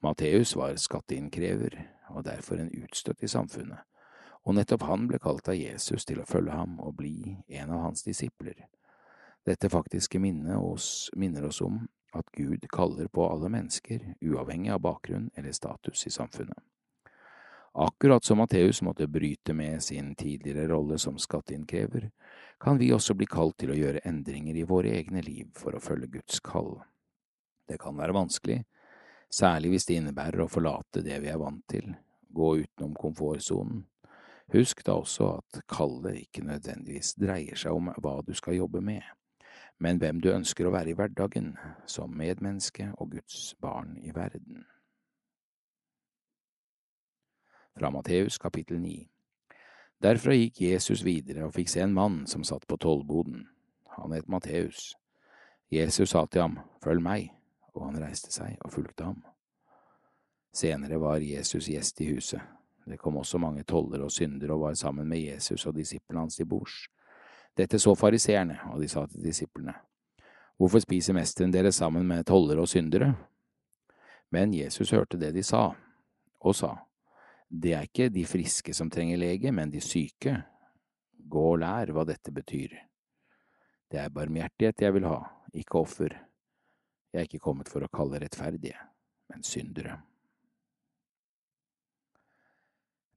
Matteus 0.00 0.56
var 0.56 0.80
skatteinnkrever 0.80 1.76
og 2.16 2.24
derfor 2.24 2.60
en 2.60 2.72
utstøtt 2.72 3.20
i 3.24 3.28
samfunnet, 3.28 3.84
og 4.42 4.56
nettopp 4.58 4.86
han 4.88 5.06
ble 5.10 5.20
kalt 5.22 5.48
av 5.48 5.58
Jesus 5.58 6.06
til 6.08 6.22
å 6.22 6.26
følge 6.26 6.54
ham 6.56 6.78
og 6.82 6.96
bli 6.98 7.36
en 7.48 7.70
av 7.70 7.86
hans 7.86 8.02
disipler. 8.06 8.66
Dette 9.46 9.70
faktiske 9.70 10.18
minnet 10.22 10.58
oss, 10.58 11.10
minner 11.18 11.46
oss 11.46 11.60
om 11.62 11.80
at 12.12 12.28
Gud 12.36 12.66
kaller 12.70 13.08
på 13.08 13.24
alle 13.30 13.48
mennesker, 13.50 14.14
uavhengig 14.20 14.70
av 14.74 14.82
bakgrunn 14.84 15.30
eller 15.34 15.54
status 15.56 16.06
i 16.06 16.12
samfunnet. 16.14 16.58
Akkurat 17.72 18.24
som 18.24 18.38
Matteus 18.38 18.82
måtte 18.82 19.06
bryte 19.08 19.54
med 19.56 19.82
sin 19.82 20.14
tidligere 20.14 20.68
rolle 20.68 20.98
som 20.98 21.18
skatteinnkrever, 21.18 22.10
kan 22.60 22.78
vi 22.78 22.92
også 22.92 23.14
bli 23.14 23.26
kalt 23.26 23.56
til 23.62 23.72
å 23.72 23.78
gjøre 23.78 24.02
endringer 24.04 24.58
i 24.60 24.66
våre 24.68 24.92
egne 24.92 25.22
liv 25.24 25.48
for 25.56 25.72
å 25.72 25.80
følge 25.80 26.10
Guds 26.18 26.42
kall. 26.44 26.76
Det 27.68 27.80
kan 27.80 27.96
være 27.96 28.12
vanskelig, 28.12 28.58
særlig 29.32 29.72
hvis 29.72 29.88
det 29.88 29.96
innebærer 30.02 30.44
å 30.44 30.50
forlate 30.52 31.00
det 31.00 31.16
vi 31.24 31.32
er 31.32 31.40
vant 31.40 31.64
til, 31.72 31.94
gå 32.28 32.50
utenom 32.60 32.92
komfortsonen. 32.98 33.86
Husk 34.52 34.82
da 34.84 34.98
også 34.98 35.28
at 35.38 35.62
kallet 35.70 36.18
ikke 36.24 36.44
nødvendigvis 36.44 37.14
dreier 37.20 37.56
seg 37.56 37.72
om 37.72 37.92
hva 38.02 38.18
du 38.26 38.34
skal 38.34 38.58
jobbe 38.58 38.82
med, 38.84 39.02
men 39.78 40.02
hvem 40.02 40.20
du 40.20 40.32
ønsker 40.34 40.68
å 40.68 40.74
være 40.74 40.92
i 40.92 40.98
hverdagen, 40.98 41.54
som 41.86 42.12
medmenneske 42.16 42.90
og 42.98 43.14
Guds 43.16 43.54
barn 43.62 43.96
i 44.02 44.12
verden 44.14 44.64
fra 47.74 47.90
Matteus 47.90 48.38
kapittel 48.38 48.80
9. 48.80 49.08
Derfra 50.02 50.34
gikk 50.34 50.60
Jesus 50.60 51.04
videre 51.06 51.46
og 51.46 51.54
fikk 51.56 51.70
se 51.70 51.84
en 51.84 51.94
mann 51.94 52.24
som 52.26 52.44
satt 52.44 52.66
på 52.68 52.76
tollboden. 52.76 53.46
Han 53.96 54.12
het 54.16 54.28
Matteus. 54.28 54.92
Jesus 55.72 56.10
sa 56.12 56.26
til 56.26 56.42
ham, 56.42 56.58
Følg 56.82 57.02
meg, 57.02 57.30
og 57.72 57.86
han 57.86 58.00
reiste 58.02 58.32
seg 58.34 58.58
og 58.60 58.72
fulgte 58.74 59.06
ham. 59.06 59.22
Senere 60.52 60.98
var 61.00 61.22
Jesus 61.22 61.70
gjest 61.70 62.02
i 62.04 62.10
huset. 62.12 62.42
Det 62.86 62.98
kom 62.98 63.16
også 63.16 63.38
mange 63.38 63.62
tollere 63.64 64.08
og 64.08 64.12
syndere 64.12 64.54
og 64.54 64.66
var 64.66 64.74
sammen 64.74 65.08
med 65.08 65.20
Jesus 65.22 65.66
og 65.66 65.76
disiplene 65.76 66.24
hans 66.24 66.36
til 66.36 66.48
bords. 66.50 66.86
Dette 67.56 67.78
så 67.78 67.94
fariseerne, 67.94 68.58
og 68.72 68.80
de 68.80 68.88
sa 68.88 69.06
til 69.06 69.24
disiplene, 69.24 69.74
Hvorfor 70.56 70.78
spiser 70.78 71.16
mesteren 71.16 71.50
dere 71.50 71.72
sammen 71.72 72.06
med 72.06 72.26
tollere 72.28 72.62
og 72.62 72.68
syndere? 72.68 73.14
Men 74.30 74.54
Jesus 74.54 74.92
hørte 74.94 75.18
det 75.18 75.32
de 75.34 75.42
sa, 75.42 75.72
og 76.40 76.54
sa, 76.54 76.76
det 77.52 77.72
er 77.74 77.88
ikke 77.88 78.12
de 78.12 78.24
friske 78.24 78.74
som 78.74 78.90
trenger 78.90 79.18
lege, 79.20 79.52
men 79.52 79.72
de 79.72 79.80
syke. 79.80 80.36
Gå 81.12 81.42
og 81.54 81.58
lær 81.60 81.92
hva 81.92 82.04
dette 82.08 82.32
betyr. 82.32 82.76
Det 83.90 84.00
er 84.00 84.14
barmhjertighet 84.14 84.86
jeg 84.86 84.94
vil 84.94 85.08
ha, 85.10 85.18
ikke 85.52 85.82
offer. 85.82 86.14
Jeg 87.12 87.20
er 87.20 87.28
ikke 87.28 87.42
kommet 87.44 87.68
for 87.68 87.84
å 87.84 87.90
kalle 87.92 88.22
rettferdige, 88.22 88.78
men 89.28 89.44
syndere. 89.44 89.98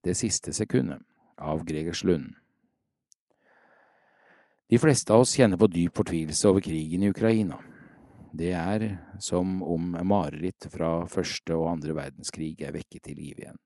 Det 0.06 0.14
siste 0.16 0.53
sekundet, 0.53 1.01
av 1.38 1.64
Gregers 1.66 2.03
Lund. 2.03 2.36
De 4.70 4.78
fleste 4.78 5.14
av 5.14 5.24
oss 5.24 5.32
kjenner 5.34 5.58
på 5.58 5.66
dyp 5.74 5.97
fortvilelse 5.97 6.45
over 6.45 6.62
krigen 6.62 7.03
i 7.03 7.10
Ukraina. 7.10 7.58
Det 8.30 8.51
er 8.53 8.86
som 9.18 9.64
om 9.64 9.95
mareritt 10.06 10.68
fra 10.70 11.08
første 11.10 11.58
og 11.58 11.72
andre 11.72 11.95
verdenskrig 11.97 12.51
er 12.62 12.76
vekket 12.76 13.08
til 13.08 13.18
liv 13.18 13.41
igjen. 13.41 13.58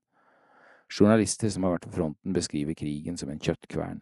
Journalister 0.87 1.51
som 1.51 1.67
har 1.67 1.75
vært 1.75 1.89
på 1.89 1.97
fronten, 1.97 2.31
beskriver 2.31 2.77
krigen 2.79 3.19
som 3.19 3.33
en 3.33 3.43
kjøttkvern. 3.43 3.99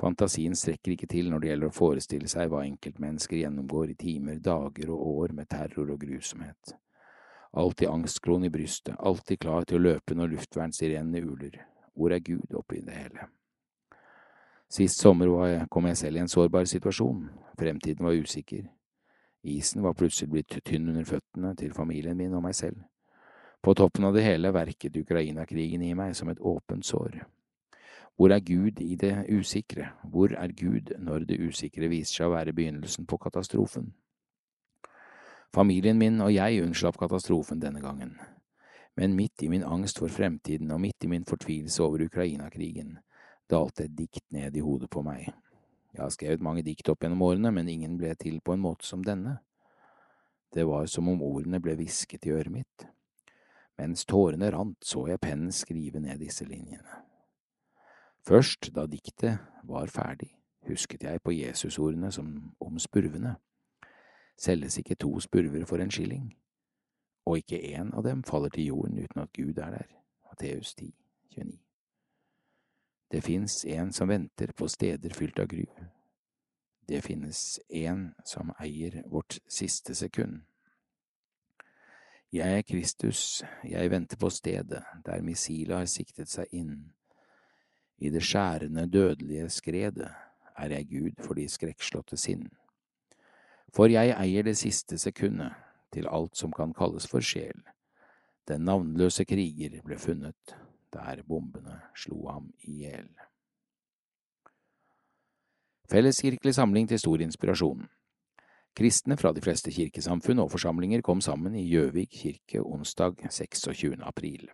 Fantasien 0.00 0.56
strekker 0.56 0.96
ikke 0.96 1.10
til 1.12 1.28
når 1.28 1.42
det 1.42 1.50
gjelder 1.52 1.68
å 1.68 1.80
forestille 1.82 2.32
seg 2.32 2.48
hva 2.48 2.64
enkeltmennesker 2.64 3.42
gjennomgår 3.42 3.92
i 3.92 3.98
timer, 4.06 4.40
dager 4.40 4.96
og 4.96 5.04
år 5.18 5.36
med 5.36 5.52
terror 5.52 5.92
og 5.92 6.00
grusomhet. 6.00 6.78
Alltid 7.52 7.88
angstkron 7.88 8.44
i 8.44 8.50
brystet, 8.50 8.96
alltid 8.98 9.40
klar 9.40 9.66
til 9.68 9.76
å 9.76 9.84
løpe 9.90 10.16
når 10.16 10.30
luftvernsirenene 10.32 11.20
uler. 11.20 11.58
Hvor 11.92 12.14
er 12.14 12.24
Gud 12.24 12.54
oppi 12.56 12.80
det 12.80 12.96
hele? 12.96 13.26
Sist 14.72 15.02
sommer 15.02 15.28
jeg, 15.50 15.66
kom 15.68 15.84
jeg 15.90 15.98
selv 16.00 16.16
i 16.16 16.22
en 16.22 16.32
sårbar 16.32 16.64
situasjon. 16.64 17.26
Fremtiden 17.60 18.06
var 18.06 18.16
usikker. 18.16 18.64
Isen 19.44 19.82
var 19.84 19.92
plutselig 19.98 20.30
blitt 20.32 20.56
tynn 20.64 20.88
under 20.88 21.04
føttene 21.04 21.52
til 21.58 21.74
familien 21.76 22.16
min 22.16 22.32
og 22.32 22.44
meg 22.46 22.56
selv. 22.56 22.78
På 23.62 23.74
toppen 23.76 24.08
av 24.08 24.16
det 24.16 24.24
hele 24.24 24.52
verket 24.54 24.96
Ukraina-krigen 24.96 25.84
i 25.84 25.92
meg 25.94 26.16
som 26.16 26.32
et 26.32 26.40
åpent 26.40 26.86
sår. 26.86 27.20
Hvor 28.16 28.32
er 28.32 28.40
Gud 28.40 28.80
i 28.80 28.96
det 28.96 29.26
usikre, 29.28 29.90
hvor 30.08 30.32
er 30.32 30.56
Gud 30.56 30.94
når 30.98 31.28
det 31.28 31.40
usikre 31.40 31.92
viser 31.92 32.22
seg 32.22 32.30
å 32.30 32.34
være 32.34 32.56
begynnelsen 32.56 33.04
på 33.06 33.20
katastrofen? 33.20 33.92
Familien 35.52 35.98
min 36.00 36.20
og 36.24 36.32
jeg 36.32 36.62
unnslapp 36.64 36.96
katastrofen 36.96 37.60
denne 37.60 37.82
gangen, 37.84 38.14
men 38.96 39.16
midt 39.16 39.42
i 39.44 39.50
min 39.52 39.64
angst 39.64 39.98
for 40.00 40.08
fremtiden 40.08 40.70
og 40.72 40.80
midt 40.80 41.04
i 41.04 41.10
min 41.12 41.26
fortvilelse 41.28 41.82
over 41.84 42.06
Ukraina-krigen 42.06 42.94
dalte 43.52 43.84
et 43.84 43.96
dikt 43.96 44.24
ned 44.32 44.56
i 44.56 44.64
hodet 44.64 44.88
på 44.90 45.02
meg. 45.04 45.28
Jeg 45.92 46.00
har 46.00 46.12
skrevet 46.14 46.44
mange 46.44 46.64
dikt 46.64 46.88
opp 46.88 47.04
gjennom 47.04 47.20
årene, 47.26 47.52
men 47.52 47.68
ingen 47.68 47.98
ble 48.00 48.14
til 48.16 48.40
på 48.40 48.56
en 48.56 48.64
måte 48.64 48.88
som 48.88 49.04
denne. 49.04 49.42
Det 50.52 50.64
var 50.68 50.88
som 50.88 51.08
om 51.12 51.20
ordene 51.24 51.60
ble 51.60 51.76
hvisket 51.76 52.26
i 52.26 52.32
øret 52.32 52.52
mitt. 52.52 52.86
Mens 53.76 54.06
tårene 54.08 54.48
rant, 54.52 54.80
så 54.84 55.04
jeg 55.10 55.20
pennen 55.20 55.52
skrive 55.52 56.00
ned 56.00 56.20
disse 56.20 56.48
linjene. 56.48 57.02
Først 58.24 58.70
da 58.72 58.86
diktet 58.86 59.40
var 59.68 59.92
ferdig, 59.92 60.30
husket 60.68 61.04
jeg 61.04 61.20
på 61.20 61.34
Jesusordene 61.36 62.12
som 62.14 62.54
om 62.60 62.78
spurvene. 62.80 63.36
Selges 64.38 64.78
ikke 64.78 64.94
to 64.94 65.20
spurver 65.20 65.64
for 65.64 65.76
en 65.76 65.90
skilling, 65.90 66.36
og 67.26 67.36
ikke 67.38 67.60
én 67.76 67.92
av 67.96 68.04
dem 68.04 68.22
faller 68.22 68.48
til 68.48 68.66
jorden 68.66 68.98
uten 68.98 69.22
at 69.22 69.32
Gud 69.32 69.58
er 69.58 69.70
der. 69.70 69.90
Matteus 70.30 70.74
10, 70.74 70.94
29. 71.36 71.58
Det 73.12 73.24
fins 73.24 73.64
en 73.64 73.92
som 73.92 74.08
venter 74.08 74.52
på 74.52 74.68
steder 74.68 75.12
fylt 75.14 75.38
av 75.38 75.46
gru. 75.46 75.66
Det 76.88 77.02
finnes 77.04 77.60
en 77.68 78.14
som 78.24 78.54
eier 78.60 79.02
vårt 79.06 79.38
siste 79.48 79.94
sekund. 79.94 80.40
Jeg 82.32 82.58
er 82.58 82.62
Kristus, 82.62 83.42
jeg 83.64 83.90
venter 83.90 84.16
på 84.16 84.30
stedet 84.30 84.80
der 85.04 85.22
missilet 85.22 85.76
har 85.76 85.86
siktet 85.86 86.32
seg 86.32 86.48
inn. 86.50 86.92
I 88.00 88.08
det 88.10 88.22
skjærende, 88.24 88.86
dødelige 88.88 89.50
skredet 89.52 90.08
er 90.56 90.72
jeg 90.72 90.88
Gud 90.88 91.20
for 91.26 91.36
de 91.36 91.44
skrekkslåtte 91.48 92.16
sinn. 92.16 92.48
For 93.72 93.88
jeg 93.88 94.12
eier 94.12 94.44
det 94.44 94.58
siste 94.60 94.98
sekundet 95.00 95.56
til 95.92 96.08
alt 96.08 96.36
som 96.36 96.52
kan 96.52 96.74
kalles 96.76 97.06
for 97.08 97.24
sjel. 97.24 97.62
Den 98.48 98.66
navnløse 98.68 99.24
kriger 99.24 99.78
ble 99.84 99.98
funnet 100.00 100.56
der 100.92 101.22
bombene 101.24 101.78
slo 101.96 102.26
ham 102.28 102.50
i 102.68 102.82
hjel. 102.84 103.08
Felleskirkelig 105.92 106.54
samling 106.56 106.88
til 106.88 107.00
stor 107.00 107.20
inspirasjon. 107.24 107.86
Kristne 108.76 109.18
fra 109.20 109.32
de 109.36 109.42
fleste 109.44 109.72
kirkesamfunn 109.72 110.40
og 110.40 110.52
forsamlinger 110.52 111.02
kom 111.04 111.20
sammen 111.20 111.56
i 111.56 111.66
Gjøvik 111.68 112.12
kirke 112.22 112.62
onsdag 112.64 113.20
26. 113.28 113.98
april. 114.00 114.46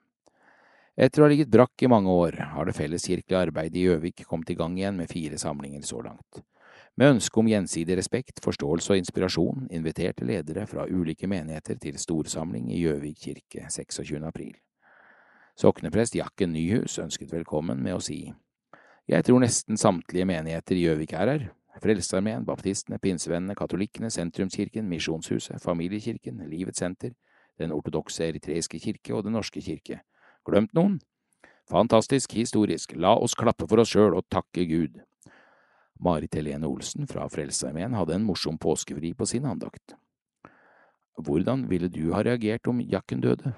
Etter 0.98 1.22
å 1.22 1.28
ha 1.28 1.30
ligget 1.30 1.50
brakk 1.54 1.84
i 1.86 1.90
mange 1.90 2.10
år, 2.10 2.40
har 2.50 2.66
det 2.66 2.74
felleskirkelige 2.74 3.44
arbeidet 3.46 3.78
i 3.78 3.84
Gjøvik 3.86 4.24
kommet 4.26 4.50
i 4.50 4.56
gang 4.58 4.74
igjen 4.78 4.98
med 4.98 5.10
fire 5.10 5.38
samlinger 5.38 5.86
så 5.86 6.02
langt. 6.02 6.42
Med 6.98 7.12
ønske 7.14 7.38
om 7.38 7.46
gjensidig 7.46 7.94
respekt, 7.94 8.40
forståelse 8.42 8.90
og 8.90 8.98
inspirasjon 8.98 9.68
inviterte 9.70 10.26
ledere 10.26 10.64
fra 10.66 10.82
ulike 10.90 11.28
menigheter 11.30 11.76
til 11.78 11.94
storsamling 11.94 12.72
i 12.74 12.80
Gjøvik 12.80 13.20
kirke 13.22 13.68
26. 13.70 14.18
april. 14.26 14.56
Sokneprest 15.54 16.16
Jakken 16.18 16.50
Nyhus 16.56 16.96
ønsket 16.98 17.30
velkommen 17.30 17.78
med 17.84 17.94
å 17.94 18.02
si 18.02 18.32
Jeg 19.06 19.24
tror 19.28 19.38
nesten 19.44 19.78
samtlige 19.78 20.26
menigheter 20.26 20.74
i 20.74 20.88
Gjøvik 20.88 21.14
er 21.14 21.30
her, 21.30 21.44
Frelsesarmeen, 21.78 22.42
baptistene, 22.42 22.98
pinsevennene, 22.98 23.54
katolikkene, 23.54 24.10
Sentrumskirken, 24.10 24.88
Misjonshuset, 24.90 25.62
Familiekirken, 25.62 26.42
Livets 26.50 26.82
senter, 26.82 27.14
Den 27.58 27.70
ortodokse 27.70 28.26
eritreiske 28.26 28.78
kirke 28.82 29.14
og 29.14 29.22
Den 29.22 29.38
norske 29.38 29.62
kirke. 29.62 30.00
Glemt 30.42 30.74
noen? 30.74 30.98
Fantastisk 31.70 32.34
historisk, 32.34 32.96
la 32.96 33.14
oss 33.14 33.38
klappe 33.38 33.70
for 33.70 33.78
oss 33.78 33.94
sjøl 33.94 34.18
og 34.18 34.26
takke 34.30 34.66
Gud. 34.66 34.98
Marit 35.98 36.34
Helene 36.34 36.66
Olsen 36.66 37.06
fra 37.10 37.26
Frelsesarmeen 37.28 37.96
hadde 37.98 38.14
en 38.14 38.26
morsom 38.26 38.58
påskevri 38.58 39.14
på 39.14 39.26
sin 39.26 39.46
andakt. 39.46 39.96
Hvordan 41.18 41.66
ville 41.70 41.88
du 41.90 42.12
ha 42.14 42.22
reagert 42.22 42.68
om 42.70 42.80
Jakken 42.80 43.20
døde? 43.20 43.54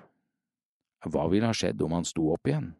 Hva 1.04 1.26
ville 1.32 1.48
ha 1.48 1.56
skjedd 1.56 1.82
om 1.84 1.92
han 1.96 2.08
sto 2.08 2.30
opp 2.32 2.48
igjen? 2.48 2.72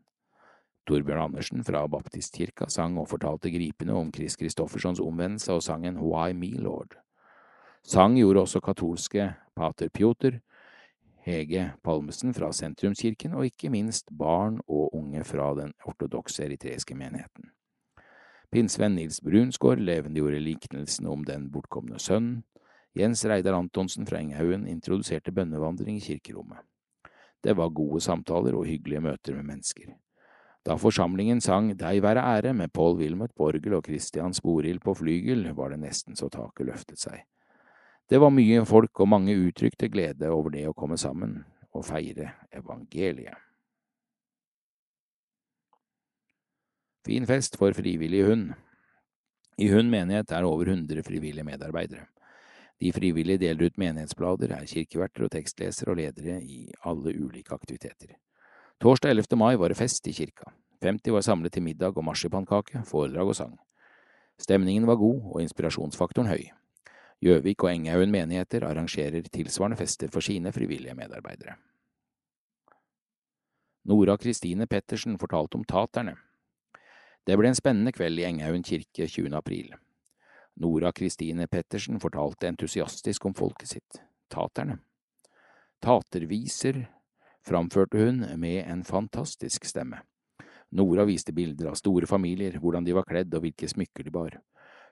Torbjørn 0.88 1.26
Andersen 1.28 1.64
fra 1.64 1.84
Baptistkirka 1.88 2.70
sang 2.72 2.96
og 2.98 3.10
fortalte 3.12 3.52
gripende 3.52 3.94
om 3.94 4.08
Chris 4.12 4.38
Christoffersons 4.40 5.00
omvendelse 5.04 5.52
og 5.52 5.62
sangen 5.64 6.00
Why 6.00 6.32
Me 6.32 6.54
Lord. 6.56 6.96
Sang 7.84 8.16
gjorde 8.16 8.46
også 8.46 8.60
katolske 8.64 9.30
pater 9.56 9.92
Pjotr, 9.92 10.40
Hege 11.20 11.70
Palmesen 11.84 12.32
fra 12.34 12.48
Sentrumskirken 12.56 13.36
og 13.36 13.46
ikke 13.52 13.70
minst 13.72 14.08
barn 14.16 14.58
og 14.66 14.94
unge 14.96 15.24
fra 15.24 15.52
den 15.60 15.74
ortodokse 15.84 16.48
eritreiske 16.48 16.96
menigheten. 16.96 17.52
Pinsevenn 18.50 18.96
Nils 18.98 19.20
Brunsgaard 19.22 19.78
levendegjorde 19.78 20.40
liknelsen 20.42 21.06
om 21.06 21.22
den 21.24 21.46
bortkomne 21.54 22.00
sønnen. 22.02 22.42
Jens 22.98 23.22
Reidar 23.22 23.54
Antonsen 23.54 24.06
fra 24.06 24.18
Enghaugen 24.18 24.64
introduserte 24.66 25.30
bønnevandring 25.30 26.00
i 26.00 26.02
kirkerommet. 26.02 26.58
Det 27.40 27.54
var 27.56 27.70
gode 27.70 28.00
samtaler 28.02 28.56
og 28.58 28.66
hyggelige 28.66 29.04
møter 29.04 29.36
med 29.38 29.46
mennesker. 29.52 29.92
Da 30.66 30.74
forsamlingen 30.76 31.38
sang 31.40 31.70
Deg 31.78 32.02
være 32.02 32.24
ære 32.26 32.52
med 32.52 32.72
Paul 32.74 32.98
Wilmot 32.98 33.30
på 33.36 33.46
orgel 33.52 33.78
og 33.78 33.86
Christian 33.86 34.34
Sporild 34.34 34.82
på 34.82 34.94
flygel, 34.98 35.46
var 35.54 35.70
det 35.70 35.80
nesten 35.80 36.18
så 36.18 36.28
taket 36.28 36.66
løftet 36.66 37.00
seg. 37.00 37.22
Det 38.10 38.18
var 38.20 38.34
mye 38.34 38.64
folk, 38.66 38.90
og 39.00 39.08
mange 39.08 39.36
uttrykte 39.38 39.88
glede 39.88 40.28
over 40.28 40.50
det 40.50 40.66
å 40.66 40.74
komme 40.74 40.98
sammen 40.98 41.38
og 41.70 41.86
feire 41.86 42.32
evangeliet. 42.50 43.49
Fin 47.06 47.26
fest 47.26 47.56
for 47.56 47.72
frivillig 47.72 48.24
hund. 48.26 48.52
I 49.56 49.68
Hund 49.72 49.88
menighet 49.92 50.32
er 50.32 50.44
over 50.44 50.68
100 50.68 51.02
frivillige 51.02 51.44
medarbeidere. 51.44 52.06
De 52.80 52.92
frivillige 52.92 53.40
deler 53.40 53.68
ut 53.68 53.78
menighetsblader, 53.78 54.52
er 54.56 54.68
kirkeverter 54.68 55.24
og 55.24 55.32
tekstlesere 55.32 55.92
og 55.92 55.98
ledere 56.00 56.38
i 56.40 56.66
alle 56.84 57.14
ulike 57.16 57.54
aktiviteter. 57.56 58.14
Torsdag 58.80 59.10
11. 59.10 59.36
mai 59.36 59.56
var 59.56 59.68
det 59.68 59.76
fest 59.76 60.06
i 60.08 60.12
kirka. 60.16 60.52
50 60.80 61.12
var 61.12 61.24
samlet 61.24 61.52
til 61.52 61.62
middag 61.62 61.96
og 61.96 62.04
marsipankake, 62.04 62.84
foredrag 62.88 63.32
og 63.32 63.36
sang. 63.36 63.58
Stemningen 64.40 64.86
var 64.88 64.96
god 64.96 65.34
og 65.34 65.42
inspirasjonsfaktoren 65.42 66.28
høy. 66.28 66.48
Gjøvik 67.20 67.64
og 67.64 67.74
Enghaugen 67.74 68.12
menigheter 68.12 68.64
arrangerer 68.64 69.28
tilsvarende 69.28 69.76
fester 69.76 70.08
for 70.08 70.24
sine 70.24 70.52
frivillige 70.52 70.96
medarbeidere. 70.96 71.58
Nora 73.84 74.16
Kristine 74.16 74.66
Pettersen 74.66 75.18
fortalte 75.18 75.56
om 75.56 75.64
taterne. 75.64 76.16
Det 77.26 77.36
ble 77.36 77.50
en 77.50 77.58
spennende 77.58 77.92
kveld 77.92 78.20
i 78.20 78.24
Enghaugen 78.24 78.62
kirke 78.64 79.06
20. 79.06 79.34
april. 79.36 79.74
Nora 80.60 80.92
Kristine 80.92 81.46
Pettersen 81.46 82.00
fortalte 82.00 82.48
entusiastisk 82.48 83.26
om 83.28 83.34
folket 83.36 83.74
sitt, 83.74 84.00
taterne. 84.32 84.78
Taterviser 85.84 86.86
framførte 87.46 88.00
hun 88.00 88.24
med 88.40 88.64
en 88.64 88.84
fantastisk 88.84 89.68
stemme. 89.68 90.00
Nora 90.70 91.04
viste 91.04 91.32
bilder 91.36 91.72
av 91.72 91.78
store 91.80 92.08
familier, 92.08 92.58
hvordan 92.60 92.84
de 92.86 92.96
var 92.96 93.08
kledd 93.08 93.32
og 93.34 93.44
hvilke 93.44 93.68
smykker 93.68 94.06
de 94.06 94.12
bar. 94.14 94.36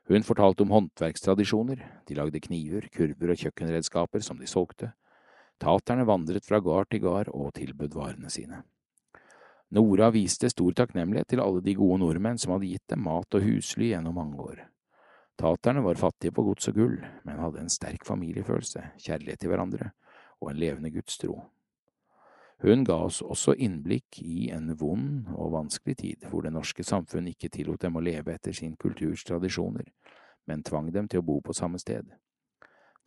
Hun 0.09 0.25
fortalte 0.25 0.65
om 0.65 0.73
håndverkstradisjoner, 0.73 1.85
de 2.09 2.17
lagde 2.17 2.41
kniver, 2.41 2.89
kurver 2.93 3.35
og 3.35 3.45
kjøkkenredskaper 3.45 4.25
som 4.25 4.41
de 4.41 4.49
solgte. 4.49 4.93
Taterne 5.61 6.07
vandret 6.09 6.47
fra 6.49 6.61
gard 6.65 6.89
til 6.93 7.05
gard 7.05 7.33
og 7.33 7.55
tilbød 7.57 7.97
varene 7.97 8.33
sine. 8.33 8.63
Nora 9.71 10.09
viste 10.11 10.49
stor 10.49 10.73
takknemlighet 10.73 11.29
til 11.35 11.43
alle 11.45 11.61
de 11.61 11.75
gode 11.77 12.01
nordmenn 12.01 12.41
som 12.41 12.55
hadde 12.55 12.71
gitt 12.71 12.89
dem 12.89 13.03
mat 13.05 13.35
og 13.37 13.45
husly 13.45 13.91
gjennom 13.91 14.17
mange 14.17 14.41
år. 14.41 14.63
Taterne 15.39 15.83
var 15.85 16.01
fattige 16.01 16.33
på 16.35 16.43
gods 16.47 16.71
og 16.71 16.79
gull, 16.81 16.97
men 17.29 17.39
hadde 17.39 17.61
en 17.61 17.71
sterk 17.71 18.07
familiefølelse, 18.09 18.81
kjærlighet 19.05 19.45
til 19.45 19.53
hverandre 19.53 19.93
og 20.41 20.51
en 20.51 20.59
levende 20.59 20.91
gudstro. 20.91 21.37
Hun 22.65 22.83
ga 22.83 22.97
oss 23.07 23.21
også 23.23 23.55
innblikk 23.55 24.19
i 24.25 24.49
en 24.51 24.73
vond 24.81 25.29
og 25.37 25.53
vanskelig 25.53 25.97
tid, 26.01 26.25
hvor 26.27 26.43
det 26.43 26.51
norske 26.57 26.83
samfunn 26.83 27.29
ikke 27.31 27.53
tillot 27.55 27.85
dem 27.85 28.01
å 28.01 28.03
leve 28.03 28.35
etter 28.35 28.57
sin 28.57 28.75
kulturs 28.81 29.23
tradisjoner, 29.29 29.93
men 30.49 30.65
tvang 30.67 30.89
dem 30.95 31.07
til 31.07 31.23
å 31.23 31.29
bo 31.29 31.39
på 31.45 31.55
samme 31.55 31.79
sted. 31.79 32.09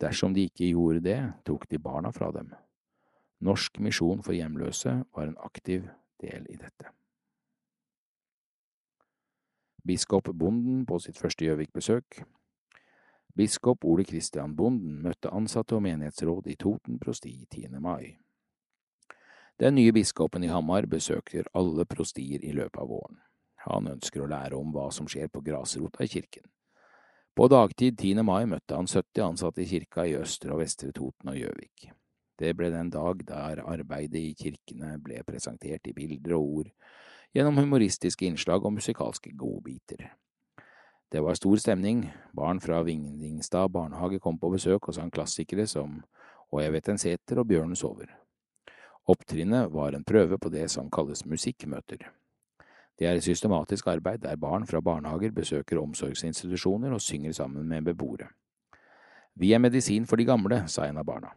Dersom 0.00 0.32
de 0.32 0.46
ikke 0.48 0.70
gjorde 0.70 1.02
det, 1.04 1.18
tok 1.44 1.66
de 1.68 1.82
barna 1.82 2.14
fra 2.14 2.30
dem. 2.32 2.54
Norsk 3.44 3.76
misjon 3.82 4.22
for 4.24 4.32
hjemløse 4.32 5.02
var 5.12 5.28
en 5.28 5.36
aktiv 5.44 5.90
del 6.22 6.46
i 6.48 6.56
dette. 6.56 6.92
Biskop 9.82 10.30
Bonden 10.38 10.84
på 10.86 10.98
sitt 11.02 11.18
første 11.18 11.44
Gjøvik-besøk. 11.44 12.22
Biskop 13.34 13.84
Ole 13.88 14.04
Christian 14.06 14.54
Bonden 14.56 15.00
møtte 15.02 15.32
ansatte 15.34 15.74
og 15.74 15.82
menighetsråd 15.82 16.46
i 16.52 16.56
Toten 16.60 17.00
prosti 17.02 17.34
10. 17.50 17.80
mai. 17.82 18.14
Den 19.58 19.74
nye 19.74 19.92
biskopen 19.92 20.44
i 20.44 20.50
Hamar 20.52 20.86
besøker 20.86 21.48
alle 21.54 21.86
prostier 21.86 22.44
i 22.44 22.52
løpet 22.54 22.78
av 22.82 22.88
våren. 22.90 23.18
Han 23.66 23.88
ønsker 23.90 24.22
å 24.22 24.28
lære 24.30 24.58
om 24.58 24.72
hva 24.74 24.88
som 24.94 25.08
skjer 25.10 25.30
på 25.30 25.42
grasrota 25.44 26.04
i 26.04 26.10
kirken. 26.10 26.46
På 27.34 27.48
dagtid 27.48 27.98
10. 27.98 28.22
mai 28.26 28.44
møtte 28.46 28.76
han 28.76 28.90
70 28.90 29.24
ansatte 29.24 29.62
i 29.62 29.68
kirka 29.70 30.04
i 30.06 30.16
Østre 30.18 30.52
og 30.52 30.60
Vestre 30.60 30.92
Toten 30.92 31.32
og 31.32 31.38
Gjøvik. 31.38 31.88
Det 32.38 32.54
ble 32.56 32.70
den 32.72 32.90
dag 32.90 33.22
der 33.28 33.62
arbeidet 33.64 34.20
i 34.20 34.34
kirkene 34.38 34.96
ble 35.02 35.20
presentert 35.26 35.86
i 35.86 35.94
bilder 35.96 36.36
og 36.38 36.48
ord, 36.56 36.72
gjennom 37.32 37.60
humoristiske 37.60 38.26
innslag 38.26 38.64
og 38.64 38.76
musikalske 38.78 39.32
godbiter. 39.36 40.10
Det 41.12 41.20
var 41.20 41.36
stor 41.36 41.56
stemning, 41.60 42.06
barn 42.32 42.60
fra 42.60 42.80
Vingdingstad 42.82 43.68
barnehage 43.68 44.20
kom 44.20 44.38
på 44.40 44.48
besøk 44.54 44.88
og 44.88 44.96
sang 44.96 45.12
klassikere 45.12 45.66
som 45.66 46.02
Og 46.52 46.60
jeg 46.60 46.72
vet 46.72 46.88
en 46.88 46.98
seter 47.00 47.38
og 47.40 47.46
Bjørnen 47.48 47.76
sover. 47.76 48.10
Opptrinnet 49.08 49.70
var 49.72 49.94
en 49.96 50.04
prøve 50.04 50.36
på 50.38 50.50
det 50.52 50.66
som 50.70 50.90
kalles 50.90 51.24
musikkmøter. 51.24 52.04
Det 52.98 53.06
er 53.08 53.16
et 53.16 53.24
systematisk 53.24 53.86
arbeid 53.86 54.20
der 54.22 54.36
barn 54.36 54.66
fra 54.66 54.80
barnehager 54.80 55.32
besøker 55.32 55.80
omsorgsinstitusjoner 55.80 56.92
og 56.92 57.00
synger 57.00 57.32
sammen 57.32 57.68
med 57.68 57.88
beboere. 57.88 58.28
Vi 59.34 59.52
er 59.52 59.58
medisin 59.58 60.06
for 60.06 60.16
de 60.16 60.28
gamle, 60.28 60.68
sa 60.68 60.84
en 60.84 61.00
av 61.00 61.08
barna. 61.08 61.32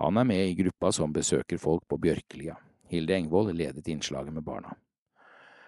Han 0.00 0.16
er 0.16 0.24
med 0.24 0.46
i 0.48 0.54
gruppa 0.56 0.92
som 0.92 1.12
besøker 1.12 1.60
folk 1.60 1.84
på 1.88 1.98
Bjørkelia. 2.00 2.56
Hilde 2.88 3.16
Engvold 3.16 3.52
ledet 3.56 3.88
innslaget 3.92 4.32
med 4.32 4.44
barna. 4.44 4.72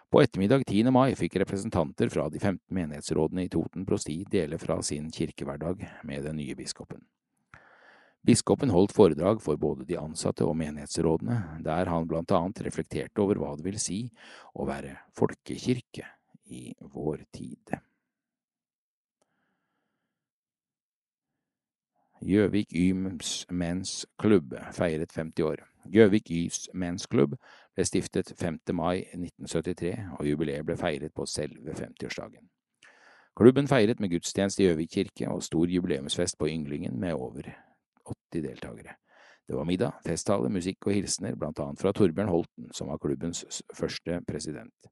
På 0.09 0.22
ettermiddag 0.22 0.62
10. 0.64 0.93
mai 0.95 1.16
fikk 1.18 1.37
representanter 1.43 2.09
fra 2.09 2.29
de 2.31 2.39
15 2.39 2.61
menighetsrådene 2.72 3.45
i 3.45 3.51
Toten 3.53 3.85
prosti 3.85 4.20
dele 4.31 4.57
fra 4.62 4.79
sin 4.83 5.11
kirkehverdag 5.12 5.85
med 6.09 6.25
den 6.25 6.39
nye 6.41 6.57
biskopen. 6.57 7.03
Biskopen 8.25 8.72
holdt 8.72 8.95
foredrag 8.97 9.43
for 9.45 9.61
både 9.61 9.85
de 9.85 9.99
ansatte 10.01 10.47
og 10.49 10.57
menighetsrådene, 10.57 11.61
der 11.66 11.91
han 11.93 12.07
blant 12.09 12.33
annet 12.33 12.62
reflekterte 12.64 13.20
over 13.20 13.37
hva 13.43 13.53
det 13.59 13.66
vil 13.66 13.81
si 13.83 13.99
å 14.57 14.64
være 14.64 14.95
folkekirke 15.18 16.07
i 16.49 16.70
vår 16.81 17.27
tid. 17.35 17.77
Gjøvik 22.25 22.72
Yms 22.72 23.47
Men's 23.53 24.07
Klubb 24.18 24.55
feiret 24.72 25.12
50 25.12 25.43
år. 25.45 25.61
Gjøvik 25.93 26.31
Ys 26.33 26.70
Men's 26.72 27.05
Klubb 27.11 27.35
ble 27.77 27.85
stiftet 27.85 28.31
5. 28.41 28.62
mai 28.72 29.03
1973, 29.12 29.91
og 30.16 30.29
jubileet 30.31 30.64
ble 30.64 30.77
feiret 30.81 31.12
på 31.12 31.27
selve 31.29 31.75
50-årsdagen. 31.77 32.47
Klubben 33.37 33.68
feiret 33.68 34.01
med 34.01 34.09
gudstjeneste 34.14 34.62
i 34.62 34.70
Gjøvik 34.70 34.95
kirke 34.95 35.29
og 35.29 35.43
stor 35.45 35.68
jubileumsfest 35.68 36.39
på 36.41 36.49
Ynglingen 36.49 36.97
med 37.01 37.12
over 37.12 37.51
80 38.07 38.47
deltakere. 38.47 38.97
Det 39.45 39.59
var 39.59 39.68
middag, 39.68 40.01
festtale, 40.07 40.49
musikk 40.49 40.89
og 40.89 40.97
hilsener, 40.97 41.37
blant 41.37 41.61
annet 41.61 41.85
fra 41.85 41.93
Torbjørn 41.93 42.33
Holten, 42.33 42.72
som 42.72 42.89
var 42.89 43.03
klubbens 43.05 43.45
første 43.77 44.22
president. 44.25 44.89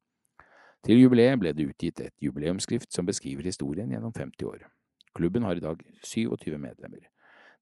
Til 0.85 1.01
jubileet 1.01 1.41
ble 1.41 1.55
det 1.57 1.71
utgitt 1.73 2.05
et 2.05 2.15
jubileumsskrift 2.21 2.93
som 2.93 3.09
beskriver 3.09 3.49
historien 3.49 3.89
gjennom 3.89 4.13
50 4.13 4.53
år. 4.53 4.69
Klubben 5.17 5.49
har 5.49 5.57
i 5.57 5.65
dag 5.65 5.81
27 6.05 6.59
medlemmer. 6.59 7.09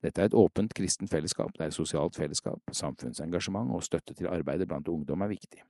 Dette 0.02 0.22
er 0.22 0.30
et 0.30 0.36
åpent 0.36 0.72
kristent 0.74 1.10
fellesskap 1.12 1.52
der 1.58 1.74
sosialt 1.74 2.16
fellesskap, 2.16 2.62
samfunnsengasjement 2.72 3.72
og 3.74 3.84
støtte 3.84 4.14
til 4.14 4.30
arbeidet 4.32 4.68
blant 4.68 4.88
ungdom 4.88 5.20
er 5.20 5.32
viktig. 5.34 5.60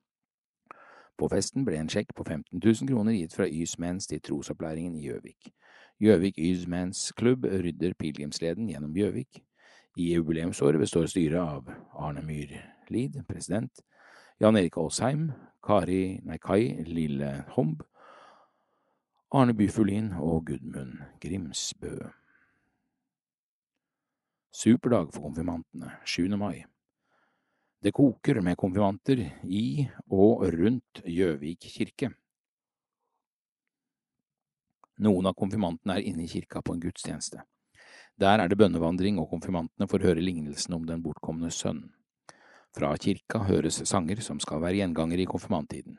På 1.19 1.29
festen 1.29 1.67
ble 1.67 1.77
en 1.77 1.91
sjekk 1.91 2.15
på 2.17 2.25
15 2.25 2.63
000 2.63 2.89
kroner 2.89 3.13
gitt 3.13 3.35
fra 3.37 3.45
Ys 3.45 3.75
Mens 3.79 4.07
til 4.09 4.23
trosopplæringen 4.25 4.95
i 4.97 5.03
Gjøvik. 5.09 5.51
Gjøvik 6.01 6.39
Ys 6.39 6.67
Mens 6.71 7.11
Klubb 7.13 7.45
rydder 7.45 7.93
pilegrimsleden 7.99 8.71
gjennom 8.71 8.95
Gjøvik. 8.97 9.43
I 9.99 10.15
jubileumsåret 10.15 10.81
består 10.81 11.11
styret 11.11 11.43
av 11.43 11.69
Arne 11.99 12.23
Myrlid, 12.25 13.19
president, 13.29 13.83
Jan 14.41 14.57
Erik 14.57 14.79
Aasheim, 14.81 15.33
Kari 15.67 16.21
nei, 16.25 16.39
Kai 16.41 16.87
Lille 16.87 17.45
Homb, 17.57 17.83
Arne 19.35 19.55
Byfuglin 19.55 20.15
og 20.17 20.47
Gudmund 20.47 21.03
Grimsbø. 21.21 22.20
Superdag 24.51 25.13
for 25.15 25.29
konfirmantene, 25.29 25.93
7. 26.05 26.37
mai. 26.37 26.65
Det 27.83 27.93
koker 27.95 28.41
med 28.43 28.59
konfirmanter 28.59 29.23
i 29.47 29.87
og 30.11 30.43
rundt 30.53 31.03
Gjøvik 31.07 31.69
kirke. 31.71 32.11
Noen 35.01 35.31
av 35.31 35.37
konfirmantene 35.39 35.97
er 35.97 36.09
inne 36.11 36.27
i 36.27 36.29
kirka 36.29 36.65
på 36.67 36.75
en 36.75 36.83
gudstjeneste. 36.83 37.45
Der 38.21 38.43
er 38.43 38.51
det 38.51 38.59
bønnevandring, 38.59 39.23
og 39.23 39.31
konfirmantene 39.31 39.89
får 39.89 40.09
høre 40.09 40.27
lignelsen 40.27 40.75
om 40.77 40.83
den 40.85 41.01
bortkomne 41.01 41.49
sønn. 41.55 41.87
Fra 42.75 42.91
kirka 42.99 43.45
høres 43.47 43.81
sanger 43.87 44.19
som 44.21 44.43
skal 44.43 44.61
være 44.67 44.83
gjengangere 44.83 45.25
i 45.25 45.31
konfirmanttiden. 45.31 45.97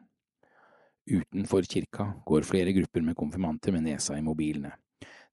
Utenfor 1.08 1.66
kirka 1.72 2.12
går 2.28 2.46
flere 2.46 2.76
grupper 2.76 3.02
med 3.02 3.18
konfirmanter 3.18 3.72
med 3.72 3.88
nesa 3.88 4.20
i 4.20 4.28
mobilene. 4.28 4.76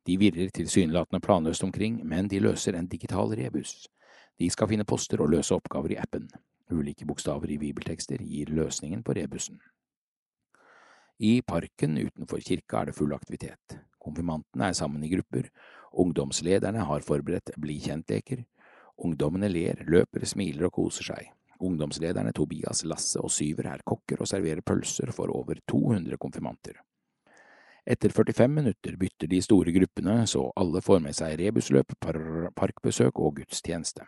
De 0.08 0.14
virrer 0.16 0.48
tilsynelatende 0.56 1.20
planløst 1.20 1.64
omkring, 1.66 1.98
men 2.00 2.30
de 2.32 2.38
løser 2.40 2.78
en 2.78 2.86
digital 2.88 3.34
rebus. 3.36 3.90
De 4.40 4.48
skal 4.48 4.70
finne 4.70 4.86
poster 4.88 5.20
og 5.20 5.28
løse 5.34 5.52
oppgaver 5.52 5.92
i 5.92 5.98
appen. 6.00 6.30
Ulike 6.72 7.04
bokstaver 7.04 7.50
i 7.52 7.58
bibeltekster 7.60 8.22
gir 8.24 8.48
løsningen 8.56 9.02
på 9.04 9.18
rebusen. 9.18 9.58
I 11.18 11.42
parken 11.42 11.98
utenfor 11.98 12.40
kirka 12.40 12.80
er 12.80 12.88
det 12.88 12.96
full 12.96 13.12
aktivitet. 13.12 13.76
Konfirmantene 14.00 14.70
er 14.70 14.78
sammen 14.80 15.04
i 15.04 15.12
grupper, 15.12 15.50
ungdomslederne 15.92 16.88
har 16.88 17.04
forberedt 17.04 17.52
bli 17.60 17.76
kjent-leker, 17.84 18.46
ungdommene 19.04 19.52
ler, 19.52 19.84
løper, 19.84 20.24
smiler 20.24 20.70
og 20.70 20.76
koser 20.78 21.12
seg. 21.12 21.32
Ungdomslederne 21.60 22.32
Tobias, 22.32 22.86
Lasse 22.88 23.20
og 23.20 23.34
Syver 23.34 23.74
er 23.74 23.84
kokker 23.84 24.22
og 24.22 24.30
serverer 24.30 24.64
pølser 24.64 25.12
for 25.12 25.28
over 25.34 25.60
200 25.68 26.16
konfirmanter. 26.16 26.80
Etter 27.88 28.12
45 28.12 28.52
minutter 28.52 28.96
bytter 29.00 29.30
de 29.32 29.38
store 29.40 29.72
gruppene, 29.72 30.26
så 30.28 30.42
alle 30.60 30.82
får 30.84 30.98
med 31.00 31.16
seg 31.16 31.38
rebusløp, 31.40 31.94
par 31.96 32.18
parkbesøk 32.52 33.16
og 33.16 33.38
gudstjeneste. 33.38 34.04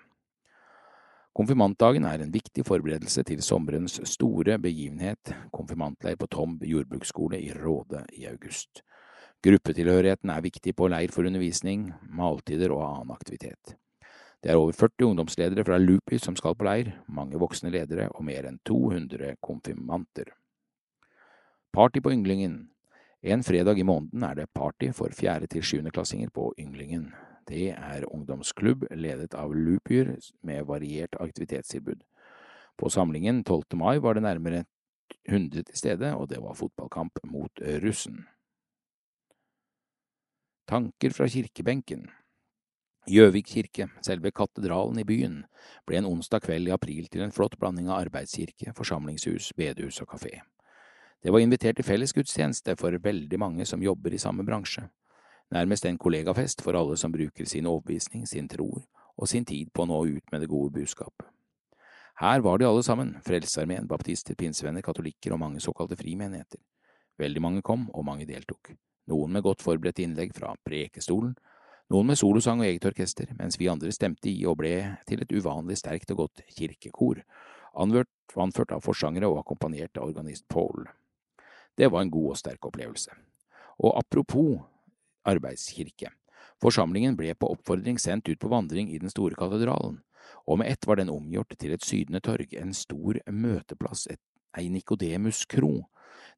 Konfirmantdagen 1.33 2.05
er 2.05 2.21
en 2.21 2.33
viktig 2.35 2.67
forberedelse 2.69 3.23
til 3.25 3.41
sommerens 3.41 3.95
store 4.05 4.59
begivenhet, 4.61 5.31
konfirmantleir 5.57 6.19
på 6.21 6.29
Tomb 6.29 6.67
jordbruksskole 6.69 7.41
i 7.41 7.55
Råde 7.57 8.03
i 8.19 8.27
august. 8.29 8.83
Gruppetilhørigheten 9.41 10.29
er 10.35 10.45
viktig 10.45 10.75
på 10.77 10.89
leir 10.93 11.15
for 11.15 11.25
undervisning, 11.25 11.87
måltider 12.05 12.75
og 12.75 12.83
annen 12.85 13.15
aktivitet. 13.15 13.79
Det 14.45 14.53
er 14.53 14.61
over 14.61 14.77
40 14.77 15.07
ungdomsledere 15.07 15.65
fra 15.65 15.79
Lupi 15.81 16.19
som 16.21 16.37
skal 16.37 16.53
på 16.53 16.67
leir, 16.69 16.93
mange 17.09 17.41
voksne 17.41 17.73
ledere 17.73 18.11
og 18.13 18.29
mer 18.29 18.51
enn 18.51 18.61
200 18.69 19.39
konfirmanter. 19.41 20.35
Party 21.73 22.05
på 22.05 22.13
Ynglingen 22.13 22.67
En 23.23 23.43
fredag 23.45 23.79
i 23.79 23.85
måneden 23.85 24.23
er 24.25 24.35
det 24.39 24.53
party 24.57 24.89
for 24.97 25.13
fjerde 25.13 25.49
til 25.53 25.63
sjuendeklassinger 25.63 26.31
på 26.33 26.55
Ynglingen. 26.59 27.11
Det 27.45 27.75
er 27.77 28.07
ungdomsklubb 28.09 28.87
ledet 28.97 29.35
av 29.37 29.53
Lupyr 29.53 30.15
med 30.47 30.65
variert 30.65 31.19
aktivitetstilbud. 31.21 32.01
På 32.81 32.89
samlingen 32.89 33.43
12. 33.45 33.77
mai 33.77 33.99
var 34.01 34.17
det 34.17 34.23
nærmere 34.25 34.65
100 35.29 35.67
til 35.69 35.77
stede, 35.77 36.15
og 36.15 36.31
det 36.31 36.41
var 36.41 36.57
fotballkamp 36.57 37.21
mot 37.25 37.61
russen. 37.85 38.25
Tanker 40.69 41.13
fra 41.13 41.29
kirkebenken 41.29 42.09
Gjøvik 43.11 43.49
kirke, 43.49 43.89
selve 44.05 44.31
katedralen 44.31 45.01
i 45.01 45.05
byen, 45.09 45.43
ble 45.89 45.99
en 45.99 46.09
onsdag 46.09 46.45
kveld 46.45 46.69
i 46.69 46.75
april 46.75 47.09
til 47.11 47.25
en 47.25 47.33
flott 47.35 47.57
blanding 47.59 47.89
av 47.89 48.05
arbeidskirke, 48.05 48.75
forsamlingshus, 48.77 49.51
bedehus 49.57 50.01
og 50.05 50.13
kafé. 50.15 50.41
Det 51.21 51.33
var 51.33 51.43
invitert 51.45 51.77
til 51.77 51.85
fellesgudstjeneste 51.85 52.77
for 52.81 52.97
veldig 53.03 53.39
mange 53.39 53.67
som 53.69 53.83
jobber 53.83 54.15
i 54.15 54.23
samme 54.23 54.47
bransje 54.47 54.87
nærmest 55.55 55.87
en 55.87 55.99
kollegafest 55.99 56.63
for 56.63 56.79
alle 56.79 56.97
som 56.97 57.13
bruker 57.13 57.47
sin 57.47 57.67
overbevisning, 57.67 58.27
sin 58.27 58.49
tro 58.49 58.71
og 59.17 59.29
sin 59.29 59.45
tid 59.45 59.71
på 59.75 59.85
å 59.85 59.91
nå 59.91 60.01
ut 60.17 60.33
med 60.33 60.41
det 60.41 60.49
gode 60.49 60.73
budskapet. 60.79 61.27
Her 62.21 62.41
var 62.45 62.59
de 62.59 62.67
alle 62.69 62.83
sammen, 62.85 63.15
Frelsesarmeen, 63.25 63.89
baptister, 63.89 64.37
pinsevenner, 64.37 64.85
katolikker 64.85 65.33
og 65.33 65.41
mange 65.41 65.61
såkalte 65.61 65.97
frimenigheter. 65.97 66.61
Veldig 67.21 67.43
mange 67.43 67.63
kom, 67.65 67.89
og 67.97 68.05
mange 68.05 68.27
deltok. 68.29 68.75
Noen 69.09 69.33
med 69.33 69.45
godt 69.45 69.65
forberedte 69.65 70.05
innlegg 70.05 70.35
fra 70.37 70.53
prekestolen, 70.65 71.33
noen 71.91 72.13
med 72.13 72.21
solosang 72.21 72.61
og 72.61 72.69
eget 72.69 72.87
orkester, 72.93 73.33
mens 73.39 73.59
vi 73.59 73.71
andre 73.73 73.93
stemte 73.93 74.29
i 74.31 74.45
og 74.47 74.61
ble 74.61 74.75
til 75.09 75.25
et 75.25 75.33
uvanlig 75.33 75.81
sterkt 75.81 76.13
og 76.13 76.27
godt 76.27 76.45
kirkekor, 76.57 77.25
anført 77.75 78.77
av 78.77 78.85
forsangere 78.85 79.29
og 79.29 79.41
akkompagnert 79.41 79.97
av 79.99 80.13
organist 80.13 80.47
Paul. 80.49 80.87
Det 81.77 81.91
var 81.91 82.05
en 82.05 82.13
god 82.13 82.33
og 82.35 82.41
sterk 82.41 82.67
opplevelse. 82.67 83.15
Og 83.81 83.97
apropos 83.99 84.61
arbeidskirke. 85.29 86.11
Forsamlingen 86.61 87.17
ble 87.17 87.33
på 87.35 87.49
oppfordring 87.55 87.99
sendt 88.01 88.29
ut 88.29 88.41
på 88.41 88.51
vandring 88.53 88.91
i 88.93 88.99
den 89.01 89.13
store 89.13 89.37
katedralen, 89.39 90.01
og 90.47 90.61
med 90.61 90.69
ett 90.73 90.87
var 90.87 91.01
den 91.01 91.13
omgjort 91.13 91.55
til 91.59 91.73
et 91.73 91.85
sydende 91.85 92.21
torg, 92.25 92.53
en 92.53 92.75
stor 92.77 93.21
møteplass, 93.33 94.07
et, 94.13 94.21
ei 94.59 94.69
Nikodemus-kro. 94.69 95.73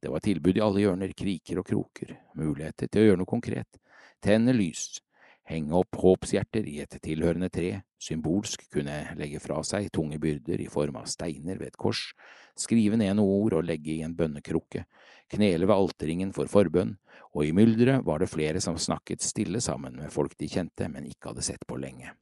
Det 0.02 0.10
var 0.12 0.22
tilbud 0.22 0.58
i 0.58 0.62
alle 0.62 0.84
hjørner, 0.84 1.14
kriker 1.16 1.62
og 1.62 1.66
kroker, 1.66 2.14
muligheter 2.38 2.90
til 2.90 3.02
å 3.02 3.06
gjøre 3.08 3.22
noe 3.22 3.30
konkret, 3.30 3.80
tenne 4.22 4.54
lys, 4.54 5.00
henge 5.48 5.74
opp 5.74 5.98
håpshjerter 5.98 6.66
i 6.70 6.78
et 6.84 6.94
tilhørende 7.02 7.48
tre, 7.52 7.72
symbolsk 8.02 8.64
kunne 8.72 8.94
legge 9.18 9.40
fra 9.42 9.58
seg 9.66 9.90
tunge 9.94 10.18
byrder 10.22 10.62
i 10.62 10.70
form 10.70 11.00
av 11.00 11.08
steiner 11.10 11.58
ved 11.58 11.72
et 11.72 11.80
kors, 11.80 12.12
skrive 12.58 12.98
ned 13.00 13.16
noen 13.18 13.46
ord 13.46 13.58
og 13.58 13.66
legge 13.66 13.96
i 13.96 14.02
en 14.06 14.14
bønnekrukke, 14.18 14.84
knele 15.32 15.68
ved 15.68 15.74
alterringen 15.74 16.32
for 16.36 16.50
forbønn, 16.50 16.96
og 17.32 17.46
i 17.46 17.54
mylderet 17.56 18.04
var 18.06 18.22
det 18.22 18.30
flere 18.30 18.60
som 18.60 18.78
snakket 18.78 19.24
stille 19.24 19.62
sammen 19.64 19.96
med 19.98 20.12
folk 20.12 20.36
de 20.38 20.50
kjente, 20.50 20.88
men 20.92 21.08
ikke 21.08 21.32
hadde 21.32 21.46
sett 21.46 21.66
på 21.66 21.78
lenge. 21.80 22.12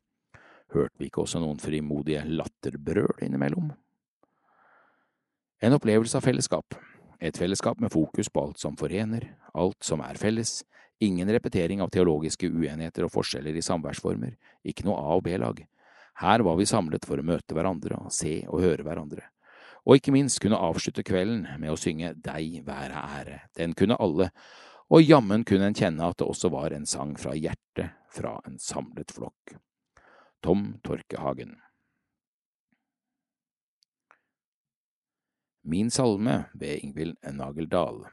Hørte 0.71 1.01
vi 1.01 1.09
ikke 1.11 1.25
også 1.25 1.41
noen 1.43 1.59
frimodige 1.59 2.23
latterbrøl 2.31 3.25
innimellom? 3.27 3.73
En 5.61 5.77
opplevelse 5.77 6.17
av 6.17 6.25
fellesskap, 6.25 6.77
et 7.21 7.37
fellesskap 7.37 7.81
med 7.83 7.93
fokus 7.93 8.31
på 8.33 8.47
alt 8.47 8.63
som 8.63 8.79
forener, 8.81 9.27
alt 9.53 9.83
som 9.85 10.01
er 10.01 10.17
felles, 10.17 10.63
ingen 11.01 11.33
repetering 11.33 11.81
av 11.83 11.91
teologiske 11.91 12.51
uenigheter 12.51 13.07
og 13.07 13.13
forskjeller 13.15 13.57
i 13.57 13.65
samværsformer, 13.65 14.37
ikke 14.65 14.87
noe 14.87 15.01
A- 15.01 15.19
og 15.19 15.25
B-lag. 15.27 15.65
Her 16.21 16.45
var 16.45 16.57
vi 16.59 16.69
samlet 16.69 17.07
for 17.09 17.21
å 17.21 17.27
møte 17.27 17.57
hverandre 17.57 18.03
og 18.05 18.13
se 18.13 18.43
og 18.47 18.61
høre 18.65 18.85
hverandre 18.85 19.29
og 19.87 19.97
ikke 19.97 20.13
minst 20.15 20.41
kunne 20.43 20.61
avslutte 20.61 21.05
kvelden 21.07 21.47
med 21.61 21.73
å 21.73 21.79
synge 21.79 22.13
Deg 22.21 22.61
være 22.67 23.05
ære. 23.21 23.39
Den 23.57 23.75
kunne 23.77 23.99
alle, 24.01 24.31
og 24.91 25.05
jammen 25.05 25.45
kunne 25.47 25.71
en 25.71 25.77
kjenne 25.77 26.11
at 26.11 26.21
det 26.21 26.29
også 26.29 26.51
var 26.53 26.75
en 26.75 26.87
sang 26.89 27.17
fra 27.19 27.35
hjertet 27.37 27.97
fra 28.11 28.37
en 28.47 28.59
samlet 28.61 29.13
flokk. 29.15 29.57
Tom 30.43 30.81
Torkehagen 30.85 31.59
Min 35.63 35.91
salme 35.93 36.47
ved 36.57 36.81
Ingvild 36.81 37.19
Nageldal 37.37 38.07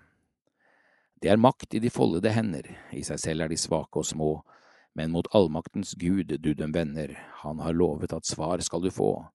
Det 1.21 1.31
er 1.33 1.39
makt 1.41 1.73
i 1.73 1.79
de 1.81 1.89
foldede 1.89 2.29
hender, 2.29 2.67
i 2.93 3.01
seg 3.01 3.17
selv 3.17 3.45
er 3.45 3.49
de 3.49 3.57
svake 3.57 3.97
og 3.97 4.05
små, 4.05 4.31
men 4.93 5.09
mot 5.13 5.27
allmaktens 5.33 5.95
Gud 5.97 6.29
du 6.29 6.51
dem 6.53 6.75
vender, 6.75 7.15
han 7.41 7.57
har 7.61 7.73
lovet 7.73 8.13
at 8.13 8.29
svar 8.29 8.61
skal 8.61 8.85
du 8.85 8.91
få. 8.93 9.25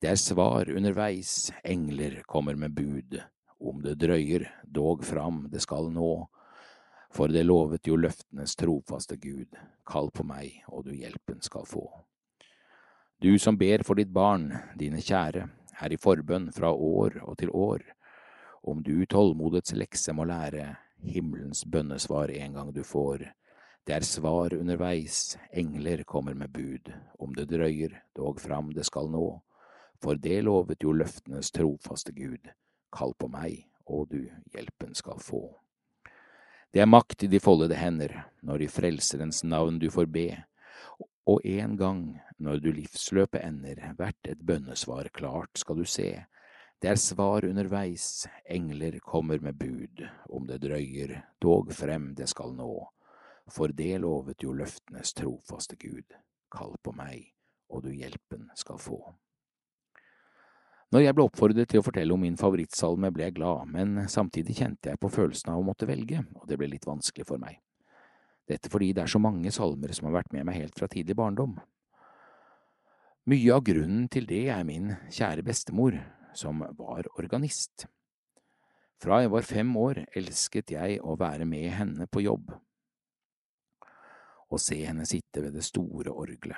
Det 0.00 0.08
er 0.08 0.20
svar 0.20 0.70
underveis, 0.72 1.50
engler 1.64 2.22
kommer 2.24 2.56
med 2.56 2.72
bud, 2.72 3.20
om 3.60 3.82
det 3.84 3.98
drøyer, 4.00 4.46
dog 4.64 5.04
fram 5.04 5.44
det 5.52 5.60
skal 5.66 5.92
nå. 5.92 6.28
For 7.12 7.28
det 7.28 7.44
lovet 7.44 7.88
jo 7.88 8.00
løftenes 8.00 8.56
trofaste 8.56 9.20
Gud, 9.20 9.52
kall 9.84 10.08
på 10.12 10.24
meg, 10.24 10.62
og 10.72 10.88
du 10.88 10.92
hjelpen 10.96 11.44
skal 11.44 11.68
få. 11.68 11.84
Du 13.20 13.34
som 13.42 13.56
ber 13.60 13.84
for 13.84 14.00
ditt 14.00 14.12
barn, 14.14 14.52
dine 14.80 15.04
kjære, 15.04 15.48
er 15.78 15.92
i 15.92 16.00
forbønn 16.00 16.52
fra 16.56 16.72
år 16.72 17.20
og 17.24 17.36
til 17.40 17.52
år. 17.52 17.84
Om 18.64 18.80
du 18.86 19.04
tålmodets 19.04 19.74
lekse 19.76 20.14
må 20.14 20.24
lære, 20.28 20.76
himmelens 21.02 21.64
bønnesvar 21.64 22.30
en 22.30 22.54
gang 22.54 22.72
du 22.72 22.82
får. 22.84 23.26
Det 23.86 23.94
er 23.96 24.04
svar 24.04 24.54
underveis, 24.54 25.36
engler 25.52 26.04
kommer 26.04 26.34
med 26.34 26.52
bud, 26.52 26.92
om 27.18 27.34
det 27.34 27.48
drøyer, 27.50 28.02
dog 28.16 28.40
fram 28.40 28.72
det 28.76 28.84
skal 28.88 29.08
nå 29.12 29.38
for 30.02 30.18
det 30.18 30.42
lovet 30.46 30.82
jo 30.82 30.94
løftenes 30.94 31.50
trofaste 31.54 32.12
Gud, 32.14 32.50
kall 32.94 33.14
på 33.18 33.28
meg, 33.32 33.64
og 33.86 34.08
du 34.12 34.28
hjelpen 34.54 34.94
skal 34.94 35.18
få. 35.22 35.42
Det 36.72 36.82
er 36.84 36.90
makt 36.90 37.24
i 37.24 37.30
de 37.32 37.40
foldede 37.40 37.78
hender, 37.78 38.12
når 38.44 38.66
i 38.66 38.70
Frelserens 38.70 39.42
navn 39.44 39.80
du 39.80 39.88
får 39.90 40.10
be, 40.12 40.28
og 41.28 41.44
en 41.44 41.76
gang, 41.76 42.02
når 42.38 42.60
du 42.62 42.70
livsløpet 42.72 43.42
ender, 43.44 43.80
hvert 43.96 44.30
et 44.30 44.40
bønnesvar 44.40 45.10
klart 45.12 45.58
skal 45.58 45.80
du 45.80 45.84
se. 45.88 46.12
Det 46.78 46.92
er 46.92 47.00
svar 47.02 47.42
underveis, 47.42 48.28
engler 48.46 49.00
kommer 49.02 49.40
med 49.42 49.56
bud, 49.58 50.04
om 50.30 50.44
det 50.46 50.60
drøyer, 50.62 51.16
dog 51.42 51.72
frem 51.74 52.12
det 52.14 52.28
skal 52.30 52.52
nå. 52.54 52.70
For 53.50 53.72
det 53.74 53.96
lovet 54.04 54.44
jo 54.44 54.52
løftenes 54.54 55.10
trofaste 55.18 55.74
Gud, 55.80 56.14
kall 56.54 56.76
på 56.78 56.92
meg, 56.94 57.32
og 57.66 57.82
du 57.82 57.88
hjelpen 57.90 58.46
skal 58.54 58.78
få. 58.78 59.00
Når 60.94 61.02
jeg 61.02 61.16
ble 61.16 61.24
oppfordret 61.26 61.68
til 61.68 61.82
å 61.82 61.84
fortelle 61.84 62.14
om 62.14 62.22
min 62.22 62.38
favorittsalme, 62.38 63.10
ble 63.10 63.26
jeg 63.26 63.34
glad, 63.40 63.66
men 63.74 64.04
samtidig 64.06 64.54
kjente 64.60 64.92
jeg 64.92 65.00
på 65.02 65.10
følelsen 65.10 65.50
av 65.52 65.58
å 65.58 65.66
måtte 65.66 65.88
velge, 65.88 66.22
og 66.38 66.46
det 66.46 66.60
ble 66.60 66.70
litt 66.70 66.86
vanskelig 66.86 67.26
for 67.26 67.42
meg. 67.42 67.58
Dette 68.48 68.70
fordi 68.70 68.92
det 68.94 69.02
er 69.02 69.10
så 69.10 69.18
mange 69.20 69.50
salmer 69.52 69.90
som 69.92 70.06
har 70.08 70.20
vært 70.20 70.30
med 70.32 70.46
meg 70.46 70.62
helt 70.62 70.78
fra 70.78 70.86
tidlig 70.88 71.18
barndom. 71.18 71.58
Mye 73.28 73.58
av 73.58 73.66
grunnen 73.66 74.06
til 74.08 74.30
det 74.30 74.46
er 74.54 74.62
min 74.64 74.94
kjære 75.10 75.42
bestemor, 75.44 75.98
som 76.38 76.62
var 76.78 77.10
organist. 77.18 77.88
Fra 79.02 79.20
jeg 79.22 79.30
var 79.34 79.46
fem 79.46 79.76
år 79.78 80.04
elsket 80.16 80.72
jeg 80.74 81.02
å 81.02 81.18
være 81.18 81.46
med 81.46 81.68
henne 81.74 82.08
på 82.10 82.22
jobb 82.24 82.54
og 84.48 84.60
se 84.62 84.78
henne 84.80 85.04
sitte 85.04 85.42
ved 85.44 85.52
det 85.58 85.64
store 85.66 86.08
orgelet. 86.08 86.56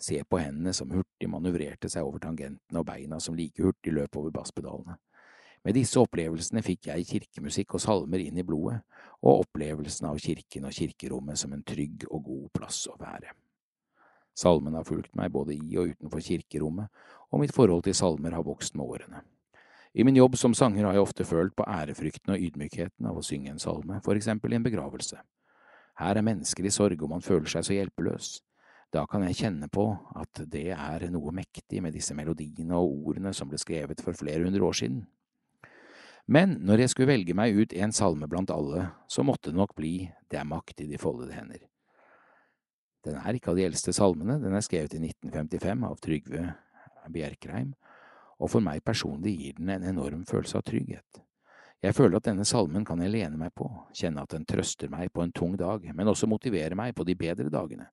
Se 0.00 0.18
på 0.28 0.40
hendene 0.40 0.74
som 0.76 0.92
hurtig 0.92 1.28
manøvrerte 1.32 1.88
seg 1.92 2.04
over 2.04 2.20
tangentene 2.20 2.80
og 2.80 2.86
beina 2.88 3.20
som 3.20 3.36
like 3.36 3.62
hurtig 3.64 3.94
løp 3.96 4.16
over 4.20 4.32
basspedalene. 4.34 4.98
Med 5.64 5.74
disse 5.74 5.98
opplevelsene 5.98 6.62
fikk 6.62 6.90
jeg 6.92 7.08
kirkemusikk 7.08 7.74
og 7.74 7.82
salmer 7.82 8.22
inn 8.22 8.36
i 8.38 8.44
blodet, 8.46 8.78
og 9.24 9.46
opplevelsen 9.46 10.06
av 10.06 10.20
kirken 10.22 10.68
og 10.68 10.76
kirkerommet 10.76 11.40
som 11.40 11.56
en 11.56 11.64
trygg 11.66 12.04
og 12.10 12.28
god 12.28 12.50
plass 12.54 12.84
å 12.92 12.94
være. 13.00 13.32
Salmen 14.36 14.76
har 14.76 14.84
fulgt 14.84 15.16
meg 15.16 15.32
både 15.32 15.56
i 15.56 15.78
og 15.80 15.94
utenfor 15.96 16.22
kirkerommet, 16.22 16.92
og 17.32 17.42
mitt 17.42 17.54
forhold 17.54 17.86
til 17.86 17.96
salmer 17.96 18.34
har 18.36 18.46
vokst 18.46 18.76
med 18.76 18.86
årene. 18.86 19.22
I 19.96 20.04
min 20.04 20.16
jobb 20.16 20.36
som 20.36 20.54
sanger 20.54 20.84
har 20.84 20.92
jeg 20.92 21.06
ofte 21.06 21.24
følt 21.24 21.54
på 21.56 21.64
ærefrykten 21.64 22.34
og 22.34 22.42
ydmykheten 22.42 23.06
av 23.08 23.16
å 23.16 23.24
synge 23.24 23.54
en 23.54 23.62
salme, 23.62 24.02
for 24.04 24.18
eksempel 24.18 24.52
i 24.52 24.58
en 24.58 24.66
begravelse. 24.66 25.16
Her 25.96 26.18
er 26.20 26.26
mennesker 26.26 26.66
i 26.68 26.72
sorg, 26.74 27.00
og 27.00 27.14
man 27.14 27.24
føler 27.24 27.48
seg 27.48 27.64
så 27.64 27.76
hjelpeløs. 27.78 28.34
Da 28.92 29.06
kan 29.08 29.24
jeg 29.24 29.38
kjenne 29.40 29.70
på 29.72 29.86
at 30.20 30.42
det 30.52 30.68
er 30.76 31.06
noe 31.10 31.32
mektig 31.34 31.80
med 31.82 31.96
disse 31.96 32.14
melodiene 32.14 32.76
og 32.76 33.08
ordene 33.08 33.32
som 33.34 33.48
ble 33.48 33.58
skrevet 33.60 34.02
for 34.04 34.16
flere 34.16 34.44
hundre 34.44 34.68
år 34.68 34.76
siden. 34.82 35.06
Men 36.26 36.58
når 36.66 36.82
jeg 36.82 36.92
skulle 36.92 37.12
velge 37.14 37.34
meg 37.38 37.56
ut 37.56 37.72
en 37.72 37.94
salme 37.94 38.28
blant 38.28 38.50
alle, 38.50 38.90
så 39.08 39.24
måtte 39.24 39.52
det 39.52 39.58
nok 39.58 39.74
bli 39.78 40.10
Det 40.28 40.38
er 40.40 40.44
makt 40.44 40.80
i 40.82 40.90
de 40.90 40.98
foldede 40.98 41.32
hender. 41.32 41.60
Den 43.06 43.16
er 43.16 43.36
ikke 43.38 43.52
av 43.52 43.56
de 43.56 43.64
eldste 43.64 43.92
salmene, 43.94 44.40
den 44.42 44.52
er 44.52 44.64
skrevet 44.66 44.96
i 44.98 44.98
1955 44.98 45.84
av 45.86 46.00
Trygve 46.02 46.48
Bjerkreim, 47.12 47.72
og 48.36 48.50
for 48.52 48.64
meg 48.64 48.84
personlig 48.84 49.36
gir 49.38 49.56
den 49.58 49.72
en 49.72 49.86
enorm 49.94 50.24
følelse 50.28 50.58
av 50.58 50.66
trygghet. 50.68 51.22
Jeg 51.84 51.94
føler 51.94 52.18
at 52.18 52.26
denne 52.26 52.44
salmen 52.48 52.84
kan 52.84 53.00
jeg 53.04 53.12
lene 53.12 53.38
meg 53.38 53.52
på, 53.56 53.68
kjenne 53.94 54.24
at 54.24 54.32
den 54.32 54.46
trøster 54.48 54.90
meg 54.92 55.12
på 55.12 55.22
en 55.22 55.32
tung 55.32 55.56
dag, 55.60 55.84
men 55.94 56.08
også 56.08 56.28
motiverer 56.28 56.74
meg 56.78 56.94
på 56.96 57.04
de 57.04 57.14
bedre 57.18 57.52
dagene. 57.52 57.88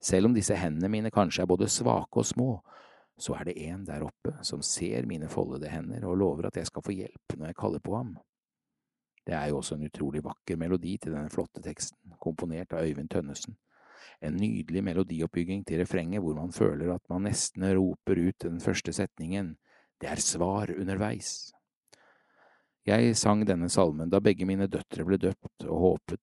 Selv 0.00 0.30
om 0.30 0.34
disse 0.34 0.56
hendene 0.56 0.88
mine 0.88 1.12
kanskje 1.12 1.44
er 1.44 1.50
både 1.50 1.68
svake 1.68 2.22
og 2.22 2.26
små, 2.26 2.50
så 3.20 3.36
er 3.36 3.50
det 3.50 3.58
en 3.68 3.84
der 3.84 4.06
oppe 4.06 4.32
som 4.46 4.62
ser 4.64 5.04
mine 5.06 5.28
foldede 5.28 5.68
hender 5.68 6.06
og 6.08 6.16
lover 6.16 6.48
at 6.48 6.56
jeg 6.56 6.70
skal 6.70 6.84
få 6.84 6.96
hjelp 6.96 7.36
når 7.36 7.50
jeg 7.50 7.58
kaller 7.60 7.82
på 7.84 7.96
ham. 7.98 8.14
Det 9.26 9.34
er 9.36 9.50
jo 9.50 9.58
også 9.60 9.76
en 9.76 9.84
utrolig 9.84 10.22
vakker 10.24 10.56
melodi 10.56 10.96
til 10.96 11.12
denne 11.12 11.30
flotte 11.30 11.60
teksten, 11.62 12.16
komponert 12.18 12.72
av 12.72 12.88
Øyvind 12.88 13.10
Tønnesen. 13.12 13.58
En 14.20 14.36
nydelig 14.36 14.82
melodioppbygging 14.84 15.64
til 15.66 15.82
refrenget 15.82 16.22
hvor 16.22 16.36
man 16.38 16.52
føler 16.52 16.94
at 16.94 17.04
man 17.12 17.26
nesten 17.28 17.66
roper 17.76 18.20
ut 18.28 18.38
den 18.46 18.60
første 18.60 18.92
setningen, 18.92 19.54
det 20.00 20.08
er 20.08 20.22
svar 20.24 20.72
underveis. 20.76 21.52
Jeg 22.88 23.16
sang 23.16 23.44
denne 23.46 23.68
salmen 23.68 24.10
da 24.10 24.22
begge 24.24 24.46
mine 24.48 24.66
døtre 24.70 25.04
ble 25.04 25.18
døpt, 25.20 25.66
og 25.68 25.84
håpet 25.84 26.22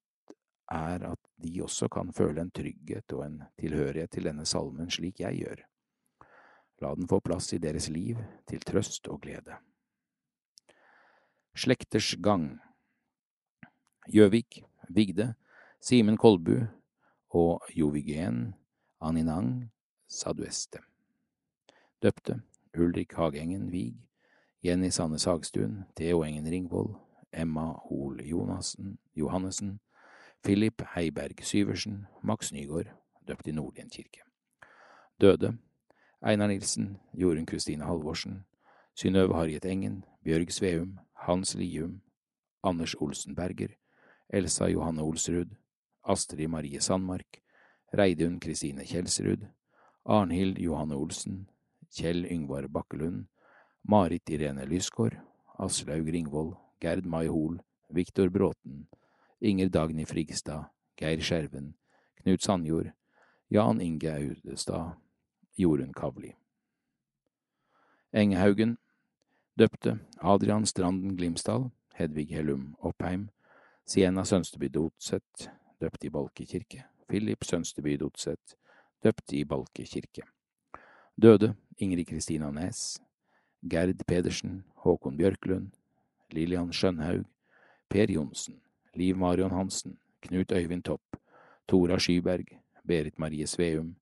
er 0.73 1.05
at 1.11 1.19
de 1.37 1.53
også 1.63 1.87
kan 1.93 2.09
føle 2.13 2.41
en 2.41 2.51
trygghet 2.51 3.13
og 3.13 3.25
en 3.25 3.41
tilhørighet 3.59 4.11
til 4.11 4.27
denne 4.27 4.45
salmen 4.45 4.89
slik 4.91 5.21
jeg 5.21 5.43
gjør. 5.43 5.61
La 6.81 6.93
den 6.97 7.07
få 7.09 7.19
plass 7.23 7.53
i 7.53 7.61
deres 7.61 7.89
liv 7.89 8.19
til 8.49 8.61
trøst 8.61 9.07
og 9.09 9.21
glede. 9.21 9.57
Slekters 11.57 12.15
gang 12.21 12.57
Gjøvik, 14.07 14.61
Vigde, 14.89 15.33
Simen 15.81 16.17
Kolbu 16.17 16.67
og 17.29 17.61
Jovigen 17.75 18.55
Aninang 19.01 19.71
Sadueste. 20.07 20.79
Døpte 22.01 22.41
Ulrik 22.77 23.13
Hagengen 23.13 23.71
Vig, 23.71 23.95
Jenny 24.63 24.89
Sandnes 24.89 25.23
Hagstuen, 25.23 25.85
Theo 25.95 26.23
Engen 26.23 26.45
Ringvold, 26.45 26.95
Emma 27.33 27.73
Jonassen, 28.23 28.97
Johannessen, 29.15 29.79
Philip 30.43 30.81
Heiberg 30.95 31.43
Syversen, 31.43 32.07
Max 32.23 32.51
Nygaard, 32.51 32.87
døpt 33.27 33.47
i 33.47 33.51
Nordlien 33.51 33.89
kirke. 33.89 34.21
Døde 35.21 35.57
Einar 36.21 36.47
Nilsen, 36.47 36.97
Jorunn 37.13 37.45
Kristine 37.45 37.85
Halvorsen, 37.85 38.45
Synnøve 38.95 39.35
Harriet 39.35 39.65
Engen, 39.65 40.05
Bjørg 40.23 40.51
Sveum, 40.51 40.99
Hans 41.13 41.55
Lium, 41.55 42.01
Anders 42.63 42.95
Olsen 42.95 43.35
Berger, 43.35 43.67
Elsa 44.29 44.65
Johanne 44.65 45.03
Olsrud, 45.03 45.55
Astrid 46.07 46.49
Marie 46.49 46.79
Sandmark, 46.79 47.41
Reidun 47.93 48.39
Kristine 48.39 48.85
Kjelsrud, 48.85 49.47
Arnhild 50.05 50.57
Johanne 50.57 50.95
Olsen, 50.95 51.47
Kjell 51.91 52.25
Yngvar 52.31 52.67
Bakkelund, 52.67 53.27
Marit 53.83 54.29
Irene 54.29 54.65
Lysgård, 54.65 55.17
Aslaug 55.59 56.07
Ringvold, 56.07 56.55
Gerd 56.79 57.05
Mai 57.05 57.27
Hol, 57.27 57.59
Viktor 57.89 58.29
Bråten, 58.29 58.87
Inger 59.41 59.69
Dagny 59.69 60.05
Frigstad, 60.05 60.69
Geir 60.95 61.19
Skjerven, 61.19 61.73
Knut 62.23 62.41
Sandjord, 62.41 62.93
Jan 63.49 63.81
Inge 63.81 64.11
Audestad, 64.11 64.95
Jorunn 65.57 65.93
Kavli. 65.93 66.35
Engehaugen 68.13 68.77
døpte 69.59 69.99
Adrian 70.21 70.65
Stranden 70.65 71.17
Glimsdal, 71.17 71.71
Hedvig 71.93 72.31
Hellum 72.31 72.75
Oppheim, 72.79 73.29
Siena 73.85 74.23
Sønsteby 74.23 74.69
Dotseth, 74.73 75.49
døpt 75.81 76.03
i 76.03 76.09
Balke 76.09 76.45
kirke, 76.45 76.83
Philip 77.09 77.43
Sønsteby 77.43 77.97
Dotseth, 77.99 78.55
døpt 79.03 79.33
i 79.33 79.43
Balke 79.43 79.85
kirke. 79.85 80.23
Døde 81.21 81.55
Ingrid 81.77 82.05
Kristina 82.05 82.51
Næs, 82.51 83.01
Gerd 83.69 84.03
Pedersen, 84.07 84.63
Håkon 84.75 85.17
Bjørklund, 85.17 85.71
Lillian 86.31 86.73
Skjønhaug, 86.73 87.25
Per 87.89 88.11
Johnsen, 88.11 88.61
Liv 88.93 89.17
Marion 89.17 89.51
Hansen, 89.51 89.97
Knut 90.21 90.51
Øyvind 90.51 90.83
Topp, 90.83 91.17
Tora 91.67 91.99
Skyberg, 91.99 92.45
Berit 92.87 93.19
Marie 93.19 93.47
Sveum, 93.47 93.95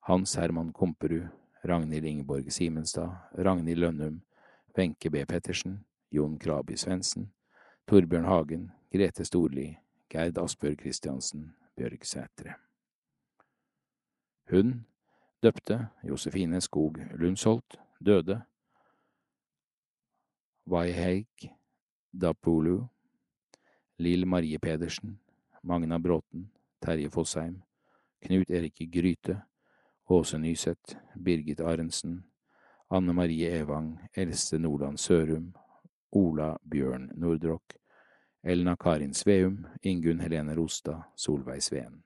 Hans 0.00 0.34
Herman 0.34 0.72
Komperud, 0.72 1.28
Ragnhild 1.64 2.04
Ingeborg 2.04 2.52
Simenstad, 2.52 3.10
Ragnhild 3.38 3.78
Lønnum, 3.78 4.22
Wenche 4.78 5.10
B. 5.10 5.24
Pettersen, 5.28 5.84
Jon 6.12 6.38
Krabi 6.38 6.76
Svendsen, 6.76 7.32
Torbjørn 7.86 8.24
Hagen, 8.24 8.70
Grete 8.92 9.24
Storli, 9.24 9.76
Gerd 10.08 10.38
Asbjørg 10.38 10.80
Christiansen, 10.80 11.54
Bjørg 11.76 12.06
Sætre. 12.06 12.54
Hun, 14.50 14.86
døpte 15.42 15.88
Josefine 16.04 16.60
Skog 16.60 16.96
Lundsholt, 17.14 17.80
døde. 18.06 18.42
Waiheik 20.66 21.50
Dapolu, 22.20 22.86
Lill 23.98 24.26
Marie 24.26 24.58
Pedersen, 24.58 25.20
Magna 25.62 25.98
Bråten, 25.98 26.50
Terje 26.80 27.10
Fossheim, 27.10 27.62
Knut 28.20 28.50
Erik 28.50 28.80
Gryte, 28.92 29.42
Åse 30.08 30.38
Nyseth, 30.38 30.96
Birgit 31.24 31.60
Arentsen, 31.60 32.24
Anne 32.90 33.12
Marie 33.12 33.50
Evang, 33.60 33.98
Else 34.14 34.58
Nordland 34.58 34.98
Sørum, 34.98 35.54
Ola 36.12 36.56
Bjørn 36.70 37.10
Nordrock, 37.14 37.76
Elna 38.48 38.76
Karin 38.76 39.14
Sveum, 39.14 39.66
Ingunn 39.82 40.20
Helene 40.20 40.54
Rostad, 40.56 41.02
Solveig 41.14 41.60
Sveen. 41.62 42.02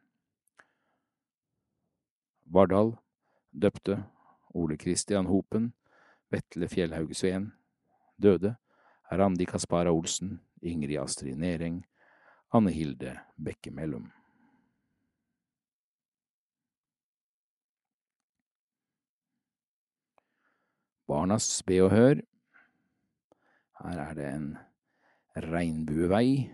Vardal, 2.50 2.96
døpte 3.52 4.02
Ole 4.50 4.74
Christian 4.76 5.26
Hopen, 5.26 5.68
Vetle 6.34 6.66
Fjellhaug 6.66 7.14
Sveen, 7.14 7.52
døde 8.18 8.56
Randi 9.12 9.46
Kaspara 9.46 9.92
Olsen, 9.92 10.40
Ingrid 10.62 10.98
Astrid 10.98 11.38
Nering, 11.38 11.84
Anne 12.50 12.74
Hilde 12.74 13.14
Bekke 13.38 13.70
Mellom. 13.70 14.10
Barnas 21.06 21.62
be 21.62 21.78
og 21.86 21.94
hør. 21.94 22.26
Her 23.78 24.04
er 24.08 24.14
det 24.18 24.28
en 24.34 24.52
regnbuevei 25.36 26.50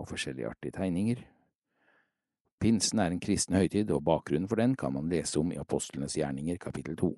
og 0.00 0.08
forskjellige 0.08 0.48
artige 0.48 0.76
tegninger. 0.78 1.22
Pinsen 2.60 3.00
er 3.00 3.12
en 3.12 3.20
kristen 3.20 3.56
høytid, 3.56 3.90
og 3.90 4.04
bakgrunnen 4.04 4.48
for 4.48 4.60
den 4.60 4.76
kan 4.76 4.92
man 4.92 5.08
lese 5.08 5.40
om 5.40 5.52
i 5.52 5.58
Apostlenes 5.58 6.16
gjerninger 6.18 6.60
kapittel 6.60 6.96
to. 6.96 7.14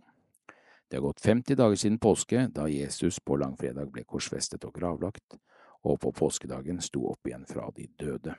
Det 0.88 0.98
har 0.98 1.06
gått 1.06 1.24
50 1.24 1.56
dager 1.56 1.76
siden 1.76 1.98
påske, 1.98 2.46
da 2.54 2.68
Jesus 2.68 3.18
på 3.20 3.36
langfredag 3.40 3.90
ble 3.90 4.04
korsfestet 4.04 4.64
og 4.68 4.74
gravlagt, 4.76 5.38
og 5.82 5.98
på 6.00 6.12
påskedagen 6.12 6.80
sto 6.84 7.06
opp 7.10 7.26
igjen 7.26 7.46
fra 7.48 7.70
de 7.74 7.88
døde. 7.98 8.34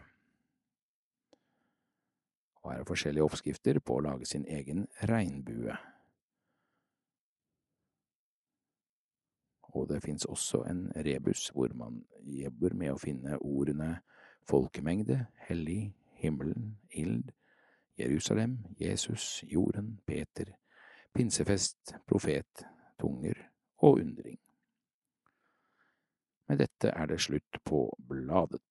Og 2.64 2.72
her 2.72 2.84
er 2.84 2.88
forskjellige 2.88 3.26
oppskrifter 3.26 3.80
på 3.84 3.98
å 3.98 4.04
lage 4.06 4.30
sin 4.30 4.46
egen 4.48 4.86
regnbue. 5.10 5.76
og 9.74 9.90
det 9.90 10.04
finnes 10.04 10.26
også 10.26 10.64
en 10.70 10.92
rebus 11.06 11.50
hvor 11.54 11.74
man 11.76 12.04
jobber 12.24 12.76
med 12.78 12.94
å 12.94 13.00
finne 13.02 13.40
ordene 13.42 13.98
folkemengde, 14.50 15.26
hellig, 15.48 15.94
himmelen, 16.20 16.78
ild, 16.92 17.32
Jerusalem, 17.98 18.58
Jesus, 18.80 19.44
jorden, 19.44 20.00
Peter, 20.06 20.46
pinsefest, 21.14 21.96
profet, 22.08 22.66
tunger 23.00 23.38
og 23.78 24.00
undring. 24.02 24.40
Med 26.50 26.58
dette 26.58 26.90
er 26.90 27.06
det 27.06 27.22
slutt 27.22 27.60
på 27.66 27.86
bladet. 28.10 28.62